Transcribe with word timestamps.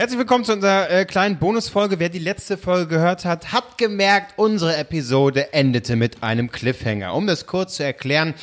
Herzlich 0.00 0.20
willkommen 0.20 0.44
zu 0.44 0.52
unserer 0.52 0.88
äh, 0.90 1.04
kleinen 1.06 1.40
Bonusfolge. 1.40 1.98
Wer 1.98 2.08
die 2.08 2.20
letzte 2.20 2.56
Folge 2.56 2.86
gehört 2.86 3.24
hat, 3.24 3.50
hat 3.50 3.78
gemerkt, 3.78 4.34
unsere 4.36 4.76
Episode 4.76 5.52
endete 5.52 5.96
mit 5.96 6.22
einem 6.22 6.52
Cliffhanger. 6.52 7.12
Um 7.16 7.26
das 7.26 7.46
kurz 7.46 7.74
zu 7.74 7.82
erklären, 7.82 8.34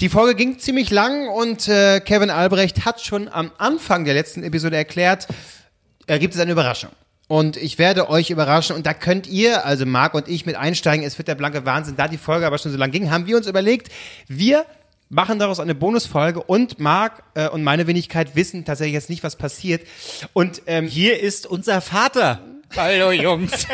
die 0.00 0.08
Folge 0.08 0.36
ging 0.36 0.60
ziemlich 0.60 0.90
lang 0.90 1.26
und 1.30 1.66
äh, 1.66 1.98
Kevin 1.98 2.30
Albrecht 2.30 2.84
hat 2.84 3.00
schon 3.00 3.26
am 3.26 3.50
Anfang 3.58 4.04
der 4.04 4.14
letzten 4.14 4.44
Episode 4.44 4.76
erklärt, 4.76 5.26
äh, 6.06 6.20
gibt 6.20 6.34
es 6.34 6.40
eine 6.40 6.52
Überraschung. 6.52 6.90
Und 7.26 7.56
ich 7.56 7.80
werde 7.80 8.08
euch 8.08 8.30
überraschen 8.30 8.76
und 8.76 8.86
da 8.86 8.94
könnt 8.94 9.26
ihr, 9.26 9.66
also 9.66 9.84
Marc 9.84 10.14
und 10.14 10.28
ich, 10.28 10.46
mit 10.46 10.54
einsteigen. 10.54 11.04
Es 11.04 11.18
wird 11.18 11.26
der 11.26 11.34
blanke 11.34 11.66
Wahnsinn. 11.66 11.96
Da 11.96 12.06
die 12.06 12.18
Folge 12.18 12.46
aber 12.46 12.56
schon 12.56 12.70
so 12.70 12.78
lang 12.78 12.92
ging, 12.92 13.10
haben 13.10 13.26
wir 13.26 13.36
uns 13.36 13.48
überlegt, 13.48 13.90
wir 14.28 14.64
machen 15.10 15.38
daraus 15.38 15.60
eine 15.60 15.74
Bonusfolge 15.74 16.42
und 16.42 16.78
Marc 16.78 17.22
äh, 17.34 17.48
und 17.48 17.62
meine 17.64 17.86
Wenigkeit 17.86 18.36
wissen 18.36 18.64
tatsächlich 18.64 18.94
jetzt 18.94 19.10
nicht, 19.10 19.22
was 19.22 19.36
passiert. 19.36 19.86
Und 20.32 20.62
ähm, 20.66 20.86
Hier 20.86 21.18
ist 21.20 21.46
unser 21.46 21.80
Vater. 21.80 22.40
Hallo 22.76 23.12
Jungs. 23.12 23.66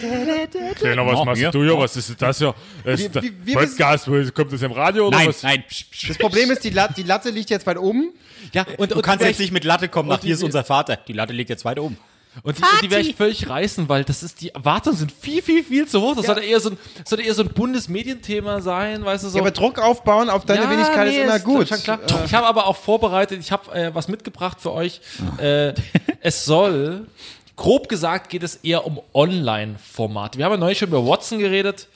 Kleiner, 0.76 1.04
was 1.04 1.24
machst 1.24 1.42
du 1.54 1.64
hier? 1.64 1.76
Was 1.76 1.96
ist 1.96 2.22
das 2.22 2.38
hier? 2.38 2.54
Ist 2.84 3.00
Wir- 3.00 3.08
das 3.08 3.22
wir- 3.24 3.32
wir 3.46 3.54
Podcast, 3.54 4.04
kommt 4.34 4.52
das 4.52 4.62
im 4.62 4.70
Radio 4.72 5.08
oder 5.08 5.16
Nein, 5.18 5.28
was? 5.28 5.42
nein. 5.42 5.64
Psch, 5.68 5.84
psch. 5.90 6.08
das 6.08 6.18
Problem 6.18 6.48
ist, 6.52 6.62
die, 6.62 6.70
Lat 6.70 6.96
die 6.96 7.02
Latte 7.02 7.30
liegt 7.30 7.50
jetzt 7.50 7.66
weit 7.66 7.78
oben. 7.78 8.12
Ja, 8.52 8.64
und, 8.76 8.92
Du 8.92 8.96
und 8.96 9.02
kannst 9.02 9.24
jetzt 9.24 9.40
nicht 9.40 9.50
mit 9.52 9.64
Latte 9.64 9.88
kommen, 9.88 10.08
nach 10.08 10.20
hier 10.20 10.34
ist 10.34 10.44
unser 10.44 10.62
Vater. 10.62 10.96
Die 11.08 11.12
Latte 11.12 11.32
liegt 11.32 11.50
jetzt 11.50 11.64
weiter 11.64 11.82
oben. 11.82 11.98
Und 12.42 12.58
die, 12.58 12.62
die 12.82 12.90
werde 12.90 13.08
ich 13.08 13.16
völlig 13.16 13.48
reißen, 13.48 13.88
weil 13.88 14.04
das 14.04 14.22
ist, 14.22 14.40
die 14.40 14.50
Erwartungen 14.50 14.96
sind 14.96 15.12
viel, 15.12 15.42
viel, 15.42 15.64
viel 15.64 15.86
zu 15.88 16.00
hoch. 16.00 16.14
Das 16.16 16.26
Ja. 16.26 16.34
sollte 16.34 16.48
eher 16.48 16.60
so 16.60 16.70
ein, 16.70 16.78
sollte 17.04 17.24
eher 17.24 17.34
so 17.34 17.42
ein 17.42 17.48
Bundesmedienthema 17.48 18.60
sein, 18.60 19.04
weißt 19.04 19.24
du 19.24 19.28
so. 19.28 19.38
Ja, 19.38 19.42
aber 19.42 19.50
Druck 19.50 19.78
aufbauen 19.78 20.30
auf 20.30 20.44
deine 20.44 20.62
Ja, 20.64 20.70
Wenigkeit 20.70 21.08
nee, 21.08 21.16
ist 21.18 21.24
immer 21.24 21.38
gut. 21.40 21.68
Schon 21.68 21.82
klar. 21.82 21.98
Ich 22.24 22.34
habe 22.34 22.46
aber 22.46 22.66
auch 22.66 22.76
vorbereitet, 22.76 23.40
ich 23.40 23.50
habe 23.52 23.72
äh, 23.72 23.94
was 23.94 24.08
mitgebracht 24.08 24.58
für 24.60 24.72
euch. 24.72 25.00
Äh, 25.38 25.74
es 26.20 26.44
soll, 26.44 27.06
grob 27.56 27.88
gesagt, 27.88 28.28
geht 28.30 28.42
es 28.42 28.56
eher 28.56 28.86
um 28.86 29.00
Online-Formate. 29.14 30.38
Wir 30.38 30.44
haben 30.44 30.52
ja 30.52 30.58
neulich 30.58 30.78
schon 30.78 30.88
über 30.88 31.04
Watson 31.06 31.38
geredet. 31.38 31.88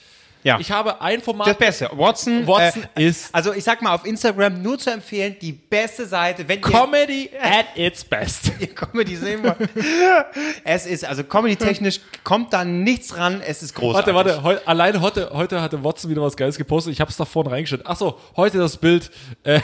Ja. 0.43 0.59
Ich 0.59 0.71
habe 0.71 1.01
ein 1.01 1.21
Format. 1.21 1.47
Das 1.47 1.57
Beste. 1.57 1.91
Watson, 1.93 2.47
Watson 2.47 2.85
äh, 2.97 3.07
ist 3.07 3.33
Also 3.33 3.53
ich 3.53 3.63
sag 3.63 3.81
mal 3.81 3.95
auf 3.95 4.05
Instagram 4.05 4.61
nur 4.61 4.79
zu 4.79 4.91
empfehlen, 4.91 5.37
die 5.41 5.53
beste 5.53 6.07
Seite, 6.07 6.47
wenn 6.49 6.61
Comedy 6.61 7.31
at 7.41 7.67
its 7.77 8.05
best. 8.05 8.51
ihr 8.59 8.75
Comedy 8.75 9.17
sehen 9.17 9.43
wollt. 9.43 9.57
es 10.65 10.87
ist, 10.87 11.05
also 11.05 11.23
Comedy-technisch 11.23 12.01
kommt 12.25 12.53
da 12.53 12.65
nichts 12.65 13.17
ran, 13.17 13.41
es 13.41 13.63
ist 13.63 13.75
großartig. 13.75 14.15
Warte, 14.15 14.31
warte, 14.31 14.43
heu, 14.43 14.57
allein 14.65 15.01
heute, 15.01 15.31
heute 15.33 15.61
hatte 15.61 15.83
Watson 15.85 16.11
wieder 16.11 16.23
was 16.23 16.37
Geiles 16.37 16.59
gepostet. 16.59 16.93
Ich 16.93 17.01
habe 17.01 17.11
es 17.11 17.17
da 17.17 17.25
vorne 17.25 17.51
reingestellt. 17.51 17.87
Achso, 17.87 18.19
heute 18.37 18.59
das 18.59 18.77
Bild 18.77 19.11
äh, 19.45 19.61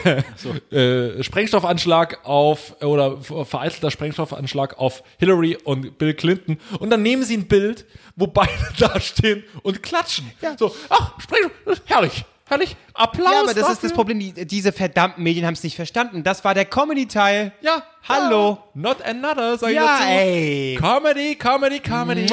äh, 0.71 1.23
Sprengstoffanschlag 1.23 2.25
auf 2.25 2.81
oder 2.83 3.19
vereitelter 3.21 3.91
Sprengstoffanschlag 3.91 4.79
auf 4.79 5.03
Hillary 5.19 5.57
und 5.57 5.99
Bill 5.99 6.15
Clinton. 6.15 6.59
Und 6.79 6.91
dann 6.91 7.03
nehmen 7.03 7.25
sie 7.25 7.37
ein 7.37 7.49
Bild, 7.49 7.85
wo 8.15 8.27
beide 8.27 8.53
da 8.79 9.01
stehen 9.01 9.43
und 9.63 9.83
klatschen. 9.83 10.31
So, 10.59 10.68
ach, 10.89 11.13
Sprengstoff, 11.21 11.81
herrlich, 11.87 12.25
herrlich, 12.47 12.77
Applaus. 12.95 13.33
Ja, 13.33 13.41
aber 13.41 13.55
das 13.55 13.57
ist 13.57 13.69
dafür. 13.69 13.89
das 13.89 13.93
Problem, 13.93 14.19
die, 14.21 14.33
diese 14.47 14.73
verdammten 14.73 15.23
Medien 15.23 15.47
haben 15.47 15.55
es 15.55 15.63
nicht 15.63 15.77
verstanden. 15.77 16.23
Das 16.25 16.45
war 16.45 16.55
der 16.55 16.65
Comedy-Teil. 16.65 17.53
Ja, 17.61 17.83
Hallo. 18.09 18.59
Ja, 18.75 18.81
not 18.81 19.03
another, 19.03 19.59
sag 19.59 19.71
ich 19.71 19.77
Ja, 19.77 19.99
dazu. 19.99 20.09
ey. 20.09 20.79
Comedy, 20.81 21.35
Comedy, 21.37 21.81
Comedy. 21.81 22.27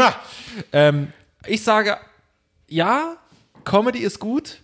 Ähm, 0.71 1.11
ich 1.45 1.61
sage, 1.63 1.97
ja, 2.67 3.17
Comedy 3.63 3.99
ist 3.99 4.19
gut. 4.19 4.59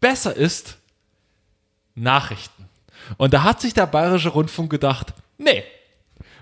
Besser 0.00 0.36
ist 0.36 0.76
Nachrichten. 1.94 2.68
Und 3.16 3.34
da 3.34 3.42
hat 3.42 3.60
sich 3.60 3.74
der 3.74 3.86
Bayerische 3.86 4.30
Rundfunk 4.30 4.70
gedacht, 4.70 5.12
nee, 5.38 5.62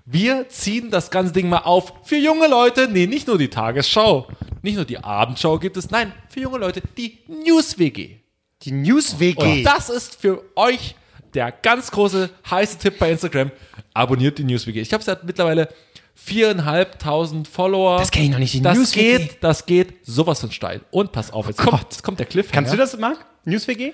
wir 0.04 0.48
ziehen 0.48 0.90
das 0.90 1.10
ganze 1.10 1.32
Ding 1.32 1.48
mal 1.48 1.58
auf 1.58 1.92
für 2.04 2.16
junge 2.16 2.48
Leute. 2.48 2.88
Nee, 2.88 3.06
nicht 3.06 3.26
nur 3.28 3.38
die 3.38 3.48
Tagesschau, 3.50 4.26
nicht 4.62 4.76
nur 4.76 4.84
die 4.84 4.98
Abendschau 4.98 5.58
gibt 5.58 5.76
es, 5.76 5.90
nein, 5.90 6.12
für 6.28 6.40
junge 6.40 6.58
Leute 6.58 6.82
die 6.96 7.18
News-WG. 7.28 8.16
Die 8.62 8.72
News-WG. 8.72 9.42
Und 9.42 9.64
das 9.64 9.90
ist 9.90 10.20
für 10.20 10.42
euch 10.54 10.94
der 11.34 11.50
ganz 11.50 11.90
große 11.90 12.30
heiße 12.50 12.78
Tipp 12.78 12.98
bei 12.98 13.10
Instagram. 13.10 13.50
Abonniert 13.94 14.38
die 14.38 14.44
NewsWG. 14.44 14.80
Ich 14.80 14.92
habe 14.92 15.02
seit 15.02 15.24
mittlerweile 15.24 15.68
viereinhalbtausend 16.14 17.48
Follower. 17.48 17.98
Das 17.98 18.10
kenn 18.10 18.24
ich 18.24 18.30
noch 18.30 18.38
nicht, 18.38 18.54
die 18.54 18.62
das 18.62 18.76
NewsWG. 18.78 19.18
geht, 19.18 19.38
das 19.40 19.66
geht 19.66 20.06
sowas 20.06 20.40
von 20.40 20.50
steil. 20.52 20.82
Und 20.90 21.12
pass 21.12 21.30
auf, 21.32 21.46
jetzt, 21.48 21.58
Gott. 21.58 21.70
kommt, 21.70 21.82
jetzt 21.84 22.02
kommt 22.02 22.18
der 22.18 22.26
Cliffhanger. 22.26 22.54
Kannst 22.54 22.72
du 22.72 22.76
das, 22.76 22.96
Marc? 22.98 23.24
News-WG? 23.44 23.92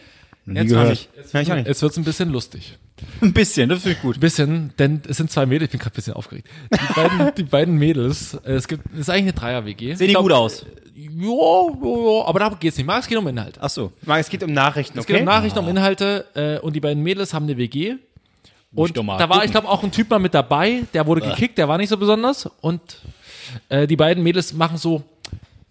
Jetzt, 0.56 0.68
gehört. 0.68 0.88
wird's- 0.88 1.08
jetzt, 1.16 1.32
Ja, 1.34 1.40
ich 1.40 1.50
auch 1.52 1.56
nicht. 1.56 1.68
jetzt 1.68 1.82
wird's 1.82 1.96
ein 1.96 2.04
bisschen 2.04 2.30
lustig. 2.30 2.78
Ein 3.20 3.32
bisschen, 3.32 3.68
das 3.68 3.82
finde 3.82 3.96
ich 3.96 4.02
gut. 4.02 4.16
Ein 4.16 4.20
bisschen, 4.20 4.72
denn 4.78 5.02
es 5.08 5.18
sind 5.18 5.30
zwei 5.30 5.46
Mädels, 5.46 5.66
ich 5.66 5.70
bin 5.70 5.78
gerade 5.78 5.92
ein 5.94 5.96
bisschen 5.96 6.14
aufgeregt. 6.14 6.48
Die 6.72 6.92
beiden, 6.96 7.34
die 7.36 7.42
beiden 7.44 7.76
Mädels, 7.76 8.34
äh, 8.44 8.52
es 8.54 8.66
gibt, 8.66 8.86
es 8.92 9.00
ist 9.00 9.10
eigentlich 9.10 9.22
eine 9.22 9.32
Dreier-WG. 9.34 9.94
Sehen 9.94 10.08
die 10.08 10.14
gut 10.14 10.32
aus? 10.32 10.66
Ja, 10.96 11.06
ja, 11.06 12.18
ja, 12.20 12.24
aber 12.26 12.40
darum 12.40 12.58
geht's 12.58 12.76
nicht. 12.76 12.86
Marc, 12.86 13.02
es 13.02 13.08
geht 13.08 13.16
um 13.18 13.28
Inhalt. 13.28 13.56
Ach 13.60 13.70
so. 13.70 13.92
Marc, 14.04 14.20
es 14.20 14.28
geht 14.28 14.42
um 14.42 14.52
Nachrichten, 14.52 14.98
Es 14.98 15.04
okay? 15.04 15.12
geht 15.12 15.20
um 15.22 15.26
Nachrichten, 15.26 15.58
um 15.60 15.68
Inhalte 15.68 16.24
äh, 16.34 16.58
und 16.58 16.74
die 16.74 16.80
beiden 16.80 17.02
Mädels 17.04 17.32
haben 17.32 17.44
eine 17.44 17.56
WG. 17.56 17.94
Und 18.74 18.96
mal 19.04 19.16
da 19.16 19.20
war, 19.28 19.36
gucken. 19.36 19.44
ich 19.44 19.50
glaube, 19.52 19.68
auch 19.68 19.82
ein 19.84 19.92
Typ 19.92 20.10
mal 20.10 20.18
mit 20.18 20.34
dabei, 20.34 20.82
der 20.92 21.06
wurde 21.06 21.20
gekickt, 21.22 21.56
der 21.56 21.68
war 21.68 21.78
nicht 21.78 21.88
so 21.88 21.96
besonders. 21.96 22.50
Und 22.60 22.80
äh, 23.68 23.86
die 23.86 23.96
beiden 23.96 24.22
Mädels 24.24 24.52
machen 24.52 24.76
so 24.76 25.04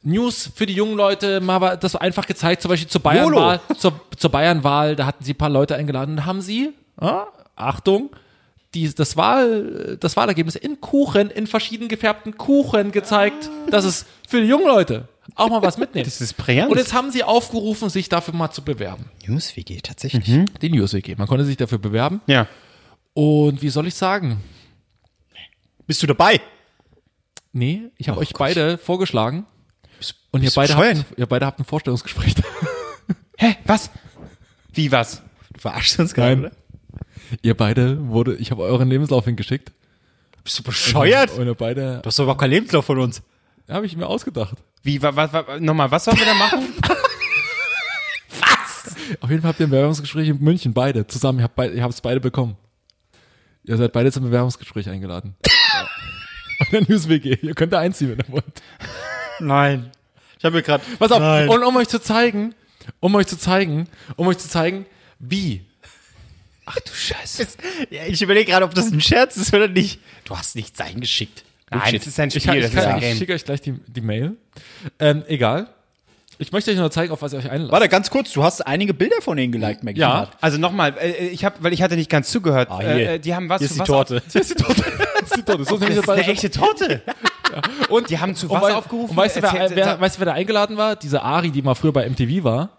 News 0.04 0.50
für 0.56 0.66
die 0.66 0.74
jungen 0.74 0.96
Leute, 0.96 1.42
mal 1.42 1.60
war 1.60 1.78
das 1.78 1.96
einfach 1.96 2.26
gezeigt, 2.26 2.62
zum 2.62 2.70
Beispiel 2.70 2.90
zur 2.90 3.02
Bayernwahl, 3.02 3.60
zur, 3.78 4.00
zur 4.16 4.32
Bayernwahl, 4.32 4.96
da 4.96 5.06
hatten 5.06 5.24
sie 5.24 5.34
ein 5.34 5.38
paar 5.38 5.50
Leute 5.50 5.76
eingeladen 5.76 6.18
und 6.18 6.26
haben 6.26 6.42
sie, 6.42 6.74
ah, 6.98 7.26
Achtung, 7.56 8.12
die, 8.74 8.94
das, 8.94 9.18
Wahl, 9.18 9.98
das 10.00 10.16
Wahlergebnis 10.16 10.56
in 10.56 10.80
Kuchen, 10.82 11.30
in 11.30 11.48
verschieden 11.48 11.88
gefärbten 11.88 12.38
Kuchen 12.38 12.92
gezeigt. 12.92 13.50
Das 13.70 13.86
ist 13.86 14.06
für 14.28 14.42
die 14.42 14.48
jungen 14.48 14.68
Leute 14.68 15.08
auch 15.36 15.50
mal 15.50 15.62
was 15.62 15.78
mitnehmen. 15.78 16.06
Das 16.06 16.22
ist 16.22 16.34
brillant. 16.34 16.72
Und 16.72 16.78
jetzt 16.78 16.94
haben 16.94 17.12
sie 17.12 17.24
aufgerufen, 17.24 17.90
sich 17.90 18.10
dafür 18.10 18.34
mal 18.34 18.52
zu 18.52 18.64
bewerben. 18.64 19.06
News-WG, 19.26 19.82
tatsächlich. 19.82 20.26
Die 20.62 20.70
News-WG. 20.70 21.16
Man 21.16 21.28
konnte 21.28 21.46
sich 21.46 21.58
dafür 21.58 21.80
bewerben. 21.80 22.22
Ja. 22.28 22.48
Und 23.14 23.62
wie 23.62 23.70
soll 23.70 23.88
ich 23.88 23.96
sagen? 23.96 24.44
Bist 25.86 26.04
du 26.04 26.08
dabei? 26.08 26.40
Nee, 27.52 27.84
ich 27.98 28.10
habe 28.10 28.20
euch 28.20 28.34
Gott. 28.34 28.40
beide 28.40 28.78
vorgeschlagen. 28.78 29.46
Und 30.32 30.44
ihr 30.44 30.52
beide, 30.54 30.76
habt, 30.76 31.06
ihr 31.18 31.26
beide 31.26 31.46
habt 31.46 31.60
ein 31.60 31.66
Vorstellungsgespräch. 31.66 32.36
Hä? 33.38 33.56
Was? 33.66 33.90
Wie 34.74 34.92
was? 34.92 35.22
Du 35.54 35.60
verarschst 35.62 36.00
uns 36.00 36.14
gerade, 36.14 36.40
oder? 36.40 36.52
ihr 37.42 37.56
beide 37.56 38.08
wurde, 38.08 38.36
ich 38.36 38.52
habe 38.52 38.64
euren 38.64 38.90
Lebenslauf 38.90 39.26
hingeschickt. 39.26 39.72
Bist 40.44 40.60
du 40.60 40.64
bescheuert? 40.64 41.32
Und 41.32 41.46
ihr 41.46 41.56
beide, 41.56 42.00
Du 42.02 42.08
hast 42.08 42.20
doch 42.20 42.24
überhaupt 42.24 42.42
keinen 42.42 42.52
Lebenslauf 42.52 42.86
von 42.86 43.00
uns. 43.00 43.22
habe 43.70 43.86
ich 43.86 43.98
mir 43.98 44.08
ausgedacht. 44.08 44.58
Wie, 44.84 45.02
wa, 45.02 45.16
wa, 45.16 45.34
wa, 45.34 45.60
nochmal, 45.60 45.92
was 45.92 46.06
sollen 46.06 46.18
wir 46.18 46.26
da 46.26 46.34
machen? 46.34 46.74
Auf 49.22 49.30
jeden 49.30 49.42
Fall 49.42 49.50
habt 49.50 49.60
ihr 49.60 49.68
ein 49.68 49.70
Bewerbungsgespräch 49.70 50.30
in 50.30 50.42
München, 50.42 50.74
beide, 50.74 51.08
zusammen. 51.08 51.40
Ihr 51.40 51.44
habt 51.44 51.56
beide, 51.56 51.74
ihr 51.74 51.84
habt 51.84 51.94
es 51.94 52.02
beide 52.02 52.20
bekommen. 52.20 52.58
Ihr 53.64 53.78
seid 53.78 53.92
beide 53.92 54.12
zum 54.12 54.24
Bewerbungsgespräch 54.24 54.90
eingeladen. 54.90 55.36
ja. 55.74 55.88
Und 56.60 56.72
der 56.72 56.82
News-WG. 56.82 57.38
Ihr 57.42 57.54
könnt 57.54 57.74
da 57.74 57.80
einziehen, 57.80 58.12
wenn 58.12 58.20
ihr 58.20 58.32
wollt. 58.32 58.62
Nein. 59.40 59.92
Ich 60.40 60.46
habe 60.46 60.56
mir 60.56 60.62
gerade. 60.64 60.84
Pass 61.00 61.12
auf, 61.12 61.20
Nein. 61.20 61.50
und 61.50 61.64
um 61.64 61.76
euch 61.78 61.88
zu 61.88 62.00
zeigen, 62.00 62.54
um 63.00 63.16
euch 63.16 63.28
zu 63.28 63.38
zeigen, 63.38 63.88
um 64.16 64.28
euch 64.28 64.38
zu 64.38 64.50
zeigen, 64.50 64.86
wie. 65.20 65.62
Ach 66.66 66.76
du 66.80 66.92
Scheiße. 66.94 67.48
Ja, 67.90 68.06
ich 68.08 68.22
überlege 68.22 68.52
gerade, 68.52 68.66
ob 68.66 68.74
das 68.74 68.92
ein 68.92 69.00
Scherz 69.02 69.38
ist 69.38 69.54
oder 69.54 69.68
nicht. 69.70 70.00
Du 70.26 70.38
hast 70.38 70.56
nichts 70.56 70.80
eingeschickt. 70.82 71.44
Nein, 71.70 71.96
das 71.96 72.08
ist 72.08 72.20
ein 72.20 72.30
Ich, 72.30 72.44
Spiel, 72.44 72.56
ich, 72.58 72.62
das 72.64 72.72
kann, 72.74 72.80
ist 72.84 72.88
ein 72.88 72.98
ich 72.98 73.04
Game. 73.04 73.18
schicke 73.18 73.34
euch 73.34 73.46
gleich 73.46 73.62
die, 73.62 73.74
die 73.88 74.02
Mail. 74.02 74.36
Ähm, 75.00 75.24
egal. 75.28 75.68
Ich 76.40 76.52
möchte 76.52 76.70
euch 76.72 76.78
nur 76.78 76.92
zeigen, 76.92 77.12
auf 77.12 77.22
was 77.22 77.34
ihr 77.34 77.40
euch 77.40 77.50
einlasst. 77.50 77.72
Warte, 77.72 77.90
ganz 77.90 78.10
kurz, 78.12 78.32
du 78.32 78.44
hast 78.44 78.62
einige 78.68 78.94
Bilder 78.94 79.22
von 79.22 79.38
denen 79.38 79.52
geliked, 79.52 79.84
Maggie. 79.84 80.00
Ja. 80.02 80.30
Also 80.40 80.58
nochmal, 80.60 80.94
äh, 81.00 81.28
ich 81.30 81.44
habe, 81.44 81.56
weil 81.62 81.74
ich 81.74 81.82
hatte 81.82 81.96
nicht 81.96 82.10
ganz 82.12 82.30
zugehört. 82.30 82.70
Ah, 82.70 82.80
hier. 82.80 82.90
äh, 82.90 83.16
äh, 83.16 83.20
die 83.20 83.34
haben 83.34 83.50
was 83.50 83.60
Hier 83.60 83.66
ist 83.68 83.76
die 83.76 83.80
was 83.80 83.88
Torte. 83.88 84.22
Das 84.26 84.36
ist 84.36 84.50
die 84.60 84.64
Torte. 84.64 84.84
Das 85.20 85.32
ist 85.32 85.38
die 85.38 85.44
Torte. 85.44 85.64
So 85.66 85.78
Das 85.78 85.90
ist 85.90 86.10
eine 86.10 86.22
echte 86.28 86.52
Torte. 86.52 87.02
Und 87.90 88.10
Die 88.10 88.20
haben 88.20 88.36
zu 88.36 88.50
was 88.50 88.64
aufgerufen? 88.74 89.12
Und 89.12 89.18
weißt 89.18 89.38
du, 89.38 89.42
wer, 89.42 89.54
Erzähl- 89.54 89.76
wer, 89.76 90.00
weißt 90.00 90.16
du, 90.16 90.20
wer 90.20 90.26
da 90.28 90.34
eingeladen 90.34 90.78
war? 90.78 90.96
Diese 90.96 91.22
Ari, 91.22 91.52
die 91.52 91.62
mal 91.62 91.76
früher 91.76 91.92
bei 91.94 92.08
MTV 92.10 92.44
war, 92.44 92.70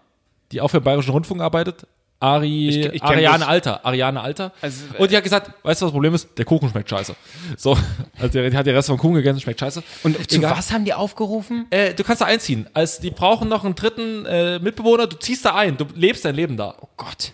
die 0.51 0.61
auch 0.61 0.67
für 0.69 0.79
den 0.79 0.83
Bayerischen 0.83 1.11
Rundfunk 1.11 1.41
arbeitet. 1.41 1.85
Ari, 2.21 2.67
Ich- 2.67 2.85
ich 2.95 3.01
Ariane 3.03 3.47
Alter, 3.47 3.85
Ariane 3.85 4.19
Alter. 4.19 4.51
Also, 4.61 4.83
und 4.97 5.09
die 5.09 5.15
hat 5.15 5.23
gesagt, 5.23 5.51
weißt 5.63 5.81
du, 5.81 5.85
was 5.85 5.89
das 5.89 5.91
Problem 5.91 6.13
ist? 6.13 6.27
Der 6.37 6.43
Kuchen 6.43 6.69
schmeckt 6.69 6.89
scheiße. 6.89 7.15
So, 7.55 7.77
also 8.19 8.27
der, 8.27 8.51
hat 8.53 8.65
den 8.65 8.75
Rest 8.75 8.89
vom 8.89 8.97
Kuchen 8.97 9.13
gegessen, 9.15 9.39
schmeckt 9.39 9.61
scheiße. 9.61 9.81
Und 10.03 10.29
zu 10.29 10.37
Egal. 10.37 10.57
was 10.57 10.73
haben 10.73 10.83
die 10.83 10.93
aufgerufen? 10.93 11.67
Äh, 11.69 11.93
du 11.93 12.03
kannst 12.03 12.21
da 12.21 12.25
einziehen. 12.25 12.67
Als 12.73 12.99
die 12.99 13.11
brauchen 13.11 13.47
noch 13.47 13.63
einen 13.63 13.75
dritten 13.75 14.25
äh, 14.25 14.59
Mitbewohner, 14.59 15.07
du 15.07 15.15
ziehst 15.17 15.45
da 15.45 15.55
ein, 15.55 15.77
du 15.77 15.85
lebst 15.95 16.25
dein 16.25 16.35
Leben 16.35 16.57
da. 16.57 16.75
Oh 16.81 16.89
Gott. 16.97 17.31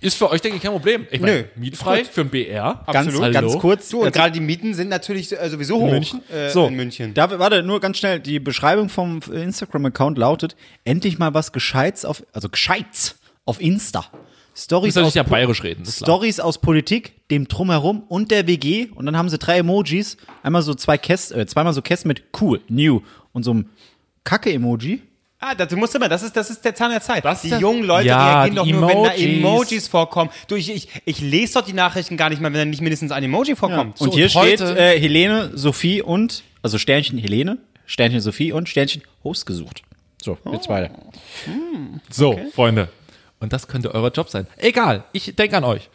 Ist 0.00 0.16
für 0.16 0.30
euch, 0.30 0.40
denke 0.40 0.56
ich, 0.58 0.62
kein 0.62 0.70
Problem. 0.70 1.06
Ich 1.10 1.20
meine, 1.20 1.38
Nö. 1.38 1.44
mietfrei 1.56 2.04
für 2.04 2.20
ein 2.20 2.28
BR. 2.28 2.84
Ganz, 2.86 3.08
Absolut. 3.08 3.32
ganz 3.32 3.50
Hallo? 3.50 3.58
kurz. 3.58 3.88
So, 3.88 3.98
und 4.00 4.04
Jetzt- 4.06 4.14
gerade 4.14 4.30
die 4.30 4.40
Mieten 4.40 4.72
sind 4.74 4.88
natürlich 4.88 5.36
äh, 5.36 5.50
sowieso 5.50 5.78
hoch. 5.80 5.90
München? 5.90 6.20
Äh, 6.30 6.50
so, 6.50 6.68
in 6.68 6.76
München. 6.76 7.14
Da, 7.14 7.36
warte, 7.38 7.64
nur 7.64 7.80
ganz 7.80 7.98
schnell. 7.98 8.20
Die 8.20 8.38
Beschreibung 8.38 8.88
vom 8.90 9.20
Instagram-Account 9.32 10.16
lautet: 10.16 10.54
Endlich 10.84 11.18
mal 11.18 11.34
was 11.34 11.50
Gescheites 11.52 12.04
auf, 12.04 12.22
also 12.32 12.48
Gescheites 12.48 13.16
auf 13.44 13.60
Insta. 13.60 14.06
Stories 14.54 14.94
soll 14.94 15.04
aus 15.04 15.14
ja 15.14 15.22
bayerisch 15.24 15.62
reden. 15.62 15.84
Stories 15.86 16.38
aus 16.40 16.58
Politik, 16.58 17.14
dem 17.30 17.46
Drumherum 17.48 18.02
und 18.08 18.30
der 18.30 18.46
WG. 18.46 18.88
Und 18.94 19.06
dann 19.06 19.16
haben 19.16 19.28
sie 19.28 19.38
drei 19.38 19.58
Emojis. 19.58 20.16
Einmal 20.42 20.62
so 20.62 20.74
zwei 20.74 20.96
Kästen, 20.98 21.40
äh, 21.40 21.46
zweimal 21.46 21.72
so 21.72 21.82
Kästen 21.82 22.08
mit 22.08 22.22
cool, 22.40 22.60
new 22.68 23.00
und 23.32 23.42
so 23.44 23.50
einem 23.52 23.68
Kacke-Emoji. 24.24 25.02
Ah, 25.40 25.54
das, 25.54 25.68
du 25.68 25.76
musst 25.76 25.94
immer, 25.94 26.08
das 26.08 26.24
ist, 26.24 26.36
das 26.36 26.50
ist 26.50 26.64
der 26.64 26.74
Zahn 26.74 26.90
der 26.90 27.00
Zeit. 27.00 27.24
Das 27.24 27.42
die 27.42 27.50
der- 27.50 27.60
jungen 27.60 27.84
Leute 27.84 28.08
Ja, 28.08 28.42
reagieren 28.42 28.56
doch 28.56 28.64
die 28.64 28.72
nur, 28.72 28.88
wenn 28.88 29.04
da 29.04 29.12
Emojis. 29.12 29.86
Vorkommen. 29.86 30.30
Du, 30.48 30.56
ich, 30.56 30.68
ich, 30.68 30.88
ich 31.04 31.20
lese 31.20 31.54
doch 31.54 31.62
die 31.64 31.72
Nachrichten 31.74 32.16
gar 32.16 32.28
nicht 32.28 32.40
mal, 32.42 32.52
wenn 32.52 32.58
da 32.58 32.64
nicht 32.64 32.80
mindestens 32.80 33.12
ein 33.12 33.22
Emoji 33.22 33.54
vorkommt. 33.54 34.00
Und 34.00 34.10
So, 34.10 34.16
hier 34.16 34.24
und 34.24 34.30
steht 34.30 34.60
heute- 34.60 34.76
äh, 34.76 34.98
Helene, 34.98 35.52
Sophie 35.54 36.02
und, 36.02 36.42
also 36.62 36.76
Sternchen 36.78 37.18
Helene, 37.18 37.58
Sternchen 37.86 38.20
Sophie 38.20 38.50
und 38.52 38.68
Sternchen 38.68 39.02
Host 39.22 39.46
gesucht. 39.46 39.82
So, 40.20 40.36
jetzt 40.50 40.68
weiter. 40.68 40.90
So, 42.10 42.38
Freunde. 42.52 42.88
Und 43.38 43.52
das 43.52 43.68
könnte 43.68 43.94
euer 43.94 44.10
Job 44.10 44.28
sein. 44.30 44.48
Egal, 44.56 45.04
ich 45.12 45.34
denke 45.36 45.56
an 45.56 45.62
euch. 45.64 45.88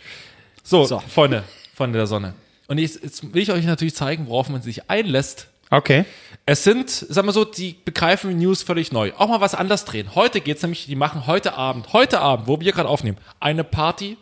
So, 0.64 0.86
So. 0.86 1.00
Freunde, 1.14 1.44
Freunde 1.76 1.98
der 2.00 2.08
Sonne. 2.08 2.34
Und 2.68 2.78
jetzt, 2.78 3.04
jetzt 3.04 3.34
will 3.34 3.42
ich 3.42 3.52
euch 3.52 3.66
natürlich 3.66 3.94
zeigen, 3.96 4.28
worauf 4.30 4.48
man 4.48 4.62
sich 4.62 4.90
einlässt. 4.90 5.48
Okay. 5.70 6.06
Es 6.46 6.64
sind, 6.66 6.90
sagen 6.90 7.28
wir 7.28 7.32
so, 7.32 7.46
die 7.46 7.76
begreifen 7.86 8.38
News 8.38 8.64
völlig 8.64 8.92
neu. 8.92 9.14
Auch 9.18 9.30
mal 9.30 9.40
was 9.40 9.56
anders 9.56 9.86
drehen. 9.86 10.14
Heute 10.14 10.42
geht's 10.42 10.62
nämlich, 10.62 10.86
die 10.88 10.96
machen 10.96 11.26
heute 11.26 11.54
Abend, 11.54 11.94
heute 11.94 12.20
Abend, 12.20 12.48
wo 12.48 12.60
wir 12.60 12.72
gerade 12.74 12.90
aufnehmen, 12.90 13.18
eine 13.40 13.64
Party 13.64 14.18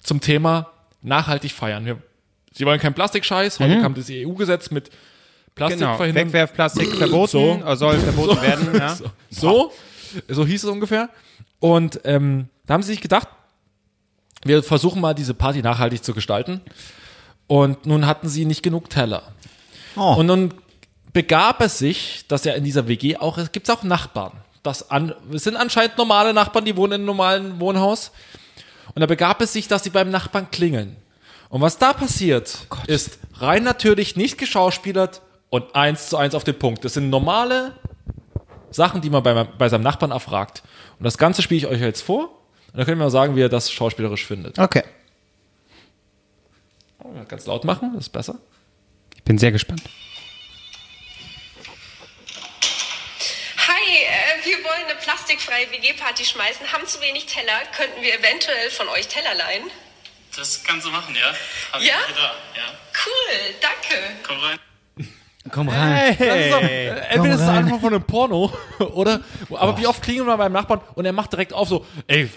zum 0.00 0.20
Thema 0.20 0.70
nachhaltig 1.02 1.50
feiern. 1.50 1.84
Wir, 1.84 1.98
sie 2.52 2.64
wollen 2.66 2.78
keinen 2.78 2.94
Plastikscheiß. 2.94 3.58
Heute 3.58 3.80
kam 3.80 3.94
das 3.94 4.06
EU-Gesetz 4.08 4.70
mit 4.70 4.90
Plastik 5.56 5.80
Genau. 5.80 5.96
verhindern. 5.96 6.26
Wegwerfplastik 6.28 6.94
verboten, 6.98 7.30
So. 7.32 7.60
äh, 7.66 7.76
soll 7.76 7.98
verboten 7.98 8.40
werden. 8.42 8.68
Ja. 8.74 8.96
So, 8.96 9.10
so, 9.30 9.72
so 10.28 10.46
hieß 10.46 10.64
es 10.64 10.70
ungefähr. 10.70 11.08
Und 11.58 12.00
ähm, 12.04 12.48
da 12.66 12.74
haben 12.74 12.82
sie 12.84 12.92
sich 12.92 13.00
gedacht, 13.00 13.28
wir 14.44 14.62
versuchen 14.62 15.00
mal 15.00 15.14
diese 15.14 15.34
Party 15.34 15.62
nachhaltig 15.62 16.04
zu 16.04 16.14
gestalten. 16.14 16.60
Und 17.48 17.86
nun 17.86 18.06
hatten 18.06 18.28
sie 18.28 18.44
nicht 18.44 18.62
genug 18.62 18.88
Teller. 18.88 19.22
Oh. 19.96 20.14
Und 20.14 20.26
nun 20.26 20.54
begab 21.16 21.62
es 21.62 21.78
sich, 21.78 22.26
dass 22.28 22.44
ja 22.44 22.52
in 22.52 22.62
dieser 22.62 22.88
WG 22.88 23.16
auch, 23.16 23.38
es 23.38 23.50
gibt 23.50 23.70
auch 23.70 23.82
Nachbarn. 23.82 24.32
Das 24.62 24.90
an, 24.90 25.14
es 25.32 25.44
sind 25.44 25.56
anscheinend 25.56 25.96
normale 25.96 26.34
Nachbarn, 26.34 26.66
die 26.66 26.76
wohnen 26.76 26.92
in 26.92 27.00
einem 27.00 27.06
normalen 27.06 27.58
Wohnhaus. 27.58 28.10
Und 28.94 29.00
da 29.00 29.06
begab 29.06 29.40
es 29.40 29.54
sich, 29.54 29.66
dass 29.66 29.82
sie 29.82 29.88
beim 29.88 30.10
Nachbarn 30.10 30.50
klingeln. 30.50 30.94
Und 31.48 31.62
was 31.62 31.78
da 31.78 31.94
passiert, 31.94 32.58
ist 32.86 33.18
rein 33.32 33.64
natürlich 33.64 34.16
nicht 34.16 34.36
geschauspielert 34.36 35.22
und 35.48 35.74
eins 35.74 36.10
zu 36.10 36.18
eins 36.18 36.34
auf 36.34 36.44
den 36.44 36.58
Punkt. 36.58 36.84
Das 36.84 36.92
sind 36.92 37.08
normale 37.08 37.72
Sachen, 38.70 39.00
die 39.00 39.08
man 39.08 39.22
bei, 39.22 39.44
bei 39.44 39.70
seinem 39.70 39.84
Nachbarn 39.84 40.10
erfragt. 40.10 40.64
Und 40.98 41.04
das 41.04 41.16
Ganze 41.16 41.40
spiele 41.40 41.60
ich 41.60 41.66
euch 41.66 41.80
jetzt 41.80 42.02
vor. 42.02 42.24
Und 42.24 42.76
dann 42.76 42.84
können 42.84 42.98
wir 42.98 43.06
mal 43.06 43.10
sagen, 43.10 43.36
wie 43.36 43.40
ihr 43.40 43.48
das 43.48 43.72
schauspielerisch 43.72 44.26
findet. 44.26 44.58
Okay. 44.58 44.82
Ganz 47.26 47.46
laut 47.46 47.64
machen, 47.64 47.92
das 47.94 48.04
ist 48.04 48.12
besser. 48.12 48.34
Ich 49.14 49.22
bin 49.22 49.38
sehr 49.38 49.52
gespannt. 49.52 49.82
Wir 54.46 54.62
wollen 54.64 54.84
eine 54.88 54.94
plastikfreie 54.94 55.70
WG-Party 55.72 56.24
schmeißen, 56.24 56.72
haben 56.72 56.86
zu 56.86 57.00
wenig 57.00 57.26
Teller. 57.26 57.58
Könnten 57.76 58.00
wir 58.00 58.14
eventuell 58.18 58.70
von 58.70 58.88
euch 58.88 59.08
Teller 59.08 59.34
leihen? 59.34 59.64
Das 60.36 60.62
kannst 60.62 60.86
du 60.86 60.90
machen, 60.90 61.14
ja? 61.16 61.34
Hab 61.72 61.82
Ja? 61.82 61.94
Ich 62.00 62.06
hier 62.06 62.14
da. 62.14 62.34
Ja. 62.54 62.74
Cool, 63.04 63.54
danke. 63.60 64.16
Komm 64.22 64.38
rein. 64.38 64.58
Komm 65.50 65.68
rein. 65.68 66.16
Das 66.18 66.36
ist 66.36 66.52
doch, 66.52 66.62
äh, 66.62 66.88
entweder 67.08 67.34
ist 67.34 67.40
es 67.40 67.48
einfach 67.48 67.80
von 67.80 67.94
einem 67.94 68.02
Porno, 68.04 68.52
oder? 68.78 69.20
Aber 69.50 69.78
wie 69.78 69.86
oft 69.86 70.02
klingelt 70.02 70.26
man 70.26 70.38
beim 70.38 70.52
Nachbarn 70.52 70.80
und 70.94 71.04
er 71.04 71.12
macht 71.12 71.32
direkt 71.32 71.52
auf 71.52 71.68
so, 71.68 71.86
ey, 72.06 72.28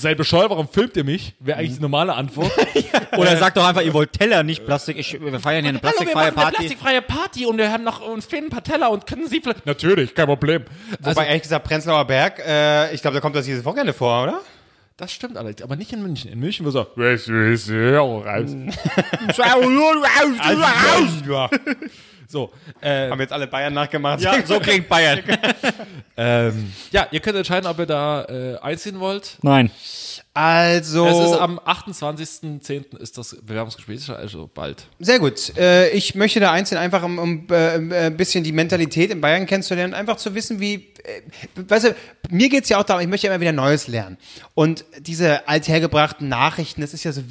seid 0.00 0.16
bescheuert, 0.16 0.50
warum 0.50 0.68
filmt 0.68 0.96
ihr 0.96 1.04
mich? 1.04 1.34
Wäre 1.40 1.58
eigentlich 1.58 1.76
die 1.76 1.82
normale 1.82 2.14
Antwort. 2.14 2.52
Oder 3.16 3.30
er 3.30 3.36
sagt 3.38 3.56
doch 3.56 3.66
einfach, 3.66 3.82
ihr 3.82 3.94
wollt 3.94 4.12
Teller, 4.12 4.42
nicht 4.42 4.64
Plastik. 4.64 4.98
Ich, 4.98 5.20
wir 5.20 5.40
feiern 5.40 5.64
hier 5.64 5.70
eine 5.70 5.80
Hallo, 5.80 5.80
wir 5.80 5.80
plastikfreie 5.80 6.14
machen 6.14 6.24
eine 6.24 6.32
Party. 6.32 6.56
plastikfreie 6.56 7.02
Party 7.02 7.46
und 7.46 7.58
wir 7.58 7.70
haben 7.70 7.84
noch 7.84 8.00
uns 8.00 8.26
fehlen 8.26 8.44
ein 8.44 8.50
paar 8.50 8.64
Teller 8.64 8.90
und 8.90 9.06
können 9.06 9.28
Sie 9.28 9.40
vielleicht... 9.40 9.66
Natürlich, 9.66 10.14
kein 10.14 10.26
Problem. 10.26 10.64
Also, 11.02 11.10
Wobei, 11.10 11.26
ehrlich 11.28 11.42
gesagt, 11.42 11.66
Prenzlauer 11.66 12.04
Berg, 12.06 12.40
äh, 12.46 12.94
ich 12.94 13.02
glaube, 13.02 13.14
da 13.14 13.20
kommt 13.20 13.36
das 13.36 13.46
dieses 13.46 13.64
Wochenende 13.64 13.92
vor, 13.92 14.24
oder? 14.24 14.40
das 14.96 15.12
stimmt 15.12 15.36
allerdings, 15.36 15.62
aber 15.62 15.74
nicht 15.76 15.92
in 15.92 16.02
München. 16.02 16.30
In 16.30 16.38
München, 16.38 16.64
wo 16.64 16.70
so, 16.70 16.86
Ja. 21.26 21.50
So, 22.34 22.50
äh, 22.80 23.10
Haben 23.10 23.20
jetzt 23.20 23.32
alle 23.32 23.46
Bayern 23.46 23.72
nachgemacht. 23.72 24.20
Ja, 24.20 24.44
so 24.44 24.58
klingt 24.66 24.88
Bayern. 24.88 25.20
ähm, 26.16 26.72
ja, 26.90 27.06
ihr 27.12 27.20
könnt 27.20 27.36
entscheiden, 27.36 27.68
ob 27.70 27.78
ihr 27.78 27.86
da 27.86 28.24
äh, 28.24 28.58
einziehen 28.58 28.98
wollt. 28.98 29.38
Nein. 29.42 29.70
Also, 30.34 31.06
Es 31.06 31.30
ist 31.30 31.38
am 31.38 31.60
28.10. 31.60 32.98
ist 32.98 33.16
das 33.16 33.36
Bewerbungsgespräch, 33.40 34.10
also 34.10 34.50
bald. 34.52 34.88
sehr 34.98 35.20
gut. 35.20 35.56
Äh, 35.56 35.90
ich 35.90 36.16
möchte 36.16 36.40
da 36.40 36.50
einzeln 36.50 36.78
einfach, 36.78 37.04
um, 37.04 37.20
um 37.20 37.46
äh, 37.50 37.76
äh, 37.76 38.06
ein 38.06 38.16
bisschen 38.16 38.42
die 38.42 38.50
Mentalität 38.50 39.12
in 39.12 39.20
Bayern 39.20 39.46
kennenzulernen, 39.46 39.94
einfach 39.94 40.16
zu 40.16 40.34
wissen, 40.34 40.58
wie, 40.58 40.92
äh, 41.04 41.22
weißt 41.54 41.84
du, 41.84 41.94
mir 42.30 42.48
geht's 42.48 42.68
ja 42.68 42.78
auch 42.80 42.84
darum, 42.84 43.00
ich 43.02 43.08
möchte 43.08 43.28
ja 43.28 43.32
immer 43.32 43.40
wieder 43.40 43.52
Neues 43.52 43.86
lernen. 43.86 44.18
Und 44.54 44.84
diese 44.98 45.46
althergebrachten 45.46 46.28
Nachrichten, 46.28 46.80
das 46.80 46.94
ist 46.94 47.04
ja 47.04 47.12
so, 47.12 47.22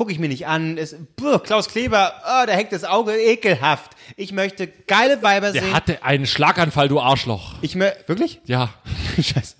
gucke 0.00 0.12
ich 0.12 0.18
mir 0.18 0.28
nicht 0.30 0.46
an, 0.46 0.78
es, 0.78 0.96
buh, 1.16 1.38
Klaus 1.40 1.68
Kleber, 1.68 2.14
oh, 2.24 2.46
da 2.46 2.52
hängt 2.54 2.72
das 2.72 2.84
Auge, 2.84 3.12
ekelhaft. 3.20 3.90
Ich 4.16 4.32
möchte 4.32 4.66
geile 4.66 5.22
Weiber 5.22 5.52
Der 5.52 5.60
sehen. 5.60 5.74
hatte 5.74 6.02
einen 6.02 6.24
Schlaganfall, 6.24 6.88
du 6.88 6.98
Arschloch. 6.98 7.56
ich 7.60 7.74
mö 7.74 7.90
wirklich? 8.06 8.40
Ja. 8.46 8.70
Scheiße. 9.16 9.56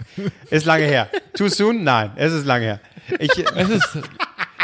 Ist 0.48 0.64
lange 0.64 0.84
her. 0.86 1.10
Too 1.36 1.48
soon? 1.48 1.84
Nein, 1.84 2.12
es 2.16 2.32
ist 2.32 2.46
lange 2.46 2.64
her. 2.64 2.80
Ich, 3.18 3.28
Es 3.54 3.68
ist 3.68 3.98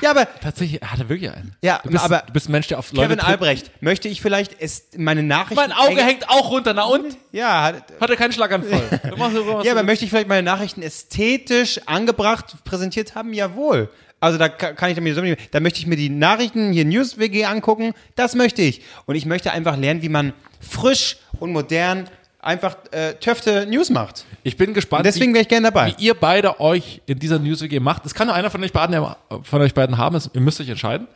ja, 0.03 0.11
aber 0.11 0.27
tatsächlich, 0.41 0.81
er 0.81 0.93
hatte 0.93 1.09
wirklich 1.11 1.31
einen. 1.31 1.55
Ja, 1.63 1.81
du 1.83 1.91
bist, 1.91 2.05
aber 2.05 2.23
du 2.27 2.33
bist 2.33 2.49
ein 2.49 2.53
Mensch, 2.53 2.69
der 2.69 2.79
auf 2.79 2.93
Leute 2.93 3.09
Kevin 3.09 3.19
tritt. 3.19 3.29
Albrecht, 3.29 3.71
möchte 3.83 4.09
ich 4.09 4.21
vielleicht 4.23 4.59
es, 4.61 4.89
meine 4.97 5.23
Nachrichten. 5.23 5.57
Mein 5.57 5.73
Auge 5.73 6.03
hängt 6.03 6.29
auch 6.31 6.51
runter, 6.51 6.73
na 6.73 6.85
und? 6.85 7.17
Ja, 7.33 7.63
hat, 7.65 7.85
Hatte 8.01 8.17
keinen 8.17 8.33
Schlaganfall. 8.33 9.01
Du 9.11 9.17
machst- 9.17 9.37
du 9.37 9.45
machst- 9.45 9.67
ja, 9.67 9.73
aber 9.73 9.83
möchte 9.83 10.05
ich 10.07 10.11
vielleicht 10.11 10.29
meine 10.29 10.43
Nachrichten 10.43 10.83
ästhetisch 10.83 11.81
angebracht 11.87 12.57
präsentiert 12.65 13.15
haben? 13.15 13.35
Jawohl. 13.35 13.91
Also 14.21 14.39
da 14.39 14.49
ka- 14.49 14.73
kann 14.73 14.89
ich 14.91 14.97
damit 14.97 15.15
so. 15.15 15.23
Da 15.51 15.61
möchte 15.61 15.79
ich 15.79 15.87
mir 15.87 15.97
die 15.97 16.09
Nachrichten 16.09 16.73
hier 16.73 16.85
News 16.85 17.19
WG 17.19 17.45
angucken. 17.45 17.93
Das 18.15 18.35
möchte 18.35 18.63
ich. 18.63 18.83
Und 19.07 19.15
ich 19.15 19.27
möchte 19.27 19.53
einfach 19.53 19.77
lernen, 19.77 20.03
wie 20.03 20.09
man 20.09 20.33
frisch 20.61 21.17
und 21.39 21.53
modern 21.53 22.09
einfach 22.41 22.77
äh, 22.93 23.15
Töfte 23.15 23.67
News 23.67 23.91
macht. 23.91 24.25
ich 24.45 24.57
bin 24.57 24.73
gespannt, 24.73 25.01
Und 25.01 25.07
deswegen 25.07 25.35
wäre 25.35 25.43
ich 25.43 25.49
gerne 25.49 25.65
dabei. 25.67 25.95
wie 25.99 26.05
ihr 26.05 26.15
beide 26.15 26.61
euch 26.61 27.03
in 27.07 27.19
dieser 27.19 27.39
News 27.41 27.61
WG 27.61 27.81
macht. 27.81 28.07
Es 28.07 28.15
kann 28.15 28.29
nur 28.29 28.37
einer 28.37 28.51
von 28.51 28.63
euch 28.63 28.73
beiden, 28.73 29.05
von 29.43 29.61
euch 29.61 29.75
beiden 29.75 29.99
haben, 29.99 30.15
es- 30.17 30.31
ihr 30.33 30.41
müsst 30.41 30.61
euch 30.61 30.69
entscheiden. 30.69 31.09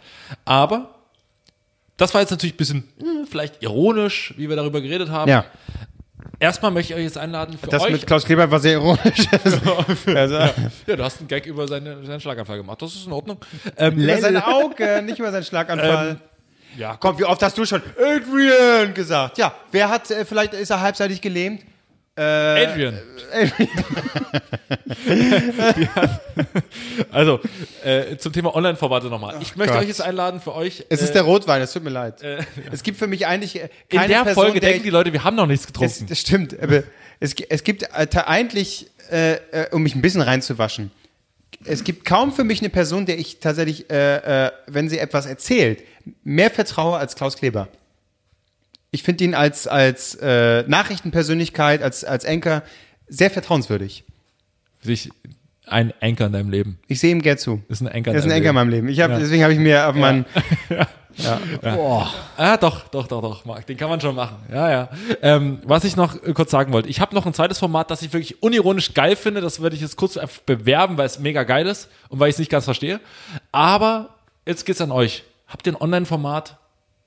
Aber 0.45 0.95
das 1.97 2.13
war 2.15 2.21
jetzt 2.21 2.31
natürlich 2.31 2.55
ein 2.55 2.59
bisschen 2.59 2.89
hm, 2.99 3.27
vielleicht 3.31 3.63
ironisch, 3.63 4.35
wie 4.37 4.49
wir 4.49 4.57
darüber 4.57 4.81
geredet 4.81 5.09
haben. 5.11 5.31
Ja, 5.31 5.45
Erstmal 6.39 6.71
möchte 6.71 6.93
ich 6.93 6.99
euch 6.99 7.05
jetzt 7.05 7.19
einladen 7.19 7.59
für 7.59 7.69
das 7.69 7.83
euch. 7.83 7.93
mit 7.93 8.07
Klaus 8.07 8.25
Kleber 8.25 8.51
war 8.51 8.61
sehr 8.61 8.73
ironisch. 8.73 9.27
also, 10.07 10.37
ja, 10.37 10.53
du 10.87 11.05
hast 11.05 11.19
einen 11.19 11.29
Gag 11.29 11.47
über 11.47 11.69
seine, 11.69 12.05
seinen 12.05 12.21
Schlaganfall 12.21 12.57
gemacht. 12.57 12.81
Das 12.81 12.95
ist 12.95 13.07
in 13.07 13.13
Ordnung. 13.13 13.39
Ähm, 13.77 13.99
über 13.99 14.19
sein 14.19 14.37
Auge, 14.39 15.03
nicht 15.03 15.19
über 15.19 15.31
seinen 15.31 15.45
Schlaganfall. 15.45 16.19
ja, 16.79 16.97
Komm, 16.99 17.19
wie 17.19 17.25
oft 17.25 17.43
hast 17.43 17.59
du 17.59 17.67
schon 17.67 17.83
Adrian 17.99 18.95
gesagt? 18.95 19.37
Ja, 19.39 19.53
wer 19.71 19.91
hat, 19.91 20.11
äh, 20.11 20.25
vielleicht 20.25 20.55
ist 20.55 20.71
er 20.71 20.81
halbseitig 20.81 21.21
gelähmt? 21.21 21.63
Adrian. 22.17 22.99
Die 25.77 25.89
hat- 25.89 26.21
also, 27.13 27.41
äh, 27.85 28.17
zum 28.17 28.33
Thema 28.33 28.55
Online-Formate 28.55 29.07
nochmal. 29.07 29.37
Ich 29.41 29.57
möchte 29.57 29.75
Gott. 29.75 29.83
euch 29.83 29.89
jetzt 29.89 30.03
einladen 30.03 30.41
für 30.41 30.55
euch. 30.55 30.85
Es 30.89 31.01
äh, 31.01 31.05
ist 31.05 31.15
der 31.15 31.23
Rotwein, 31.23 31.63
es 31.63 31.73
tut 31.73 31.85
mir 31.85 31.91
leid. 31.91 32.23
es 32.71 32.83
gibt 32.83 32.99
für 32.99 33.07
mich 33.07 33.27
eigentlich 33.27 33.57
äh, 33.57 33.69
in 33.89 33.99
keine 33.99 34.09
der 34.09 34.23
Person, 34.25 34.45
Folge 34.45 34.61
der 34.61 34.71
denken 34.71 34.85
die 34.85 34.91
Leute, 34.91 35.13
wir 35.13 35.25
haben 35.25 35.37
noch 35.37 35.47
nichts 35.47 35.67
getrunken. 35.67 36.07
das 36.09 36.19
stimmt, 36.19 36.61
aber 36.61 36.83
es, 37.21 37.35
es 37.49 37.65
gibt 37.65 37.85
äh, 37.85 38.07
eigentlich, 38.27 38.91
äh, 39.11 39.35
äh, 39.35 39.69
um 39.73 39.83
mich 39.83 39.95
ein 39.95 40.03
bisschen 40.03 40.23
reinzuwaschen, 40.23 40.91
es 41.65 41.85
gibt 41.85 42.05
kaum 42.05 42.33
für 42.33 42.45
mich 42.45 42.61
eine 42.61 42.71
Person, 42.71 43.07
der 43.07 43.19
ich 43.19 43.39
tatsächlich, 43.41 43.91
äh, 43.91 44.47
äh, 44.47 44.51
wenn 44.67 44.89
sie 44.89 44.99
etwas 44.99 45.27
erzählt, 45.27 45.83
mehr 46.25 46.51
vertraue 46.51 46.97
als 46.97 47.15
Klaus 47.15 47.37
Kleber. 47.37 47.69
Ich 48.91 49.03
finde 49.03 49.25
ihn 49.25 49.35
als, 49.35 49.67
als 49.67 50.17
äh, 50.17 50.65
Nachrichtenpersönlichkeit, 50.67 51.83
als, 51.83 52.05
als 52.05 52.25
Anchor 52.25 52.63
sehr 53.09 53.31
vertrauenswürdig. 53.31 54.05
Sich 54.83 55.11
ein 55.67 55.93
Anker 56.01 56.27
in 56.27 56.33
deinem 56.33 56.51
Leben. 56.51 56.79
Ich 56.89 56.99
sehe 56.99 57.13
ihm 57.13 57.23
gern 57.23 57.39
zu. 57.39 57.63
Ist 57.69 57.81
ein 57.81 57.89
Anker 57.89 58.13
Er 58.13 58.19
ist 58.19 58.25
ein 58.25 58.31
deinem 58.31 58.39
Anchor 58.39 58.51
in 58.51 58.55
meinem 58.57 58.71
Leben. 58.71 58.89
Ich 58.89 59.01
hab, 59.01 59.11
Ja. 59.11 59.19
Deswegen 59.19 59.43
habe 59.43 59.53
ich 59.53 59.59
mir 59.59 59.89
auf 59.89 59.95
meinen. 59.95 60.27
Ah, 62.37 62.57
doch, 62.57 62.89
doch, 62.89 63.07
doch, 63.07 63.21
doch, 63.21 63.45
Marc, 63.45 63.67
den 63.67 63.77
kann 63.77 63.91
man 63.91 64.01
schon 64.01 64.15
machen. 64.15 64.37
Ja, 64.51 64.71
ja. 64.71 64.89
Ähm, 65.23 65.59
was 65.65 65.85
ich 65.85 65.97
noch 65.97 66.23
äh, 66.23 66.33
kurz 66.33 66.51
sagen 66.51 66.73
wollte, 66.73 66.89
ich 66.89 67.01
habe 67.01 67.15
noch 67.15 67.27
ein 67.27 67.35
zweites 67.35 67.59
Format, 67.59 67.91
das 67.91 68.03
ich 68.03 68.13
wirklich 68.13 68.43
unironisch 68.43 68.95
geil 68.95 69.17
finde. 69.17 69.41
Das 69.41 69.61
würde 69.61 69.77
ich 69.77 69.83
jetzt 69.83 69.97
kurz 69.97 70.17
einfach 70.17 70.41
bewerben, 70.43 70.97
weil 70.99 71.07
es 71.07 71.19
mega 71.19 71.43
geil 71.43 71.67
ist 71.67 71.89
und 72.09 72.21
weil 72.21 72.29
ich 72.29 72.35
es 72.35 72.39
nicht 72.39 72.51
ganz 72.51 72.65
verstehe. 72.65 73.01
Aber 73.53 74.15
jetzt 74.47 74.65
geht's 74.65 74.81
an 74.81 74.93
euch. 74.93 75.25
Habt 75.49 75.67
ihr 75.67 75.73
ein 75.73 75.81
Online-Format? 75.81 76.57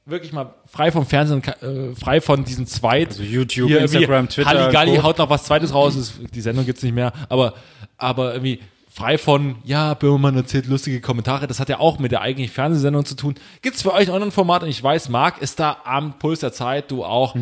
Wirklich 0.05 0.33
mal 0.33 0.53
frei 0.65 0.91
vom 0.91 1.05
Fernsehen, 1.05 1.41
äh, 1.43 1.95
frei 1.95 2.19
von 2.19 2.43
diesen 2.43 2.67
Zweit. 2.67 3.10
Also 3.10 3.24
YouTube, 3.24 3.72
Instagram, 3.72 4.27
Twitter, 4.27 4.50
Halligalli 4.50 4.98
haut 4.98 5.17
noch 5.17 5.29
was 5.29 5.45
Zweites 5.45 5.74
raus, 5.74 5.95
ist, 5.95 6.15
die 6.33 6.41
Sendung 6.41 6.65
gibt's 6.65 6.83
nicht 6.83 6.93
mehr. 6.93 7.13
Aber, 7.29 7.53
aber 7.98 8.33
irgendwie 8.33 8.60
frei 8.89 9.17
von, 9.17 9.55
ja, 9.63 9.93
Böhmermann 9.93 10.36
erzählt 10.36 10.67
lustige 10.67 11.00
Kommentare, 11.00 11.48
das 11.48 11.60
hat 11.60 11.69
ja 11.69 11.79
auch 11.79 12.00
mit 12.00 12.12
der 12.12 12.22
eigentlichen 12.22 12.53
Fernsehsendung 12.53 13.05
zu 13.05 13.15
tun. 13.15 13.36
Gibt's 13.62 13.81
für 13.81 13.93
euch 13.93 14.10
ein 14.10 14.13
anderen 14.13 14.31
Format 14.31 14.63
und 14.63 14.69
ich 14.69 14.83
weiß, 14.83 15.07
Marc 15.07 15.41
ist 15.41 15.60
da 15.60 15.77
am 15.86 16.19
Puls 16.19 16.41
der 16.41 16.51
Zeit, 16.51 16.91
du 16.91 17.05
auch. 17.05 17.33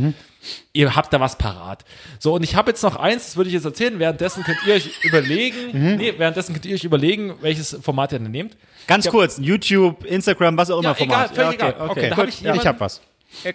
Ihr 0.74 0.96
habt 0.96 1.14
da 1.14 1.20
was 1.20 1.38
parat. 1.38 1.86
So, 2.20 2.34
und 2.34 2.44
ich 2.44 2.56
habe 2.56 2.72
jetzt 2.72 2.82
noch 2.82 2.96
eins, 2.96 3.26
das 3.26 3.38
würde 3.38 3.50
ich 3.50 3.54
jetzt 3.54 3.66
erzählen. 3.66 4.00
Währenddessen 4.00 4.44
könnt 4.44 4.58
ihr 4.66 4.74
euch 4.74 4.90
überlegen, 5.04 5.98
nee, 5.98 6.14
währenddessen 6.18 6.54
könnt 6.54 6.66
ihr 6.66 6.74
euch 6.76 6.84
überlegen, 6.84 7.36
welches 7.42 7.78
Format 7.82 8.12
ihr 8.14 8.20
denn 8.20 8.32
nehmt. 8.32 8.58
Ganz 8.88 9.08
kurz, 9.08 9.38
YouTube, 9.40 10.04
Instagram, 10.06 10.58
was 10.58 10.72
auch 10.72 10.80
immer 10.80 10.96
Ja, 10.98 11.06
egal, 11.06 11.28
Format. 11.28 11.36
völlig 11.36 11.60
Ja, 11.62 11.70
egal. 11.70 11.90
okay, 11.90 12.02
Da 12.02 12.16
okay. 12.16 12.22
hab 12.22 12.28
ich 12.56 12.62
Ich 12.62 12.68
hab 12.68 12.80
was. 12.80 13.02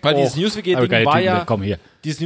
Weil 0.00 0.14
Oh. 0.14 0.18
dieses 0.20 0.36
News-WG-Ding 0.36 0.88
geile 0.88 1.04
war 1.06 1.20
ja. 1.20 1.44
komm 1.44 1.62
hier. 1.62 1.78
Dieses. 2.04 2.20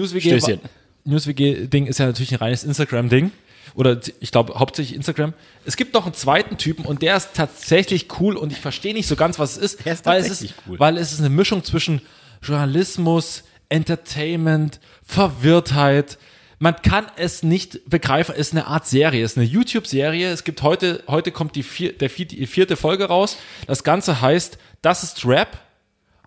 News-WG-Ding 1.05 1.87
ist 1.87 1.99
ja 1.99 2.07
natürlich 2.07 2.33
ein 2.33 2.38
reines 2.38 2.62
Instagram-Ding. 2.64 3.33
Oder 3.75 4.00
ich 4.21 4.33
glaube 4.33 4.55
hauptsächlich 4.59 4.97
Instagram. 4.97 5.33
Es 5.64 5.76
gibt 5.76 5.95
noch 5.95 6.05
einen 6.05 6.14
zweiten 6.14 6.59
Typen 6.59 6.85
und 6.85 7.02
der 7.02 7.17
ist 7.17 7.31
tatsächlich 7.35 8.09
cool 8.21 8.37
und 8.37 8.52
ich 8.52 8.59
verstehe 8.59 8.95
nicht 8.95 9.07
so 9.07 9.14
ganz, 9.17 9.38
was 9.38 9.57
es 9.57 9.75
ist. 9.75 9.85
Der 9.87 9.93
ist 9.95 10.07
weil 10.07 10.21
es 10.21 10.26
tatsächlich 10.29 10.50
ist, 10.50 10.62
cool. 10.69 10.79
Weil 10.81 10.97
es 10.99 11.12
ist 11.12 11.21
eine 11.21 11.29
Mischung 11.31 11.62
zwischen 11.64 12.02
Journalismus, 12.43 13.45
Entertainment, 13.71 14.79
Verwirrtheit. 15.03 16.19
Man 16.59 16.77
kann 16.83 17.07
es 17.17 17.43
nicht 17.43 17.89
begreifen. 17.89 18.35
Es 18.37 18.49
ist 18.49 18.53
eine 18.53 18.67
Art 18.67 18.87
Serie. 18.87 19.25
Es 19.25 19.33
ist 19.33 19.39
eine 19.39 19.47
YouTube-Serie. 19.47 20.31
Es 20.31 20.45
gibt 20.45 20.62
heute, 20.62 21.03
heute 21.09 21.33
kommt 21.33 21.57
die, 21.57 21.62
vier, 21.62 21.97
der 21.97 22.09
die 22.11 22.47
vierte 22.47 22.77
Folge 22.77 23.07
raus. 23.07 23.39
Das 23.67 23.83
Ganze 23.83 24.21
heißt, 24.21 24.59
das 24.83 25.03
ist 25.03 25.25
Rap. 25.25 25.59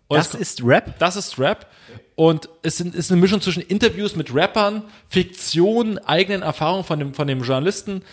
Und 0.07 0.17
Das 0.17 0.33
es- 0.33 0.39
ist 0.39 0.63
Rap? 0.65 0.97
das 0.97 1.15
ist 1.15 1.37
Rap. 1.37 1.67
Und 2.15 2.49
es 2.63 2.77
sind, 2.77 2.95
ist 2.95 3.11
eine 3.11 3.21
Mischung 3.21 3.41
zwischen 3.41 3.61
Interviews 3.61 4.15
mit 4.15 4.33
Rappern, 4.33 4.83
Fiktion, 5.09 5.97
eigenen 5.99 6.41
Erfahrungen 6.41 6.83
von 6.83 6.99
dem, 6.99 7.13
von 7.13 7.27
dem 7.27 7.41
Journalisten. 7.43 8.03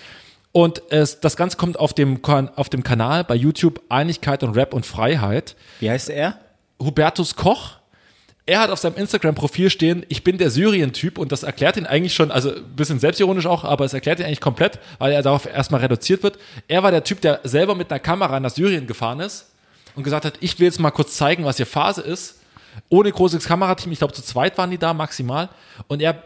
Und 0.52 0.82
es, 0.90 1.20
das 1.20 1.36
Ganze 1.36 1.56
kommt 1.56 1.78
auf 1.78 1.94
dem, 1.94 2.22
auf 2.24 2.68
dem 2.68 2.82
Kanal 2.82 3.24
bei 3.24 3.34
YouTube 3.34 3.80
Einigkeit 3.88 4.42
und 4.42 4.56
Rap 4.56 4.74
und 4.74 4.84
Freiheit. 4.84 5.54
Wie 5.80 5.90
heißt 5.90 6.10
er? 6.10 6.38
Hubertus 6.82 7.36
Koch. 7.36 7.79
Er 8.46 8.60
hat 8.60 8.70
auf 8.70 8.78
seinem 8.78 8.96
Instagram-Profil 8.96 9.70
stehen, 9.70 10.04
ich 10.08 10.24
bin 10.24 10.38
der 10.38 10.50
Syrien-Typ 10.50 11.18
und 11.18 11.30
das 11.30 11.42
erklärt 11.42 11.76
ihn 11.76 11.86
eigentlich 11.86 12.14
schon, 12.14 12.30
also 12.30 12.54
ein 12.54 12.74
bisschen 12.74 12.98
selbstironisch 12.98 13.46
auch, 13.46 13.64
aber 13.64 13.84
es 13.84 13.92
erklärt 13.92 14.18
ihn 14.18 14.26
eigentlich 14.26 14.40
komplett, 14.40 14.78
weil 14.98 15.12
er 15.12 15.22
darauf 15.22 15.46
erstmal 15.46 15.80
reduziert 15.82 16.22
wird. 16.22 16.38
Er 16.66 16.82
war 16.82 16.90
der 16.90 17.04
Typ, 17.04 17.20
der 17.20 17.40
selber 17.44 17.74
mit 17.74 17.90
einer 17.90 18.00
Kamera 18.00 18.40
nach 18.40 18.50
Syrien 18.50 18.86
gefahren 18.86 19.20
ist 19.20 19.50
und 19.94 20.02
gesagt 20.02 20.24
hat, 20.24 20.34
ich 20.40 20.58
will 20.58 20.66
jetzt 20.66 20.80
mal 20.80 20.90
kurz 20.90 21.16
zeigen, 21.16 21.44
was 21.44 21.58
hier 21.58 21.66
Phase 21.66 22.00
ist. 22.00 22.36
Ohne 22.88 23.10
großes 23.10 23.44
Kamerateam, 23.44 23.92
ich 23.92 23.98
glaube 23.98 24.14
zu 24.14 24.22
zweit 24.22 24.56
waren 24.56 24.70
die 24.70 24.78
da 24.78 24.94
maximal. 24.94 25.48
Und 25.88 26.00
er 26.00 26.22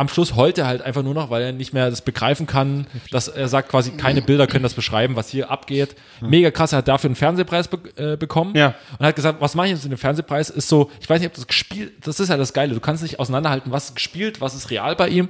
am 0.00 0.08
Schluss 0.08 0.34
heult 0.34 0.56
er 0.56 0.66
halt 0.66 0.80
einfach 0.80 1.02
nur 1.02 1.12
noch, 1.12 1.28
weil 1.28 1.42
er 1.42 1.52
nicht 1.52 1.74
mehr 1.74 1.90
das 1.90 2.00
begreifen 2.00 2.46
kann, 2.46 2.86
dass 3.10 3.28
er 3.28 3.48
sagt 3.48 3.68
quasi, 3.68 3.90
keine 3.92 4.22
Bilder 4.22 4.46
können 4.46 4.62
das 4.62 4.72
beschreiben, 4.72 5.14
was 5.14 5.28
hier 5.28 5.50
abgeht. 5.50 5.94
Mega 6.22 6.50
krass, 6.50 6.72
er 6.72 6.78
hat 6.78 6.88
dafür 6.88 7.08
einen 7.08 7.16
Fernsehpreis 7.16 7.68
be 7.68 7.78
äh, 7.96 8.16
bekommen 8.16 8.56
Ja. 8.56 8.74
und 8.98 9.04
hat 9.04 9.14
gesagt, 9.14 9.40
was 9.42 9.54
mache 9.54 9.66
ich 9.66 9.72
jetzt 9.74 9.82
mit 9.84 9.92
dem 9.92 9.98
Fernsehpreis? 9.98 10.48
Ist 10.48 10.68
so, 10.68 10.90
ich 11.00 11.08
weiß 11.10 11.20
nicht, 11.20 11.28
ob 11.28 11.34
das 11.34 11.46
gespielt, 11.46 11.92
das 12.04 12.18
ist 12.18 12.30
ja 12.30 12.38
das 12.38 12.54
Geile, 12.54 12.72
du 12.72 12.80
kannst 12.80 13.02
nicht 13.02 13.20
auseinanderhalten, 13.20 13.70
was 13.72 13.90
ist 13.90 13.94
gespielt, 13.96 14.40
was 14.40 14.54
ist 14.54 14.70
real 14.70 14.96
bei 14.96 15.08
ihm 15.08 15.28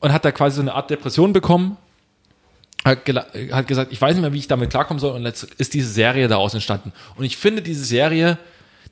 und 0.00 0.12
hat 0.12 0.24
da 0.24 0.32
quasi 0.32 0.56
so 0.56 0.62
eine 0.62 0.74
Art 0.74 0.90
Depression 0.90 1.32
bekommen. 1.32 1.76
Hat, 2.84 2.98
hat 3.52 3.66
gesagt, 3.68 3.92
ich 3.92 4.00
weiß 4.00 4.14
nicht 4.14 4.22
mehr, 4.22 4.32
wie 4.32 4.38
ich 4.38 4.48
damit 4.48 4.70
klarkommen 4.70 4.98
soll 5.00 5.12
und 5.14 5.24
jetzt 5.24 5.44
ist 5.58 5.74
diese 5.74 5.90
Serie 5.90 6.26
daraus 6.26 6.54
entstanden. 6.54 6.92
Und 7.16 7.24
ich 7.24 7.36
finde, 7.36 7.62
diese 7.62 7.84
Serie, 7.84 8.38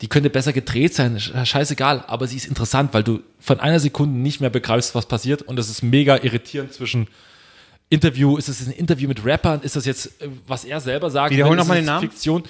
die 0.00 0.08
könnte 0.08 0.30
besser 0.30 0.52
gedreht 0.52 0.94
sein, 0.94 1.18
sch- 1.18 1.44
scheißegal, 1.44 2.04
aber 2.06 2.26
sie 2.26 2.36
ist 2.36 2.46
interessant, 2.46 2.92
weil 2.94 3.02
du 3.02 3.20
von 3.40 3.60
einer 3.60 3.80
Sekunde 3.80 4.18
nicht 4.18 4.40
mehr 4.40 4.50
begreifst, 4.50 4.94
was 4.94 5.06
passiert 5.06 5.42
und 5.42 5.58
es 5.58 5.68
ist 5.70 5.82
mega 5.82 6.16
irritierend 6.22 6.72
zwischen 6.72 7.08
Interview, 7.88 8.36
ist 8.36 8.48
es 8.48 8.66
ein 8.66 8.72
Interview 8.72 9.08
mit 9.08 9.24
Rappern, 9.24 9.60
ist 9.62 9.76
das 9.76 9.84
jetzt, 9.86 10.20
äh, 10.20 10.28
was 10.46 10.64
er 10.64 10.80
selber 10.80 11.08
sagt? 11.10 11.30
Wiederhol 11.32 11.54
Ist 11.56 11.58
noch 11.62 11.66
mal 11.68 11.74
es 11.74 11.80
den 11.80 11.86
Namen. 11.86 12.08
Fiktion. 12.10 12.42